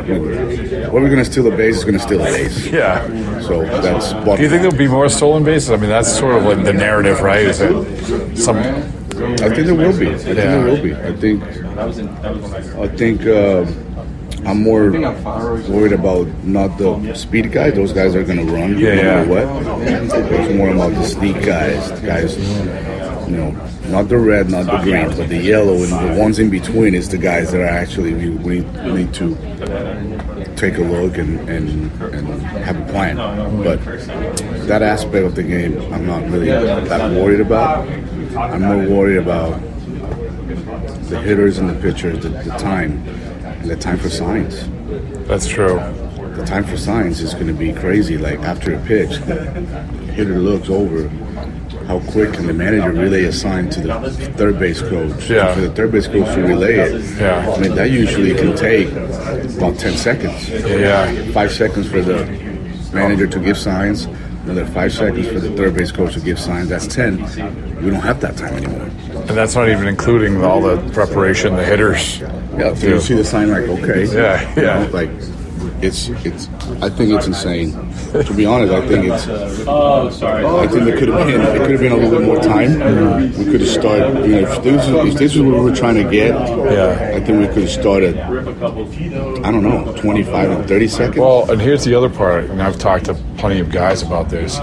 Going 0.91 1.17
to 1.17 1.25
steal 1.33 1.47
a 1.53 1.57
base 1.57 1.77
is 1.77 1.85
going 1.85 1.99
to 2.01 2.05
steal 2.09 2.21
a 2.23 2.25
base. 2.25 2.57
Yeah. 2.69 3.05
So 3.49 3.63
that's. 3.85 4.13
Do 4.15 4.43
you 4.43 4.49
think 4.49 4.63
there'll 4.63 4.85
be 4.89 4.89
more 4.89 5.09
stolen 5.11 5.45
bases? 5.45 5.71
I 5.71 5.77
mean, 5.77 5.91
that's 5.91 6.11
sort 6.23 6.35
of 6.37 6.43
like 6.45 6.65
the 6.65 6.73
narrative, 6.73 7.21
right? 7.21 7.45
Is 7.53 7.59
that 7.59 7.75
some? 8.47 8.57
I 9.47 9.49
think 9.55 9.67
there 9.69 9.75
will 9.85 9.97
be. 10.05 10.09
I 10.09 10.17
think 10.17 10.37
there 10.37 10.65
will 10.65 10.83
be. 10.89 10.95
I 10.95 11.13
think. 11.23 11.39
I 12.87 12.89
think. 13.01 13.19
Uh, 13.27 13.67
I'm 14.47 14.61
more 14.63 14.91
worried 15.75 15.93
about 16.03 16.27
not 16.45 16.77
the 16.77 17.15
speed 17.15 17.51
guys. 17.51 17.73
Those 17.75 17.93
guys 17.95 18.15
are 18.15 18.25
going 18.25 18.41
to 18.47 18.53
run 18.53 18.77
Yeah, 18.79 18.95
no 18.95 19.03
matter 19.03 19.25
yeah. 19.33 19.35
what. 19.35 19.45
It's 20.41 20.55
more 20.61 20.69
about 20.77 20.93
the 21.01 21.05
sneak 21.05 21.39
guys, 21.43 21.81
the 21.99 22.07
guys 22.07 22.37
you 23.29 23.37
know, 23.37 23.51
not 23.89 24.09
the 24.09 24.19
red, 24.19 24.51
not 24.51 24.67
the 24.67 24.79
green, 24.79 25.09
but 25.09 25.29
the 25.29 25.43
yellow, 25.43 25.75
and 25.75 25.93
the 25.93 26.21
ones 26.21 26.39
in 26.39 26.51
between 26.51 26.95
is 26.95 27.09
the 27.09 27.19
guys 27.19 27.53
that 27.53 27.61
are 27.61 27.67
actually 27.67 28.15
we, 28.15 28.31
we 28.31 28.61
need, 28.93 29.13
to 29.15 29.35
take 30.57 30.79
a 30.79 30.83
look 30.83 31.19
and, 31.19 31.49
and 31.49 31.91
and 32.01 32.43
have 32.43 32.79
a 32.81 32.93
plan. 32.93 33.17
But 33.63 33.83
that 34.67 34.83
aspect 34.83 35.27
of 35.27 35.35
the 35.35 35.43
game, 35.43 35.81
I'm 35.93 36.07
not 36.07 36.23
really 36.31 36.47
that 36.49 37.11
worried 37.13 37.41
about. 37.41 37.89
I'm 38.37 38.63
more 38.63 38.89
worried 38.89 39.19
about 39.19 39.61
the 41.09 41.21
hitters 41.21 41.59
and 41.59 41.69
the 41.69 41.75
pitchers, 41.75 42.23
the, 42.23 42.31
the 42.31 42.51
time, 42.59 43.07
and 43.45 43.71
the 43.71 43.77
time 43.77 43.99
for 43.99 44.11
signs. 44.11 44.69
That's 45.29 45.47
true. 45.47 45.79
The 46.35 46.45
time 46.45 46.65
for 46.65 46.77
signs 46.77 47.21
is 47.21 47.33
going 47.35 47.47
to 47.47 47.53
be 47.53 47.73
crazy. 47.73 48.19
Like 48.19 48.41
after 48.41 48.75
a 48.75 48.81
pitch, 48.87 49.19
the 49.21 49.37
hitter 50.15 50.39
looks 50.39 50.69
over. 50.69 51.09
How 51.87 52.01
quick 52.11 52.33
can 52.33 52.47
the 52.47 52.55
manager 52.55 52.91
relay 52.93 53.25
a 53.25 53.33
sign 53.33 53.69
to 53.71 53.81
the 53.81 54.11
third 54.37 54.59
base 54.59 54.81
coach? 54.81 55.29
Yeah. 55.29 55.55
For 55.55 55.61
the 55.61 55.71
third 55.71 55.93
base 55.93 56.07
coach 56.07 56.35
to 56.35 56.43
relay 56.43 56.77
it. 56.77 57.19
Yeah. 57.21 57.51
I 57.51 57.61
mean, 57.61 57.75
that 57.75 57.91
usually 57.91 58.35
can 58.35 58.57
take 58.57 58.91
about 58.91 59.79
10 59.79 59.97
seconds. 59.97 60.49
Yeah. 60.49 61.13
Five 61.33 61.53
seconds 61.53 61.89
for 61.89 62.01
the 62.01 62.25
manager 62.93 63.27
to 63.27 63.39
give 63.39 63.59
signs, 63.59 64.05
another 64.45 64.65
five 64.67 64.93
seconds 64.93 65.29
for 65.29 65.41
the 65.41 65.51
third 65.57 65.75
base 65.75 65.93
coach 65.93 66.15
to 66.15 66.21
give 66.21 66.39
signs. 66.41 66.69
That's 66.71 66.87
10. 66.87 67.19
We 67.85 67.91
don't 67.91 68.01
have 68.01 68.21
that 68.21 68.37
time 68.37 68.55
anymore. 68.55 68.89
And 69.27 69.31
that's 69.31 69.55
not 69.55 69.69
even 69.69 69.87
including 69.87 70.43
all 70.43 70.61
the 70.63 70.77
preparation 70.93 71.55
the 71.57 71.65
hitters. 71.65 72.21
Yeah, 72.57 72.75
so 72.75 72.87
you 72.87 73.01
see 73.01 73.15
the 73.15 73.25
sign 73.25 73.51
like 73.51 73.65
okay, 73.65 74.05
Yeah, 74.07 74.55
you 74.55 74.63
yeah. 74.63 74.85
know, 74.85 74.91
like 74.93 75.11
it's 75.85 76.09
it's. 76.25 76.49
I 76.83 76.89
think 76.89 77.11
it's 77.13 77.27
insane. 77.27 77.73
To 78.13 78.35
be 78.35 78.47
honest, 78.47 78.73
I 78.73 78.87
think 78.87 79.07
it's. 79.07 79.27
Oh, 79.67 80.11
sorry. 80.11 80.45
I 80.45 80.67
think 80.67 80.85
there 80.85 80.97
could 80.99 81.09
have 81.09 81.27
been 81.27 81.41
it 81.41 81.59
could 81.59 81.71
have 81.73 81.81
been 81.81 81.93
a 81.93 81.97
little 81.97 82.19
bit 82.19 82.27
more 82.27 82.41
time. 82.41 82.79
We 83.39 83.45
could 83.45 83.61
have 83.61 83.71
started. 83.71 84.25
You 84.27 84.43
know, 84.43 84.49
if 84.51 84.63
this 84.63 84.87
is 84.87 85.13
if 85.13 85.19
this 85.19 85.35
is 85.37 85.43
what 85.43 85.55
we 85.55 85.61
were 85.61 85.75
trying 85.77 85.97
to 85.97 86.05
get, 86.11 86.35
Yeah. 86.35 87.13
I 87.17 87.21
think 87.21 87.39
we 87.41 87.47
could 87.47 87.63
have 87.65 87.71
started. 87.71 88.19
I 88.19 89.51
don't 89.51 89.63
know, 89.63 89.93
twenty 89.97 90.23
five 90.23 90.51
and 90.51 90.67
thirty 90.69 90.89
seconds. 90.89 91.19
Well, 91.19 91.51
and 91.51 91.61
here's 91.61 91.85
the 91.85 91.95
other 91.95 92.09
part, 92.11 92.45
and 92.45 92.63
I've 92.63 92.79
talked 92.79 93.05
to 93.07 93.15
plenty 93.37 93.61
of 93.61 93.71
guys 93.71 94.03
about 94.03 94.31
this, 94.31 94.59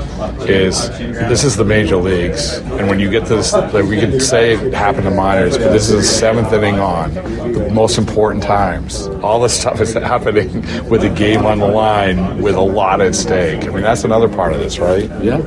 is 0.50 0.90
this 1.30 1.44
is 1.44 1.56
the 1.56 1.66
major 1.66 1.98
leagues. 1.98 2.58
And 2.58 2.88
when 2.88 3.00
you 3.00 3.10
get 3.12 3.28
to 3.28 3.36
this, 3.36 3.54
like 3.54 3.86
we 3.86 4.00
could 4.00 4.22
say 4.22 4.54
it 4.54 4.74
happened 4.74 5.04
to 5.04 5.12
minors, 5.12 5.58
but 5.58 5.72
this 5.72 5.90
is 5.90 5.98
the 5.98 6.04
seventh 6.04 6.52
inning 6.52 6.80
on, 6.80 7.14
the 7.14 7.70
most 7.72 7.98
important 7.98 8.44
times. 8.44 9.08
All 9.22 9.40
this 9.40 9.60
stuff 9.60 9.80
is 9.82 9.94
happening 10.12 10.52
with 10.90 11.02
the 11.02 11.11
game 11.12 11.46
on 11.46 11.60
the 11.60 11.68
line 11.68 12.42
with 12.42 12.56
a 12.56 12.62
lot 12.62 13.02
at 13.02 13.16
stake. 13.16 13.64
I 13.64 13.68
mean, 13.68 13.82
that's 13.82 14.04
another 14.04 14.30
part 14.30 14.54
of 14.54 14.60
this, 14.60 14.80
right? 14.80 15.04
Yeah, 15.24 15.40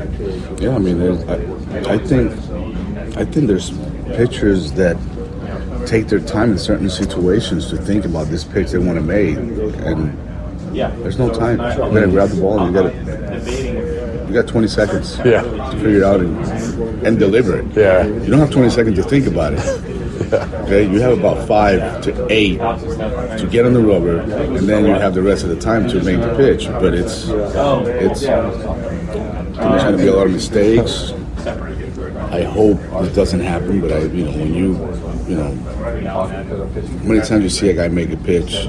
yeah. 0.59 0.75
I 0.75 0.79
mean, 0.79 1.01
I, 1.03 1.95
I 1.95 1.99
think, 1.99 2.33
I 3.17 3.25
think 3.25 3.47
there's 3.47 3.71
pitchers 4.17 4.73
that 4.73 4.97
take 5.87 6.09
their 6.09 6.21
time 6.21 6.53
in 6.53 6.59
certain 6.59 6.89
situations 6.91 7.69
to 7.71 7.77
think 7.77 8.05
about 8.05 8.29
this 8.29 8.45
pitch 8.45 8.71
they 8.71 8.79
want 8.79 8.99
to 8.99 9.05
make, 9.05 9.37
and 9.37 10.77
yeah. 10.77 10.91
there's 10.97 11.19
no 11.19 11.31
time. 11.31 11.59
You 11.59 12.01
gotta 12.01 12.09
grab 12.09 12.31
the 12.31 12.41
ball 12.41 12.61
and 12.61 12.75
you 12.75 12.83
gotta. 12.83 14.05
You 14.35 14.43
got 14.43 14.49
20 14.49 14.67
seconds. 14.67 15.19
Yeah. 15.19 15.43
To 15.43 15.71
figure 15.73 15.99
it 15.99 16.03
out 16.03 16.19
and, 16.19 17.07
and 17.07 17.19
deliver 17.21 17.59
it. 17.59 17.67
Yeah. 17.77 18.05
You 18.05 18.31
don't 18.31 18.41
have 18.41 18.51
20 18.51 18.71
seconds 18.71 18.97
to 18.97 19.05
think 19.05 19.27
about 19.27 19.53
it. 19.53 19.94
Okay, 20.65 20.91
you 20.91 21.01
have 21.01 21.19
about 21.19 21.47
five 21.47 22.03
to 22.03 22.27
eight 22.31 22.59
to 22.59 23.49
get 23.51 23.67
on 23.67 23.75
the 23.75 23.83
rubber, 23.83 24.21
and 24.21 24.69
then 24.69 24.87
you 24.87 24.95
have 24.95 25.15
the 25.15 25.23
rest 25.23 25.45
of 25.45 25.51
the 25.51 25.61
time 25.61 25.87
to 25.89 26.03
make 26.03 26.21
the 26.21 26.35
pitch. 26.37 26.67
But 26.67 26.95
it's 26.95 27.29
it's 27.29 28.21
there's 28.21 29.83
going 29.83 29.97
to 29.97 29.99
be 29.99 30.09
a 30.09 30.15
lot 30.15 30.27
of 30.27 30.33
mistakes. 30.33 31.13
I 32.33 32.43
hope 32.43 32.81
it 33.05 33.15
doesn't 33.15 33.41
happen, 33.41 33.81
but 33.81 33.93
I, 33.93 33.99
you 34.05 34.25
know, 34.25 34.33
when 34.33 34.55
you, 34.55 34.73
you 35.29 35.37
know, 35.37 35.53
many 37.05 37.21
times 37.21 37.45
you 37.45 37.51
see 37.51 37.69
a 37.69 37.75
guy 37.75 37.89
make 37.89 38.11
a 38.11 38.17
pitch 38.17 38.67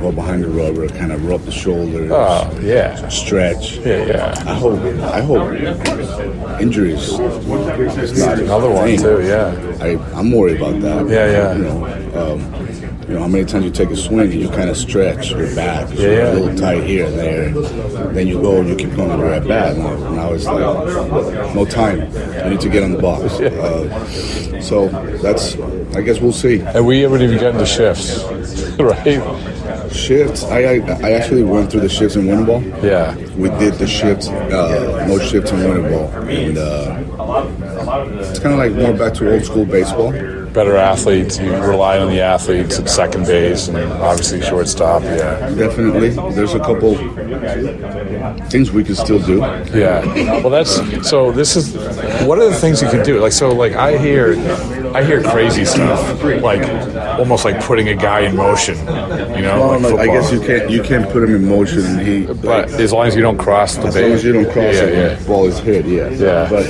go 0.00 0.12
behind 0.12 0.44
the 0.44 0.48
rubber, 0.48 0.88
kind 0.88 1.12
of 1.12 1.24
rub 1.26 1.42
the 1.42 1.52
shoulders, 1.52 2.10
Oh, 2.10 2.58
yeah. 2.62 3.08
stretch. 3.08 3.78
Yeah, 3.78 4.04
yeah. 4.06 4.34
I 4.46 4.54
hope, 4.54 4.80
I 5.02 5.20
hope 5.20 6.60
injuries 6.60 7.18
is 7.18 8.18
not 8.18 8.38
Another 8.38 8.70
one, 8.70 8.96
too, 8.96 9.22
yeah. 9.26 9.54
I, 9.80 9.96
I'm 10.18 10.32
worried 10.32 10.56
about 10.60 10.80
that. 10.80 11.08
Yeah, 11.08 11.30
yeah. 11.30 11.54
You 11.56 11.62
know, 11.64 12.34
um, 12.34 12.66
you 13.08 13.14
know, 13.14 13.20
how 13.20 13.28
many 13.28 13.44
times 13.44 13.64
you 13.64 13.70
take 13.70 13.90
a 13.90 13.96
swing 13.96 14.32
and 14.32 14.34
you 14.34 14.48
kind 14.48 14.68
of 14.68 14.76
stretch 14.76 15.30
your 15.30 15.54
back, 15.54 15.88
Yeah, 15.94 16.08
yeah. 16.10 16.32
a 16.32 16.34
little 16.34 16.56
tight 16.58 16.82
here 16.82 17.06
and 17.06 17.16
there. 17.16 17.48
Then 18.12 18.26
you 18.26 18.40
go 18.42 18.58
and 18.60 18.68
you 18.68 18.74
keep 18.74 18.96
going 18.96 19.16
the 19.20 19.34
at 19.36 19.46
bat. 19.46 19.76
Now, 19.76 19.96
now 20.10 20.32
it's 20.32 20.44
like 20.44 20.58
no 21.54 21.64
time. 21.64 22.00
I 22.44 22.48
need 22.48 22.60
to 22.62 22.68
get 22.68 22.82
on 22.82 22.92
the 22.92 22.98
box. 22.98 23.38
Uh, 23.56 24.60
so 24.60 24.88
that's, 25.22 25.56
I 25.94 26.00
guess 26.00 26.18
we'll 26.20 26.32
see. 26.32 26.58
And 26.60 26.84
we 26.84 27.00
haven't 27.02 27.22
even 27.22 27.38
gotten 27.38 27.58
to 27.60 27.66
shifts, 27.66 28.24
right? 28.78 29.20
Shifts. 29.92 30.44
I, 30.44 30.58
I 30.58 30.74
I 31.02 31.12
actually 31.12 31.42
went 31.42 31.70
through 31.70 31.80
the 31.80 31.88
shifts 31.88 32.16
in 32.16 32.26
winter 32.26 32.44
ball. 32.44 32.62
Yeah. 32.82 33.14
We 33.36 33.48
did 33.50 33.74
the 33.74 33.86
shifts, 33.86 34.28
uh, 34.28 35.06
no 35.08 35.18
shifts 35.18 35.50
in 35.52 35.58
winter 35.58 35.88
ball, 35.88 36.08
and 36.28 36.58
uh, 36.58 37.02
it's 38.20 38.38
kind 38.38 38.54
of 38.54 38.58
like 38.58 38.72
more 38.72 38.92
back 38.96 39.14
to 39.14 39.32
old 39.32 39.44
school 39.44 39.64
baseball. 39.64 40.12
Better 40.56 40.76
athletes, 40.76 41.38
you 41.38 41.52
rely 41.54 41.98
on 41.98 42.08
the 42.08 42.22
athletes 42.22 42.78
at 42.78 42.88
second 42.88 43.26
base 43.26 43.68
and 43.68 43.76
obviously 43.76 44.40
shortstop, 44.40 45.02
yeah. 45.02 45.50
Definitely, 45.54 46.10
there's 46.34 46.54
a 46.54 46.60
couple 46.60 46.96
things 48.48 48.70
we 48.72 48.82
can 48.82 48.94
still 48.94 49.18
do. 49.18 49.38
Yeah. 49.74 50.02
Well, 50.40 50.48
that's 50.48 50.80
so. 51.06 51.30
This 51.30 51.56
is 51.56 51.74
what 52.26 52.38
are 52.38 52.48
the 52.48 52.54
things 52.54 52.80
you 52.80 52.88
can 52.88 53.04
do? 53.04 53.20
Like 53.20 53.32
so. 53.32 53.50
Like 53.50 53.74
I 53.74 53.98
hear, 53.98 54.34
I 54.96 55.04
hear 55.04 55.22
crazy 55.22 55.66
stuff. 55.66 56.22
Like 56.42 56.66
almost 57.18 57.44
like 57.44 57.62
putting 57.62 57.88
a 57.88 57.94
guy 57.94 58.20
in 58.20 58.34
motion. 58.34 58.78
You 58.78 59.42
know. 59.42 59.68
Well, 59.68 59.80
like 59.80 59.98
I 60.00 60.06
guess 60.06 60.32
you 60.32 60.40
can't 60.40 60.70
you 60.70 60.82
can't 60.82 61.06
put 61.10 61.22
him 61.22 61.34
in 61.34 61.46
motion. 61.46 61.84
And 61.84 62.00
he, 62.00 62.24
But 62.24 62.70
as 62.70 62.94
long 62.94 63.06
as 63.06 63.14
you 63.14 63.20
don't 63.20 63.36
cross 63.36 63.76
the 63.76 63.88
as 63.88 63.94
base. 63.94 64.02
long 64.04 64.12
as 64.12 64.24
you 64.24 64.32
don't 64.32 64.50
cross 64.50 64.74
yeah, 64.74 64.84
it, 64.84 64.96
yeah. 64.96 65.14
the 65.16 65.24
ball 65.26 65.46
is 65.46 65.58
hit. 65.58 65.84
Yeah, 65.84 66.08
Yeah. 66.08 66.48
But 66.48 66.66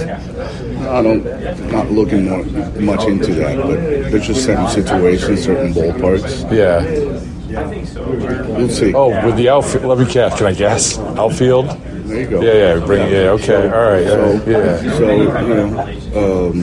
I 0.88 1.02
don't 1.02 1.70
not 1.70 1.92
looking 1.92 2.28
more, 2.28 2.44
much 2.80 3.06
into 3.06 3.32
that. 3.34 3.62
But 3.62 4.10
there's 4.10 4.26
just 4.26 4.44
certain 4.44 4.68
situations, 4.70 5.44
certain 5.44 5.72
ballparks. 5.72 6.50
Yeah. 6.50 6.82
Yeah, 7.46 7.64
I 7.64 7.68
think 7.70 7.86
so. 7.86 8.02
We'll 8.58 8.68
see. 8.68 8.92
Oh, 8.92 9.24
with 9.24 9.36
the 9.36 9.50
outfield, 9.50 9.84
let 9.84 9.98
me 9.98 10.12
guess. 10.12 10.36
Can 10.36 10.48
I 10.48 10.52
guess? 10.52 10.98
Outfield. 10.98 11.66
There 12.06 12.20
you 12.20 12.26
go. 12.28 12.40
Yeah, 12.42 12.74
yeah. 12.78 12.86
Bring. 12.86 13.10
Yeah. 13.10 13.30
Okay. 13.36 13.54
All 13.56 13.62
right. 13.68 14.06
right, 14.06 14.46
Yeah. 14.46 14.98
So 14.98 15.10
you 15.10 15.54
know, 15.54 16.48
um, 16.48 16.62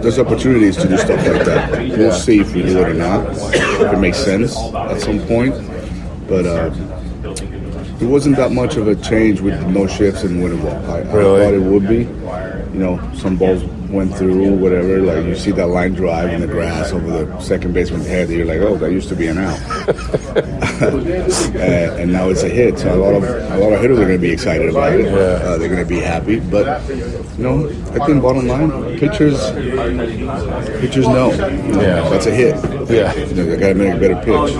there's 0.00 0.18
opportunities 0.18 0.76
to 0.78 0.88
do 0.88 0.96
stuff 0.96 1.24
like 1.26 1.44
that. 1.44 1.70
We'll 1.72 2.00
Yeah. 2.00 2.10
see 2.12 2.40
if 2.40 2.52
we 2.54 2.62
do 2.62 2.78
it 2.80 2.88
or 2.88 2.94
not. 2.94 3.26
If 3.32 3.92
it 3.92 3.98
makes 3.98 4.18
sense 4.18 4.56
at 4.74 5.00
some 5.00 5.20
point, 5.20 5.54
but 6.28 6.46
uh, 6.46 6.70
it 8.00 8.06
wasn't 8.06 8.36
that 8.36 8.50
much 8.52 8.76
of 8.76 8.88
a 8.88 8.96
change 8.96 9.40
with 9.40 9.60
no 9.68 9.86
shifts 9.86 10.24
and 10.24 10.42
winter 10.42 10.56
ball. 10.56 10.74
I, 10.90 10.98
I 10.98 11.12
Really? 11.12 11.44
thought 11.44 11.54
it 11.54 11.62
would 11.62 11.88
be. 11.88 11.98
You 12.76 12.78
know, 12.78 13.10
some 13.14 13.36
balls 13.36 13.62
went 13.92 14.14
through, 14.16 14.54
whatever. 14.56 14.98
Like 15.00 15.24
you 15.26 15.36
see 15.36 15.50
that 15.52 15.68
line 15.68 15.94
drive 15.94 16.30
in 16.32 16.40
the 16.40 16.46
grass 16.46 16.92
over 16.92 17.24
the 17.24 17.40
second 17.40 17.74
baseman's 17.74 18.06
head. 18.06 18.30
You're 18.30 18.46
like, 18.46 18.60
oh, 18.60 18.76
that 18.76 18.90
used 18.90 19.08
to 19.10 19.16
be 19.16 19.26
an 19.28 19.38
out. 19.38 19.58
and, 20.82 21.56
and 22.00 22.12
now 22.12 22.28
it's 22.30 22.42
a 22.42 22.48
hit. 22.48 22.78
So 22.78 22.94
a 22.94 22.96
lot 22.96 23.14
of 23.14 23.22
a 23.24 23.56
lot 23.58 23.72
of 23.72 23.80
hitters 23.80 23.98
are 23.98 24.04
going 24.06 24.16
to 24.16 24.22
be 24.22 24.30
excited 24.32 24.68
about 24.70 24.92
it. 24.94 25.06
Uh, 25.06 25.58
they're 25.58 25.68
going 25.68 25.80
to 25.80 25.84
be 25.86 26.00
happy. 26.00 26.40
But 26.40 26.88
you 26.88 27.44
know, 27.44 27.68
I 27.68 28.06
think 28.06 28.22
bottom 28.22 28.46
line, 28.48 28.98
pitchers 28.98 29.50
pitchers 30.80 31.06
know. 31.08 31.30
Yeah. 31.32 32.08
that's 32.08 32.26
a 32.26 32.30
hit. 32.34 32.54
Yeah. 32.90 33.14
you 33.14 33.34
know, 33.34 33.44
they 33.44 33.56
got 33.56 33.68
to 33.68 33.74
make 33.74 33.94
a 33.94 33.98
better 33.98 34.16
pitch. 34.16 34.54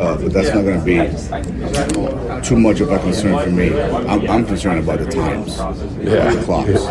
Uh, 0.00 0.16
but 0.16 0.32
that's 0.32 0.54
not 0.54 0.62
going 0.62 0.78
to 0.78 0.84
be 0.84 2.42
too 2.42 2.56
much 2.58 2.80
of 2.80 2.90
a 2.90 2.98
concern 2.98 3.42
for 3.42 3.50
me. 3.50 3.78
I'm, 3.80 4.28
I'm 4.30 4.44
concerned 4.46 4.80
about 4.84 4.98
the 5.00 5.06
times, 5.06 5.56
Yeah. 6.02 6.32
the 6.34 6.42
clocks, 6.44 6.84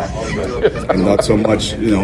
and 0.90 1.04
not 1.04 1.24
so 1.24 1.36
much. 1.36 1.75
You 1.78 1.90
know, 1.90 2.02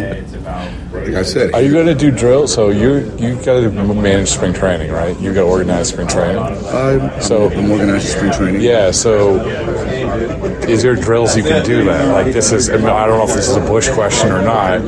like 0.93 1.15
I 1.15 1.23
said, 1.23 1.55
Are 1.55 1.63
you 1.63 1.73
going 1.73 1.87
to 1.87 1.95
do 1.95 2.11
drill? 2.11 2.47
So 2.47 2.71
you 2.71 3.11
you 3.19 3.35
got 3.37 3.61
to 3.61 3.71
manage 3.71 4.29
spring 4.29 4.53
training, 4.53 4.91
right? 4.93 5.19
You 5.21 5.33
got 5.33 5.43
to 5.43 5.47
organize 5.47 5.89
spring 5.89 6.09
training. 6.09 6.39
I'm, 6.43 7.21
So- 7.23 7.51
I'm 7.51 7.71
organizing 7.71 8.11
spring 8.11 8.33
training. 8.33 8.61
Yeah. 8.61 8.91
So 8.91 9.39
is 10.68 10.83
there 10.83 10.94
drills 10.94 11.37
you 11.37 11.42
can 11.42 11.64
do 11.64 11.85
that? 11.85 12.09
Like 12.09 12.33
this 12.33 12.53
is. 12.53 12.70
I, 12.70 12.77
mean, 12.77 12.87
I 12.87 13.07
don't 13.07 13.18
know 13.18 13.29
if 13.29 13.35
this 13.35 13.48
is 13.48 13.57
a 13.57 13.61
Bush 13.61 13.88
question 13.90 14.31
or 14.31 14.42
not, 14.42 14.81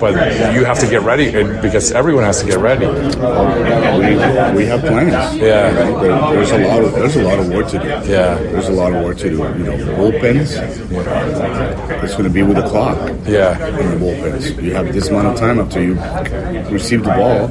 but 0.00 0.14
you 0.54 0.64
have 0.64 0.78
to 0.80 0.86
get 0.88 1.02
ready 1.02 1.30
because 1.60 1.92
everyone 1.92 2.24
has 2.24 2.40
to 2.40 2.46
get 2.46 2.58
ready. 2.58 2.86
we, 2.86 4.56
we 4.56 4.66
have 4.66 4.80
plans. 4.80 5.36
Yeah. 5.36 5.70
There- 5.70 5.92
there's 6.32 6.50
a 6.50 6.58
lot 6.58 6.82
of 6.84 6.92
there's 6.94 7.16
a 7.16 7.22
lot 7.22 7.38
of 7.38 7.48
work 7.48 7.68
to 7.68 7.78
do. 7.78 7.86
Yeah. 7.88 8.34
there's 8.34 8.68
a 8.68 8.72
lot 8.72 8.92
of 8.92 9.04
work 9.04 9.18
to 9.18 9.30
do. 9.30 9.36
You 9.36 9.38
know, 9.64 9.76
bullpens. 9.96 10.56
It's 12.02 12.12
going 12.12 12.24
to 12.24 12.30
be 12.30 12.42
with 12.42 12.56
the 12.56 12.68
clock. 12.68 12.96
Yeah. 13.26 13.56
In 13.78 13.90
the 13.90 13.96
bullpens, 14.06 14.62
you 14.62 14.74
have 14.74 14.92
this 14.92 15.08
amount 15.08 15.28
of 15.28 15.36
time 15.38 15.58
up 15.58 15.66
after 15.66 15.82
you 15.82 15.94
receive 16.70 17.02
the 17.04 17.10
ball. 17.10 17.48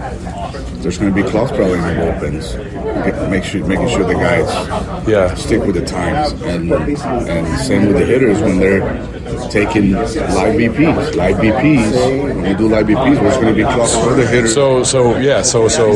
There's 0.82 0.98
going 0.98 1.14
to 1.14 1.24
be 1.24 1.30
clocks 1.30 1.52
probably 1.52 1.78
in 1.78 1.82
the 1.82 1.94
bullpens. 2.02 3.30
Make 3.30 3.44
sure, 3.44 3.64
making 3.66 3.90
sure 3.90 4.04
the 4.04 4.14
guys 4.16 5.08
Yeah. 5.08 5.34
stick 5.36 5.64
with 5.64 5.76
the 5.76 5.86
times, 5.86 6.32
and 6.42 6.72
and 6.72 7.60
same 7.60 7.88
with 7.88 7.98
the 8.00 8.06
hitters 8.06 8.40
when 8.42 8.60
they're 8.60 8.82
taking 9.50 9.92
live 9.94 10.56
BPs. 10.56 11.16
Live 11.16 11.38
BPs. 11.38 12.24
When 12.34 12.46
you 12.46 12.56
do 12.58 12.68
live 12.68 12.86
BPs, 12.88 13.22
what's 13.24 13.38
going 13.38 13.48
to 13.48 13.54
be 13.54 13.64
clocks 13.64 13.96
for 13.96 14.14
the 14.14 14.26
hitter? 14.28 14.48
So, 14.48 14.84
so 14.84 15.18
yeah, 15.18 15.42
so 15.42 15.68
so 15.68 15.92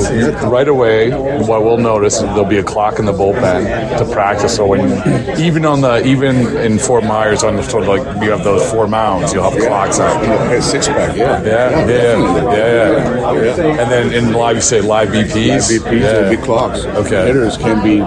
right 0.48 0.68
away, 0.68 1.12
what 1.12 1.64
we'll 1.64 1.78
notice 1.78 2.20
there'll 2.20 2.46
be 2.46 2.58
a 2.58 2.64
clock 2.64 3.00
in 3.00 3.06
the 3.06 3.14
bullpen 3.14 3.98
to 3.98 4.14
practice. 4.14 4.56
So 4.56 4.68
when 4.68 5.39
even 5.39 5.66
on 5.66 5.82
the 5.82 6.06
even 6.06 6.36
in 6.58 6.80
Fort 6.80 7.04
Myers 7.04 7.43
on 7.43 7.56
the 7.56 7.64
sort 7.64 7.84
of 7.84 7.89
like 7.89 8.24
you 8.24 8.32
have 8.32 8.43
those 8.43 8.70
four 8.72 8.88
mounds, 8.88 9.34
you'll 9.34 9.50
have 9.50 9.60
clocks 9.60 10.00
out. 10.00 10.24
Yeah, 10.24 10.60
six 10.60 10.88
pack, 10.88 11.16
yeah. 11.16 11.43
Yeah, 11.43 11.86
yeah, 11.86 12.54
yeah, 12.54 12.54
yeah, 12.54 13.58
yeah. 13.58 13.82
And 13.82 13.91
then 13.91 14.14
in 14.14 14.34
live, 14.34 14.56
you 14.56 14.62
say 14.62 14.82
live 14.82 15.10
BPs. 15.10 15.70
Live 15.72 15.82
BPs 15.84 16.02
yeah. 16.02 16.22
will 16.22 16.30
be 16.30 16.41
clocks. 16.41 16.86
Okay. 16.86 17.28
Hitters 17.28 17.58
can 17.58 17.84
be 17.84 18.00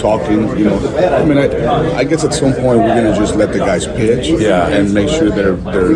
talking. 0.00 0.56
You 0.58 0.64
know, 0.64 0.96
I 0.98 1.24
mean, 1.24 1.38
I, 1.38 1.98
I 1.98 2.04
guess 2.04 2.24
at 2.24 2.34
some 2.34 2.52
point 2.52 2.78
we're 2.78 2.94
going 2.94 3.12
to 3.12 3.18
just 3.18 3.34
let 3.34 3.52
the 3.52 3.58
guys 3.58 3.86
pitch. 3.86 4.28
Yeah. 4.40 4.68
And 4.68 4.85
make 4.92 5.08
sure 5.08 5.30
their 5.30 5.52
their 5.56 5.88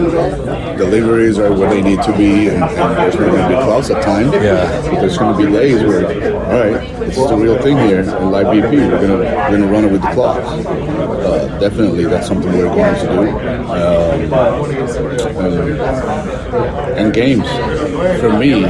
deliveries 0.77 1.39
are 1.39 1.53
where 1.53 1.71
they 1.71 1.83
need 1.83 2.03
to 2.03 2.17
be, 2.17 2.49
and, 2.49 2.63
and 2.63 2.97
there's 2.97 3.15
not 3.15 3.27
going 3.27 3.43
to 3.43 3.49
be 3.49 3.55
clouds 3.55 3.91
at 3.91 4.03
times. 4.03 4.33
Yeah. 4.33 4.81
There's 5.01 5.19
going 5.19 5.37
to 5.37 5.47
be 5.47 5.53
days 5.53 5.83
where, 5.83 6.07
all 6.45 6.73
right, 6.73 6.99
this 7.01 7.17
is 7.17 7.29
the 7.29 7.37
real 7.37 7.61
thing 7.63 7.77
here, 7.79 8.01
and 8.01 8.31
live 8.31 8.47
BP, 8.47 8.91
we're 8.91 9.07
going 9.07 9.11
to 9.11 9.17
we're 9.17 9.49
going 9.49 9.63
to 9.63 9.69
run 9.69 9.85
it 9.85 9.93
with 9.93 10.03
the 10.03 10.09
clock. 10.09 10.39
Uh, 10.41 11.59
definitely, 11.59 12.05
that's 12.05 12.27
something 12.27 12.53
we're 12.53 12.67
going 12.67 12.95
to 12.95 13.07
do. 13.07 13.29
Um, 13.71 14.33
and, 15.41 15.81
and 16.99 17.15
games, 17.15 17.49
for 18.21 18.37
me, 18.39 18.65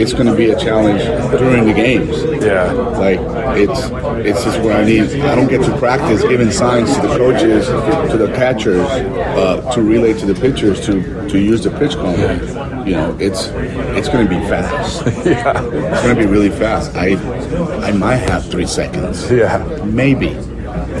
it's 0.00 0.12
going 0.12 0.26
to 0.26 0.36
be 0.36 0.50
a 0.50 0.58
challenge 0.58 1.02
during 1.38 1.66
the 1.66 1.74
games. 1.74 2.22
Yeah. 2.44 2.70
Like 2.72 3.20
it's 3.56 3.90
it's 4.26 4.44
just 4.44 4.60
what 4.60 4.76
I 4.76 4.84
need. 4.84 5.20
I 5.20 5.34
don't 5.34 5.48
get 5.48 5.62
to 5.62 5.76
practice 5.78 6.22
giving 6.22 6.50
signs 6.50 6.94
to 6.94 7.02
the 7.02 7.16
coaches, 7.16 7.66
to 7.66 8.16
the 8.16 8.32
catchers, 8.34 8.86
uh, 8.86 9.72
to 9.74 9.82
relay 9.82 10.12
to 10.14 10.26
the 10.26 10.34
pitchers 10.34 10.84
to 10.86 11.28
to 11.28 11.38
use 11.38 11.64
the 11.64 11.70
PitchCom. 11.70 12.86
You 12.86 12.92
know, 12.92 13.16
it's 13.18 13.48
it's 13.96 14.08
going 14.08 14.26
to 14.26 14.30
be 14.30 14.40
fast. 14.46 15.06
yeah. 15.26 15.62
It's 15.62 16.02
going 16.02 16.16
to 16.16 16.22
be 16.22 16.26
really 16.26 16.50
fast. 16.50 16.94
I 16.96 17.14
I 17.86 17.92
might 17.92 18.16
have 18.16 18.48
three 18.50 18.66
seconds. 18.66 19.30
Yeah. 19.30 19.58
Maybe. 19.84 20.36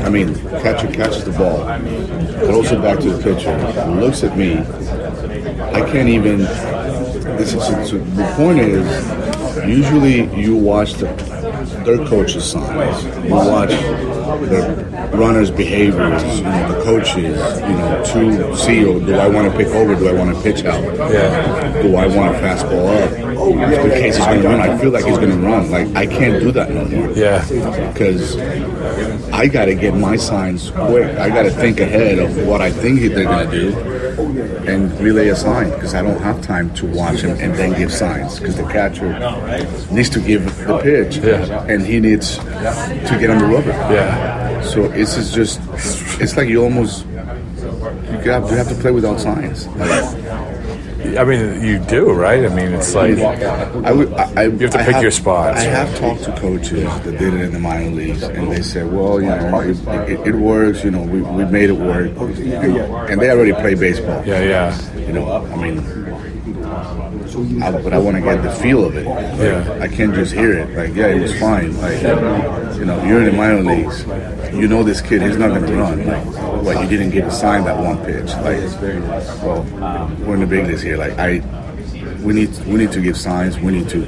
I 0.04 0.08
mean, 0.08 0.34
catcher 0.62 0.90
catches 0.92 1.24
the 1.24 1.32
ball, 1.32 1.58
throws 2.46 2.72
it 2.72 2.82
back 2.82 2.98
to 3.00 3.10
the 3.10 3.22
pitcher, 3.22 3.56
looks 3.88 4.22
at 4.22 4.36
me. 4.36 4.58
I 4.58 5.80
can't 5.90 6.08
even. 6.08 6.38
This 7.38 7.54
is 7.54 7.92
the 7.92 8.34
point 8.36 8.58
is. 8.58 9.22
Usually, 9.66 10.34
you 10.34 10.56
watch 10.56 10.94
the 10.94 11.41
their 11.84 11.98
coaches' 12.06 12.50
signs. 12.50 13.04
You 13.24 13.34
watch 13.34 13.70
the 13.70 15.10
runners' 15.12 15.50
behaviors. 15.50 16.22
You 16.38 16.44
know, 16.44 16.72
the 16.72 16.84
coaches. 16.84 17.16
You 17.60 17.68
know, 17.76 18.02
to 18.06 18.56
see. 18.56 18.84
oh, 18.84 18.98
Do 19.00 19.14
I 19.14 19.28
want 19.28 19.50
to 19.50 19.56
pick 19.56 19.68
over? 19.68 19.94
Do 19.94 20.08
I 20.08 20.12
want 20.12 20.34
to 20.36 20.42
pitch 20.42 20.64
out? 20.64 20.82
Yeah. 21.10 21.82
Do 21.82 21.96
I 21.96 22.06
want 22.06 22.32
to 22.34 22.40
fastball 22.40 23.02
up? 23.02 23.12
In 23.12 23.90
case 23.90 24.16
he's 24.16 24.26
going 24.26 24.42
to 24.42 24.48
run, 24.48 24.60
I 24.60 24.78
feel 24.78 24.90
like 24.90 25.04
he's 25.04 25.18
going 25.18 25.30
to 25.30 25.36
run. 25.36 25.70
Like 25.70 25.88
I 25.96 26.06
can't 26.06 26.40
do 26.40 26.52
that 26.52 26.70
no 26.70 26.84
more. 26.84 27.10
Yeah. 27.12 27.44
Because 27.92 28.38
I 29.32 29.46
got 29.46 29.66
to 29.66 29.74
get 29.74 29.94
my 29.94 30.16
signs 30.16 30.70
quick. 30.70 31.16
I 31.18 31.28
got 31.28 31.42
to 31.42 31.50
think 31.50 31.80
ahead 31.80 32.18
of 32.18 32.46
what 32.46 32.60
I 32.60 32.70
think 32.70 33.00
they're 33.00 33.24
going 33.24 33.50
to 33.50 33.70
do 33.70 34.01
and 34.18 34.92
relay 35.00 35.28
a 35.28 35.36
sign 35.36 35.70
because 35.70 35.94
I 35.94 36.02
don't 36.02 36.20
have 36.20 36.40
time 36.42 36.72
to 36.74 36.86
watch 36.86 37.20
him 37.20 37.30
and 37.40 37.54
then 37.54 37.76
give 37.78 37.92
signs 37.92 38.38
because 38.38 38.56
the 38.56 38.64
catcher 38.64 39.08
needs 39.90 40.10
to 40.10 40.20
give 40.20 40.44
the 40.66 40.78
pitch 40.78 41.16
Yeah. 41.16 41.64
and 41.64 41.84
he 41.84 42.00
needs 42.00 42.36
to 42.38 43.16
get 43.20 43.30
on 43.30 43.38
the 43.38 43.46
rubber. 43.46 43.70
Yeah. 43.92 44.60
So 44.62 44.84
it's 44.92 45.32
just 45.32 45.60
it's 46.20 46.36
like 46.36 46.48
you 46.48 46.62
almost 46.62 47.04
you 47.06 48.30
have, 48.30 48.50
you 48.50 48.56
have 48.56 48.68
to 48.68 48.74
play 48.76 48.90
without 48.92 49.18
signs. 49.20 49.66
Like, 49.68 50.21
I 51.18 51.24
mean, 51.24 51.62
you 51.62 51.78
do, 51.78 52.12
right? 52.12 52.44
I 52.44 52.48
mean, 52.54 52.72
it's 52.72 52.94
like 52.94 53.18
I 53.18 53.92
would, 53.92 54.12
I, 54.14 54.32
I, 54.36 54.42
you 54.46 54.58
have 54.58 54.70
to 54.70 54.80
I 54.80 54.84
pick 54.84 55.02
your 55.02 55.10
spots. 55.10 55.60
I 55.60 55.64
have 55.64 55.98
talked 55.98 56.24
to 56.24 56.32
coaches 56.36 56.84
that 56.84 57.18
did 57.18 57.34
it 57.34 57.40
in 57.40 57.52
the 57.52 57.58
minor 57.58 57.90
leagues, 57.90 58.22
and 58.22 58.50
they 58.50 58.62
said, 58.62 58.92
"Well, 58.92 59.20
you 59.20 59.28
know, 59.28 59.60
it, 59.60 59.76
it, 60.10 60.28
it 60.28 60.34
works. 60.34 60.84
You 60.84 60.90
know, 60.90 61.02
we, 61.02 61.20
we 61.20 61.44
made 61.44 61.70
it 61.70 61.78
work." 61.78 62.10
And 63.10 63.20
they 63.20 63.30
already 63.30 63.52
play 63.52 63.74
baseball. 63.74 64.24
Yeah, 64.24 64.42
yeah. 64.42 64.96
You 64.98 65.12
know, 65.12 65.30
I 65.30 65.56
mean, 65.56 65.78
I, 67.62 67.70
but 67.70 67.92
I 67.92 67.98
want 67.98 68.16
to 68.16 68.22
get 68.22 68.42
the 68.42 68.50
feel 68.50 68.84
of 68.84 68.96
it. 68.96 69.04
Yeah. 69.04 69.78
I 69.80 69.88
can't 69.88 70.14
just 70.14 70.32
hear 70.32 70.52
it. 70.58 70.76
Like, 70.76 70.94
yeah, 70.94 71.08
it 71.08 71.20
was 71.20 71.38
fine. 71.38 71.76
Like, 71.80 72.02
you 72.76 72.84
know, 72.84 73.02
you're 73.04 73.20
in 73.20 73.24
the 73.26 73.32
minor 73.32 73.62
leagues. 73.62 74.04
You 74.52 74.68
know 74.68 74.82
this 74.82 75.00
kid, 75.00 75.22
he's 75.22 75.38
not 75.38 75.48
going 75.48 75.64
to 75.64 75.74
run. 75.74 76.06
Like, 76.06 76.24
what? 76.62 76.82
You 76.82 76.88
didn't 76.88 77.10
get 77.10 77.26
a 77.26 77.30
sign 77.30 77.64
that 77.64 77.78
one 77.78 78.04
pitch. 78.04 78.30
Like, 78.34 78.58
it's 78.58 78.74
very 78.74 79.00
well, 79.00 79.62
we're 80.20 80.34
in 80.34 80.40
the 80.40 80.46
big 80.46 80.66
leagues 80.66 80.82
here. 80.82 80.96
Like, 80.96 81.18
I, 81.18 81.40
we 82.22 82.34
need 82.34 82.50
we 82.66 82.74
need 82.74 82.92
to 82.92 83.00
give 83.00 83.16
signs. 83.16 83.58
We 83.58 83.72
need 83.72 83.88
to 83.88 84.00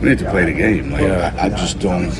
we 0.00 0.10
need 0.10 0.18
to 0.18 0.30
play 0.30 0.44
the 0.44 0.52
game. 0.52 0.90
Like, 0.90 1.04
I, 1.04 1.46
I 1.46 1.48
just 1.48 1.78
don't. 1.80 2.12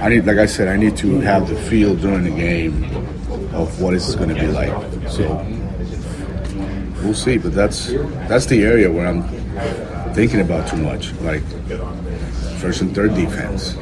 I 0.00 0.08
need, 0.08 0.24
like 0.26 0.38
I 0.38 0.46
said, 0.46 0.68
I 0.68 0.76
need 0.76 0.96
to 0.98 1.20
have 1.20 1.48
the 1.48 1.56
feel 1.56 1.94
during 1.94 2.24
the 2.24 2.30
game 2.30 2.84
of 3.54 3.80
what 3.80 3.94
it's 3.94 4.14
going 4.14 4.30
to 4.30 4.34
be 4.34 4.46
like. 4.46 4.72
So 5.08 5.34
we'll 7.02 7.14
see. 7.14 7.36
But 7.36 7.52
that's 7.52 7.92
that's 8.28 8.46
the 8.46 8.64
area 8.64 8.90
where 8.90 9.06
I'm 9.06 9.22
thinking 10.14 10.40
about 10.40 10.68
too 10.68 10.78
much. 10.78 11.12
Like 11.20 11.42
first 12.58 12.80
and 12.80 12.94
third 12.94 13.14
defense. 13.14 13.76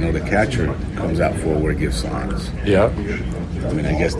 I 0.00 0.04
know 0.04 0.12
the 0.12 0.20
catcher 0.20 0.64
comes 0.96 1.20
out 1.20 1.36
forward, 1.40 1.78
gives 1.78 2.00
signs. 2.00 2.50
Yeah. 2.64 2.86
I 2.86 3.72
mean, 3.74 3.84
I 3.84 3.92
guess 3.98 4.14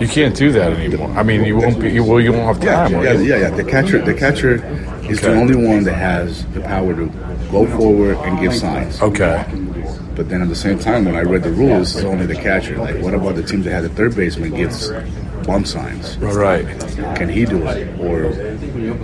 You 0.00 0.08
can't 0.08 0.34
do 0.34 0.50
that 0.52 0.72
anymore. 0.72 1.10
I 1.10 1.22
mean, 1.22 1.44
you 1.44 1.54
won't 1.54 1.78
be. 1.78 1.92
You, 1.92 2.02
well, 2.02 2.18
you 2.18 2.32
won't 2.32 2.46
have 2.46 2.64
time. 2.64 2.94
will 2.94 3.04
yeah, 3.04 3.20
yeah, 3.20 3.36
yeah. 3.36 3.50
The 3.50 3.62
catcher, 3.62 4.00
the 4.02 4.14
catcher 4.14 4.54
is 5.04 5.20
the 5.20 5.34
only 5.34 5.54
one 5.54 5.84
that 5.84 5.96
has 5.96 6.46
the 6.54 6.62
power 6.62 6.94
to 6.94 7.08
go 7.50 7.66
forward 7.76 8.16
and 8.24 8.40
give 8.40 8.54
signs. 8.54 9.02
Okay. 9.02 9.44
But 10.16 10.30
then 10.30 10.40
at 10.40 10.48
the 10.48 10.56
same 10.56 10.78
time, 10.78 11.04
when 11.04 11.14
I 11.14 11.20
read 11.20 11.42
the 11.42 11.52
rules, 11.52 11.94
it's 11.94 12.06
only 12.06 12.24
the 12.24 12.34
catcher. 12.34 12.78
Like, 12.78 13.02
what 13.02 13.12
about 13.12 13.34
the 13.34 13.42
team 13.42 13.62
that 13.64 13.70
had 13.70 13.84
the 13.84 13.90
third 13.90 14.16
baseman 14.16 14.54
gives 14.54 14.90
bump 15.46 15.66
signs? 15.66 16.16
Right. 16.18 16.64
Can 17.16 17.28
he 17.28 17.44
do 17.44 17.66
it, 17.66 17.98
or 18.00 18.32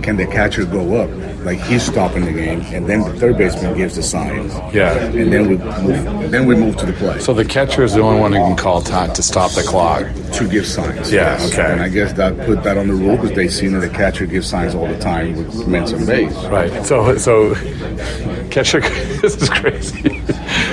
can 0.01 0.17
the 0.17 0.25
catcher 0.27 0.65
go 0.65 0.95
up? 1.01 1.09
Like 1.45 1.59
he's 1.61 1.83
stopping 1.83 2.25
the 2.25 2.33
game, 2.33 2.61
and 2.73 2.85
then 2.87 3.01
the 3.01 3.13
third 3.17 3.37
baseman 3.37 3.75
gives 3.77 3.95
the 3.95 4.03
sign. 4.03 4.49
Yeah. 4.73 4.93
and 4.97 5.31
then 5.31 5.47
we 5.49 5.57
move, 5.57 6.31
then 6.31 6.45
we 6.47 6.55
move 6.55 6.75
to 6.77 6.85
the 6.85 6.93
play 6.93 7.19
So 7.19 7.33
the 7.33 7.45
catcher 7.45 7.83
is 7.83 7.93
the 7.93 8.01
only 8.01 8.19
one 8.19 8.33
who 8.33 8.39
can 8.39 8.57
call 8.57 8.81
time 8.81 9.13
to 9.13 9.23
stop 9.23 9.51
the 9.51 9.63
clock. 9.63 10.03
to 10.33 10.47
give 10.49 10.67
signs. 10.67 11.11
Yeah, 11.11 11.37
Yes. 11.39 11.51
okay. 11.53 11.71
And 11.71 11.81
I 11.81 11.87
guess 11.89 12.11
that 12.13 12.37
put 12.45 12.63
that 12.63 12.77
on 12.77 12.87
the 12.87 12.93
rule 12.93 13.15
because 13.15 13.31
they 13.35 13.47
seen 13.47 13.71
that 13.73 13.79
the 13.79 13.89
catcher 13.89 14.25
gives 14.25 14.47
signs 14.47 14.75
all 14.75 14.87
the 14.87 14.99
time 14.99 15.35
with 15.35 15.67
men 15.67 15.83
on 15.93 16.05
base. 16.05 16.35
Right. 16.45 16.85
So 16.85 17.17
so 17.17 17.55
catcher. 18.51 18.81
this 19.21 19.35
is 19.41 19.49
crazy. 19.49 20.21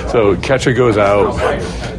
So 0.09 0.37
catcher 0.37 0.73
goes 0.73 0.97
out, 0.99 1.35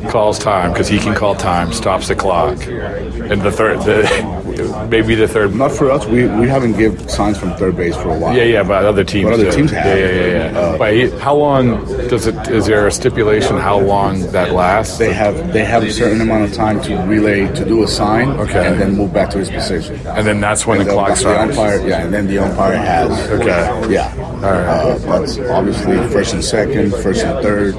calls 0.08 0.40
time 0.40 0.72
because 0.72 0.88
he 0.88 0.98
can 1.00 1.14
call 1.16 1.36
time, 1.36 1.72
stops 1.74 2.08
the 2.08 2.16
clock, 2.16 2.58
and 2.68 3.42
the 3.42 3.52
third, 3.52 3.80
the, 3.82 4.88
maybe 4.92 5.16
the 5.16 5.28
third. 5.28 5.54
Not 5.56 5.72
for 5.72 5.92
us. 5.92 6.06
We 6.06 6.28
we 6.28 6.48
haven't 6.48 6.74
give 6.78 7.10
signs 7.10 7.38
from 7.38 7.56
third 7.56 7.76
base 7.76 7.96
for 7.96 8.10
a 8.10 8.18
while. 8.20 8.36
Yeah, 8.36 8.44
yeah, 8.44 8.64
but 8.64 8.86
other 8.86 9.04
teams. 9.04 9.26
But 9.26 9.34
other 9.34 9.46
do. 9.52 9.52
teams 9.52 9.72
have. 9.72 9.86
Yeah, 9.86 9.96
yeah, 10.06 10.12
yeah. 10.26 10.52
yeah. 10.52 10.60
Uh, 10.60 10.78
but 10.78 10.94
he- 10.94 11.10
how 11.20 11.36
long 11.36 11.86
does 12.08 12.28
it? 12.28 12.36
Is 12.50 12.66
there 12.66 12.88
a 12.88 12.92
stipulation 12.92 13.58
how 13.58 13.80
long 13.80 14.22
that 14.32 14.52
lasts? 14.54 14.98
They 14.98 15.14
have 15.14 15.54
they 15.54 15.64
have 15.66 15.84
a 15.84 15.92
certain 15.92 16.22
amount 16.22 16.44
of 16.46 16.54
time 16.54 16.82
to 16.84 16.96
relay 17.04 17.48
to 17.54 17.66
do 17.66 17.84
a 17.84 17.88
sign, 17.88 18.30
Okay. 18.40 18.66
and 18.68 18.80
then 18.82 18.96
move 18.96 19.14
back 19.14 19.30
to 19.32 19.38
his 19.40 19.50
position. 19.50 19.96
and 20.08 20.26
then 20.26 20.40
that's 20.42 20.66
when 20.66 20.80
And 20.82 20.90
the 20.90 20.94
clock 20.94 21.18
starts. 21.18 21.56
the 21.56 21.62
umpire, 21.62 21.88
yeah, 21.88 22.04
and 22.04 22.14
then 22.14 22.28
the 22.28 22.40
umpire 22.40 22.78
has. 22.78 23.12
Okay. 23.32 23.94
Yeah. 23.94 24.14
All 24.18 24.42
right. 24.42 24.68
Uh, 24.68 24.98
that's 25.20 25.38
obviously 25.40 25.96
first 26.10 26.34
and 26.34 26.44
second, 26.44 26.92
first 26.96 27.24
and 27.24 27.42
third. 27.44 27.76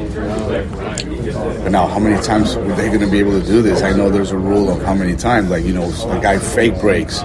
But 1.69 1.73
now, 1.73 1.87
how 1.87 1.99
many 1.99 2.19
times 2.23 2.57
are 2.57 2.75
they 2.77 2.89
going 2.89 3.01
to 3.01 3.07
be 3.11 3.19
able 3.19 3.39
to 3.39 3.47
do 3.47 3.61
this? 3.61 3.83
I 3.83 3.93
know 3.93 4.09
there's 4.09 4.31
a 4.31 4.39
rule 4.39 4.71
of 4.71 4.81
how 4.81 4.95
many 4.95 5.15
times. 5.15 5.51
Like 5.51 5.67
you 5.67 5.75
know, 5.75 5.85
a 6.09 6.19
guy 6.19 6.39
fake 6.39 6.81
breaks 6.81 7.21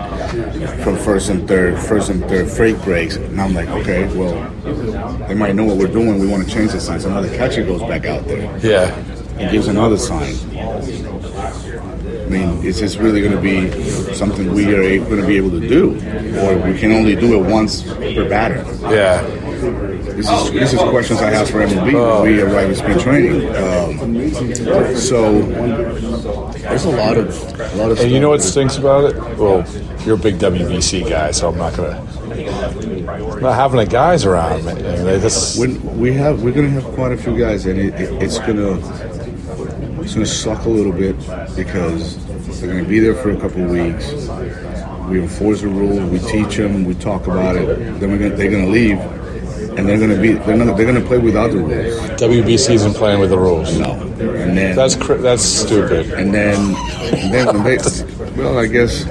from 0.84 0.98
first 0.98 1.30
and 1.30 1.48
third, 1.48 1.80
first 1.80 2.10
and 2.10 2.22
third 2.28 2.52
fake 2.52 2.78
breaks, 2.82 3.16
and 3.16 3.40
I'm 3.40 3.54
like, 3.54 3.70
okay, 3.70 4.06
well, 4.18 4.34
they 5.30 5.34
might 5.34 5.56
know 5.56 5.64
what 5.64 5.78
we're 5.78 5.88
doing. 5.88 6.20
We 6.20 6.28
want 6.28 6.46
to 6.46 6.54
change 6.54 6.74
the 6.74 6.82
sign. 6.82 7.00
So 7.00 7.10
now 7.10 7.22
the 7.22 7.30
catcher 7.38 7.64
goes 7.64 7.80
back 7.84 8.04
out 8.04 8.26
there 8.26 8.42
Yeah. 8.60 8.94
and 9.40 9.50
gives 9.50 9.70
another 9.70 9.98
sign. 9.98 10.36
I 10.58 12.26
mean, 12.28 12.66
is 12.66 12.82
this 12.82 12.98
really 12.98 13.22
going 13.22 13.32
to 13.32 13.40
be 13.42 13.72
something 14.14 14.52
we 14.52 14.66
are 14.76 14.82
going 15.06 15.22
to 15.22 15.26
be 15.26 15.38
able 15.38 15.52
to 15.52 15.66
do, 15.66 15.92
or 16.42 16.58
we 16.70 16.78
can 16.78 16.92
only 16.92 17.16
do 17.16 17.42
it 17.42 17.50
once 17.50 17.84
per 17.84 18.28
batter? 18.28 18.66
Yeah. 18.94 19.22
This 19.64 20.30
is 20.30 20.52
this 20.52 20.74
is 20.74 20.80
questions 20.80 21.22
I 21.22 21.30
have 21.30 21.50
for 21.50 21.66
MLB 21.66 21.94
when 21.94 22.24
we 22.24 22.42
at 22.42 22.76
spring 22.76 23.00
training. 23.00 23.56
Um, 23.56 24.96
so 24.96 25.42
there's 25.42 26.86
a 26.86 26.90
lot 26.90 27.18
of 27.18 27.60
a 27.60 27.76
lot 27.78 27.92
of. 27.92 28.00
And 28.00 28.12
you 28.12 28.20
know 28.20 28.30
what 28.30 28.42
stinks 28.42 28.78
about 28.78 29.06
it? 29.06 29.38
Well, 29.38 29.66
you're 30.06 30.16
a 30.16 30.20
big 30.20 30.38
WBC 30.38 31.10
guy, 31.10 31.32
so 31.32 31.50
I'm 31.50 31.58
not 31.58 31.76
gonna. 31.76 32.04
Not 33.40 33.56
having 33.56 33.78
the 33.78 33.86
guys 33.86 34.26
around, 34.26 34.66
man. 34.66 35.22
Just- 35.22 35.60
When 35.60 36.00
we 36.00 36.14
have, 36.14 36.42
we're 36.42 36.52
going 36.54 36.74
to 36.74 36.82
have 36.82 36.94
quite 36.96 37.12
a 37.12 37.18
few 37.18 37.38
guys, 37.38 37.66
and 37.66 37.80
it, 37.80 37.94
it, 37.96 38.24
it's 38.24 38.40
going 38.40 38.58
to 38.58 38.74
it's 40.02 40.16
to 40.16 40.26
suck 40.26 40.66
a 40.66 40.70
little 40.70 40.92
bit 40.92 41.16
because 41.56 42.18
they're 42.60 42.72
going 42.72 42.84
to 42.84 42.90
be 42.90 43.00
there 43.00 43.16
for 43.16 43.32
a 43.32 43.40
couple 43.40 43.64
of 43.64 43.70
weeks. 43.70 44.12
we 45.10 45.22
enforce 45.22 45.62
the 45.62 45.68
rules, 45.68 46.10
we 46.10 46.20
teach 46.30 46.58
them, 46.58 46.84
we 46.86 46.96
talk 46.96 47.28
about 47.28 47.56
it. 47.56 47.68
Then 48.00 48.12
we're 48.12 48.18
gonna, 48.18 48.36
they're 48.36 48.50
going 48.52 48.66
to 48.66 48.72
leave, 48.72 48.98
and 49.78 49.88
they're 49.88 49.98
going 49.98 50.10
to 50.12 50.22
be 50.22 50.34
they're 50.34 50.56
not, 50.58 50.76
they're 50.78 50.86
going 50.86 51.02
to 51.02 51.08
play 51.08 51.18
without 51.18 51.52
the 51.52 51.58
rules. 51.58 52.00
WBC 52.22 52.74
isn't 52.76 52.94
playing 52.96 53.20
with 53.20 53.30
the 53.30 53.38
rules. 53.38 53.78
No, 53.78 53.92
and 53.94 54.58
then 54.58 54.76
That's 54.76 54.96
cr- 54.96 55.16
that's 55.16 55.44
stupid. 55.44 56.12
and 56.14 56.34
then 56.34 56.76
and 57.14 57.34
then 57.34 57.46
when 57.48 57.64
they 57.64 57.78
well, 58.36 58.58
I 58.60 58.68
guess 58.68 59.04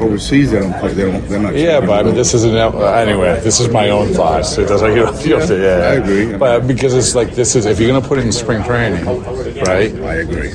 overseas 0.00 0.50
they 0.50 0.60
don't 0.60 0.72
play. 0.78 0.92
They 0.92 1.10
don't. 1.10 1.28
They're 1.28 1.40
not. 1.40 1.54
Yeah, 1.54 1.80
but 1.80 2.00
I 2.00 2.02
mean, 2.02 2.14
this 2.14 2.34
isn't 2.34 2.54
anyway. 2.54 3.40
This 3.40 3.60
is 3.60 3.68
my 3.68 3.90
own 3.90 4.08
thoughts. 4.12 4.56
It 4.58 4.68
doesn't. 4.68 4.88
You 4.98 5.04
have 5.04 5.20
to, 5.20 5.28
you 5.28 5.38
have 5.38 5.48
to 5.48 5.58
yeah, 5.60 5.88
I 5.88 5.94
agree. 5.94 6.36
But 6.36 6.66
because 6.66 6.94
it's 6.94 7.14
like 7.14 7.34
this 7.34 7.54
is 7.54 7.66
if 7.66 7.78
you're 7.78 7.88
going 7.88 8.02
to 8.02 8.08
put 8.08 8.18
it 8.18 8.24
in 8.24 8.32
spring 8.32 8.64
training, 8.64 9.04
right? 9.62 9.94
I 9.94 10.14
agree. 10.14 10.48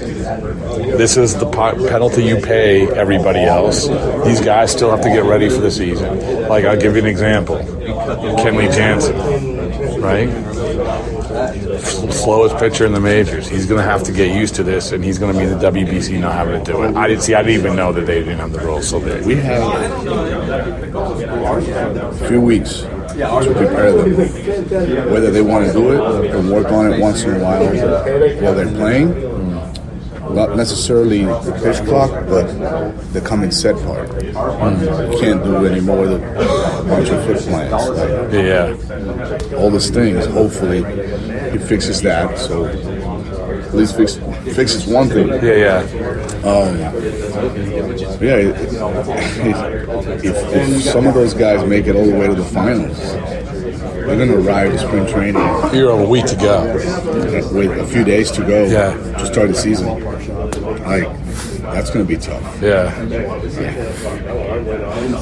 This 0.98 1.18
is 1.18 1.36
the 1.36 1.50
penalty 1.50 2.24
you 2.24 2.38
pay 2.38 2.88
everybody 2.92 3.40
else. 3.40 3.88
These 4.26 4.42
guys 4.42 4.72
still 4.72 4.90
have 4.90 5.02
to 5.02 5.10
get 5.10 5.24
ready 5.24 5.50
for 5.50 5.62
the 5.62 5.72
season. 5.72 6.48
Like 6.50 6.66
I'll 6.66 6.80
give 6.80 6.96
you 6.96 7.02
an 7.02 7.08
example. 7.08 7.58
Kenley 8.38 8.74
Jansen, 8.74 10.02
right? 10.02 10.53
Slowest 11.94 12.58
pitcher 12.58 12.86
in 12.86 12.94
the 12.94 13.00
majors. 13.00 13.48
He's 13.48 13.66
going 13.66 13.80
to 13.80 13.86
have 13.86 14.04
to 14.04 14.12
get 14.12 14.36
used 14.36 14.56
to 14.56 14.64
this, 14.64 14.92
and 14.92 15.04
he's 15.04 15.20
going 15.20 15.34
to 15.34 15.40
be 15.40 15.46
in 15.46 15.58
the 15.58 15.72
WBC 15.72 16.20
not 16.20 16.34
having 16.34 16.64
to 16.64 16.72
do 16.72 16.84
it. 16.84 16.96
I 16.96 17.08
didn't 17.08 17.24
see. 17.24 17.34
I 17.34 17.44
didn't 17.44 17.60
even 17.60 17.76
know 17.76 17.94
that 17.94 18.06
they 18.06 18.20
didn't 18.20 18.40
have 18.40 18.52
the 18.52 18.60
rules. 18.60 18.90
So 18.90 19.00
they, 19.00 19.22
We 19.26 19.36
have 19.36 19.62
a 20.92 22.28
few 22.28 22.42
weeks 22.42 22.86
to 23.16 23.54
prepare 23.56 23.92
them, 23.92 25.12
whether 25.12 25.32
they 25.32 25.42
want 25.42 25.68
to 25.68 25.74
do 25.74 25.92
it 25.92 26.36
and 26.36 26.50
work 26.50 26.72
on 26.72 26.92
it 26.92 27.00
once 27.00 27.24
in 27.24 27.36
a 27.36 27.40
while 27.40 27.66
while 28.42 28.56
they're 28.56 28.68
playing. 28.68 29.34
Not 30.34 30.56
necessarily 30.56 31.26
the 31.26 31.60
pitch 31.64 31.86
clock, 31.86 32.10
but 32.28 32.48
the 33.14 33.22
come 33.22 33.44
and 33.44 33.54
set 33.54 33.76
part. 33.84 34.10
You 34.24 34.32
can't 35.20 35.44
do 35.44 35.64
it 35.64 35.72
anymore 35.74 36.00
with 36.02 36.14
a 36.14 36.84
bunch 36.88 37.10
of 37.10 37.24
foot 37.26 37.38
plants. 37.38 37.90
Like, 37.90 38.34
yeah. 38.34 39.58
all 39.58 39.70
these 39.70 39.92
things. 39.92 40.26
Hopefully, 40.26 40.82
he 41.54 41.60
fixes 41.60 42.02
that. 42.02 42.38
So 42.38 42.66
at 42.66 43.74
least 43.74 43.96
fix, 43.98 44.16
fixes 44.56 44.86
one 44.88 45.08
thing. 45.10 45.28
Yeah, 45.30 45.42
yeah. 45.42 45.80
Um, 46.44 46.78
yeah, 48.22 48.38
if, 50.24 50.26
if 50.26 50.82
some 50.84 51.08
of 51.08 51.14
those 51.14 51.34
guys 51.34 51.66
make 51.68 51.88
it 51.88 51.96
all 51.96 52.06
the 52.06 52.16
way 52.16 52.28
to 52.28 52.36
the 52.36 52.44
finals, 52.44 52.98
they're 53.04 54.18
going 54.18 54.30
to 54.30 54.38
arrive 54.46 54.74
at 54.74 54.80
spring 54.80 55.08
training 55.08 55.42
You're 55.74 55.92
a 55.92 56.06
week 56.06 56.26
to 56.26 56.36
go. 56.36 56.74
with 56.74 57.80
a 57.80 57.88
few 57.88 58.04
days 58.04 58.32
to 58.32 58.42
go 58.42 58.66
Yeah. 58.66 58.94
to 59.18 59.26
start 59.26 59.50
the 59.50 59.56
season. 59.56 59.88
Like, 60.84 61.08
that's 61.74 61.90
going 61.90 62.06
to 62.06 62.08
be 62.08 62.18
tough. 62.20 62.62
Yeah. 62.62 62.90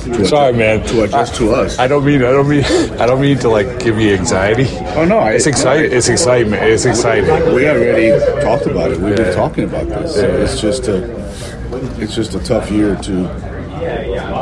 To 0.03 0.25
Sorry, 0.25 0.53
man. 0.53 0.85
To 0.87 1.03
adjust 1.03 1.35
to 1.35 1.51
us. 1.53 1.79
I 1.79 1.87
don't 1.87 2.05
mean. 2.05 2.23
I 2.23 2.31
don't 2.31 2.47
mean. 2.49 2.63
I 2.99 3.05
don't 3.05 3.21
mean 3.21 3.37
to 3.39 3.49
like 3.49 3.79
give 3.79 3.99
you 3.99 4.13
anxiety. 4.13 4.67
Oh 4.95 5.05
no, 5.05 5.25
It's 5.27 5.47
exciting. 5.47 5.91
It's 5.91 6.09
excitement. 6.09 6.61
It's 6.63 6.85
exciting. 6.85 7.25
We 7.53 7.67
already 7.69 8.09
talked 8.43 8.65
about 8.65 8.91
it. 8.91 8.99
We've 8.99 9.17
Yeah. 9.17 9.25
been 9.25 9.35
talking 9.35 9.63
about 9.63 9.87
this. 9.87 10.17
Yeah. 10.17 10.23
it's 10.25 10.59
just 10.59 10.87
a, 10.87 11.03
it's 12.01 12.15
just 12.15 12.35
a 12.35 12.39
tough 12.39 12.69
year 12.71 12.95
to 12.97 13.13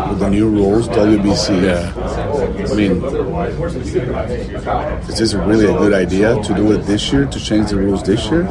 with 0.09 0.19
the 0.19 0.29
new 0.29 0.49
rules, 0.49 0.87
WBC. 0.89 1.63
Yeah. 1.63 1.93
I 2.57 2.73
mean, 2.75 3.03
is 5.09 5.17
this 5.17 5.33
really 5.33 5.65
a 5.65 5.73
good 5.77 5.93
idea 5.93 6.41
to 6.41 6.53
do 6.53 6.71
it 6.73 6.79
this 6.85 7.11
year? 7.11 7.25
To 7.25 7.39
change 7.39 7.69
the 7.69 7.77
rules 7.77 8.03
this 8.03 8.29
year? 8.29 8.43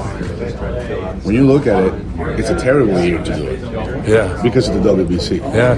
When 1.24 1.34
you 1.34 1.46
look 1.46 1.66
at 1.66 1.84
it, 1.84 1.94
it's 2.38 2.50
a 2.50 2.56
terrible 2.58 2.98
year 3.00 3.18
to 3.22 3.36
do 3.36 3.46
it 3.48 4.08
Yeah. 4.08 4.40
because 4.42 4.68
of 4.68 4.74
the 4.82 4.88
WBC. 4.90 5.38
Yeah. 5.54 5.74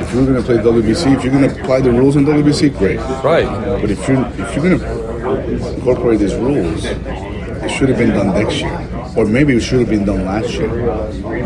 If 0.00 0.12
you're 0.12 0.26
going 0.26 0.36
to 0.36 0.42
play 0.42 0.56
WBC, 0.58 1.16
if 1.16 1.24
you're 1.24 1.32
going 1.32 1.48
to 1.48 1.60
apply 1.62 1.80
the 1.80 1.90
rules 1.90 2.16
in 2.16 2.24
WBC, 2.24 2.76
great. 2.78 2.98
Right. 3.24 3.46
But 3.80 3.90
if 3.90 4.06
you 4.08 4.20
if 4.42 4.54
you're 4.54 4.64
going 4.68 4.78
to 4.78 5.74
incorporate 5.74 6.18
these 6.20 6.34
rules, 6.34 6.84
it 6.84 7.70
should 7.70 7.88
have 7.88 7.98
been 7.98 8.10
done 8.10 8.28
next 8.34 8.60
year, 8.60 8.76
or 9.16 9.24
maybe 9.24 9.54
it 9.56 9.60
should 9.60 9.80
have 9.80 9.88
been 9.88 10.04
done 10.04 10.24
last 10.24 10.50
year. 10.54 10.70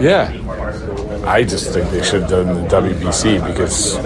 Yeah. 0.01 0.33
I 1.27 1.43
just 1.43 1.73
think 1.73 1.91
they 1.91 2.03
should 2.03 2.23
have 2.23 2.31
done 2.31 2.47
the 2.47 2.69
WBC 2.69 3.45
because 3.47 3.97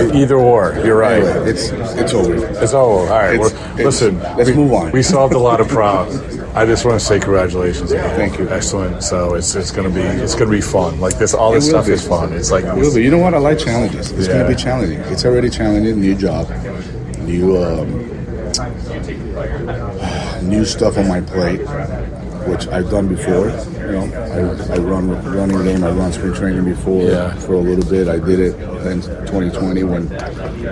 either 0.00 0.36
or. 0.36 0.74
You're 0.84 0.96
right. 0.98 1.22
Anyway, 1.22 1.50
it's 1.50 1.68
it's 1.70 2.12
over. 2.14 2.34
It's 2.62 2.74
over. 2.74 3.00
All 3.12 3.18
right. 3.18 3.34
It's- 3.34 3.52
it's- 3.52 3.78
listen. 3.84 4.18
let's 4.36 4.50
we, 4.50 4.56
move 4.56 4.72
on. 4.72 4.90
We 4.92 5.02
solved 5.02 5.34
a 5.34 5.38
lot 5.38 5.60
of 5.60 5.68
problems. 5.68 6.20
I 6.54 6.64
just 6.66 6.84
want 6.84 7.00
to 7.00 7.04
say 7.04 7.18
congratulations. 7.18 7.90
Again. 7.90 8.16
Thank 8.16 8.38
you. 8.38 8.48
Excellent. 8.48 9.02
So 9.02 9.34
it's 9.34 9.54
it's 9.56 9.70
gonna 9.72 9.90
be 9.90 10.00
it's 10.02 10.34
gonna 10.36 10.50
be 10.50 10.60
fun. 10.60 11.00
Like 11.00 11.18
this, 11.18 11.34
all 11.34 11.52
this 11.52 11.68
stuff 11.68 11.86
be. 11.86 11.92
is 11.92 12.06
fun. 12.06 12.32
It's 12.32 12.50
like 12.52 12.64
It 12.64 12.74
will 12.76 12.94
be. 12.94 13.02
You 13.02 13.10
know 13.10 13.18
what? 13.18 13.34
I 13.34 13.38
like 13.38 13.58
challenges. 13.58 14.12
It's 14.12 14.28
gonna 14.28 14.46
be 14.48 14.54
challenging. 14.54 15.00
It's 15.12 15.24
already 15.24 15.50
challenging. 15.50 16.00
New 16.00 16.14
job, 16.14 16.48
new 17.20 17.56
um, 17.56 17.88
new 20.48 20.64
stuff 20.64 20.96
on 20.96 21.08
my 21.08 21.20
plate, 21.20 21.60
which 22.46 22.66
I've 22.68 22.90
done 22.90 23.08
before. 23.08 23.48
You 23.48 23.92
know, 23.92 24.66
I, 24.70 24.74
I 24.74 24.78
run 24.78 25.10
running 25.24 25.62
game. 25.64 25.84
I 25.84 25.90
run 25.90 26.12
spring 26.12 26.34
training 26.34 26.64
before 26.64 27.02
Yeah. 27.04 27.34
for 27.36 27.54
a 27.54 27.58
little 27.58 27.88
bit. 27.90 28.08
I 28.08 28.18
did 28.18 28.40
it 28.40 28.54
in 28.86 29.00
2020 29.02 29.82
when 29.84 30.08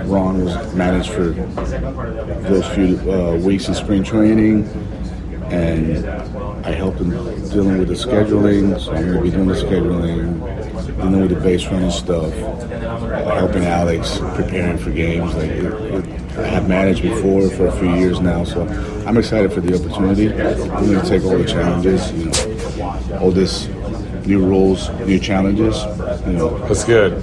Ron 0.09 0.45
was 0.45 0.73
managed 0.75 1.09
for 1.11 1.29
those 2.49 2.67
few 2.69 2.97
uh, 3.11 3.35
weeks 3.37 3.67
of 3.69 3.75
spring 3.75 4.03
training, 4.03 4.65
and 5.51 6.05
I 6.65 6.71
helped 6.71 6.99
him 6.99 7.09
dealing 7.49 7.77
with 7.79 7.87
the 7.89 7.93
scheduling. 7.95 8.79
So 8.79 8.93
I'm 8.93 9.03
going 9.05 9.17
to 9.17 9.21
be 9.23 9.31
doing 9.31 9.47
the 9.47 9.53
scheduling, 9.55 10.39
dealing 10.97 11.21
with 11.21 11.29
the 11.29 11.39
base 11.39 11.65
running 11.67 11.91
stuff, 11.91 12.33
helping 13.31 13.65
Alex 13.65 14.19
preparing 14.35 14.77
for 14.77 14.91
games. 14.91 15.33
Like 15.35 16.37
I 16.37 16.47
have 16.47 16.67
managed 16.67 17.01
before 17.03 17.49
for 17.49 17.67
a 17.67 17.71
few 17.73 17.93
years 17.95 18.19
now, 18.19 18.43
so 18.43 18.63
I'm 19.07 19.17
excited 19.17 19.53
for 19.53 19.61
the 19.61 19.75
opportunity. 19.79 20.29
I'm 20.71 20.85
going 20.85 21.01
to 21.01 21.07
take 21.07 21.23
all 21.23 21.37
the 21.37 21.45
challenges, 21.45 22.11
you 22.11 22.25
know, 22.25 23.19
all 23.19 23.31
this 23.31 23.67
new 24.25 24.43
rules, 24.43 24.89
new 25.05 25.19
challenges. 25.19 25.83
You 26.25 26.33
know, 26.33 26.57
That's 26.67 26.83
good. 26.85 27.21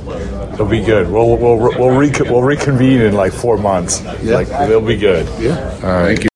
It'll 0.54 0.66
be 0.66 0.80
good. 0.84 1.10
We'll 1.10 1.36
we'll 1.38 1.56
we'll, 1.56 1.96
recon- 1.96 2.28
we'll 2.30 2.42
reconvene 2.42 3.00
in 3.00 3.14
like 3.14 3.32
four 3.32 3.56
months. 3.56 4.02
Yeah. 4.22 4.34
Like 4.34 4.48
it'll 4.48 4.80
be 4.82 4.96
good. 4.96 5.26
yeah. 5.40 5.56
All 5.82 5.90
right. 5.90 6.06
Thank 6.08 6.24
you. 6.24 6.28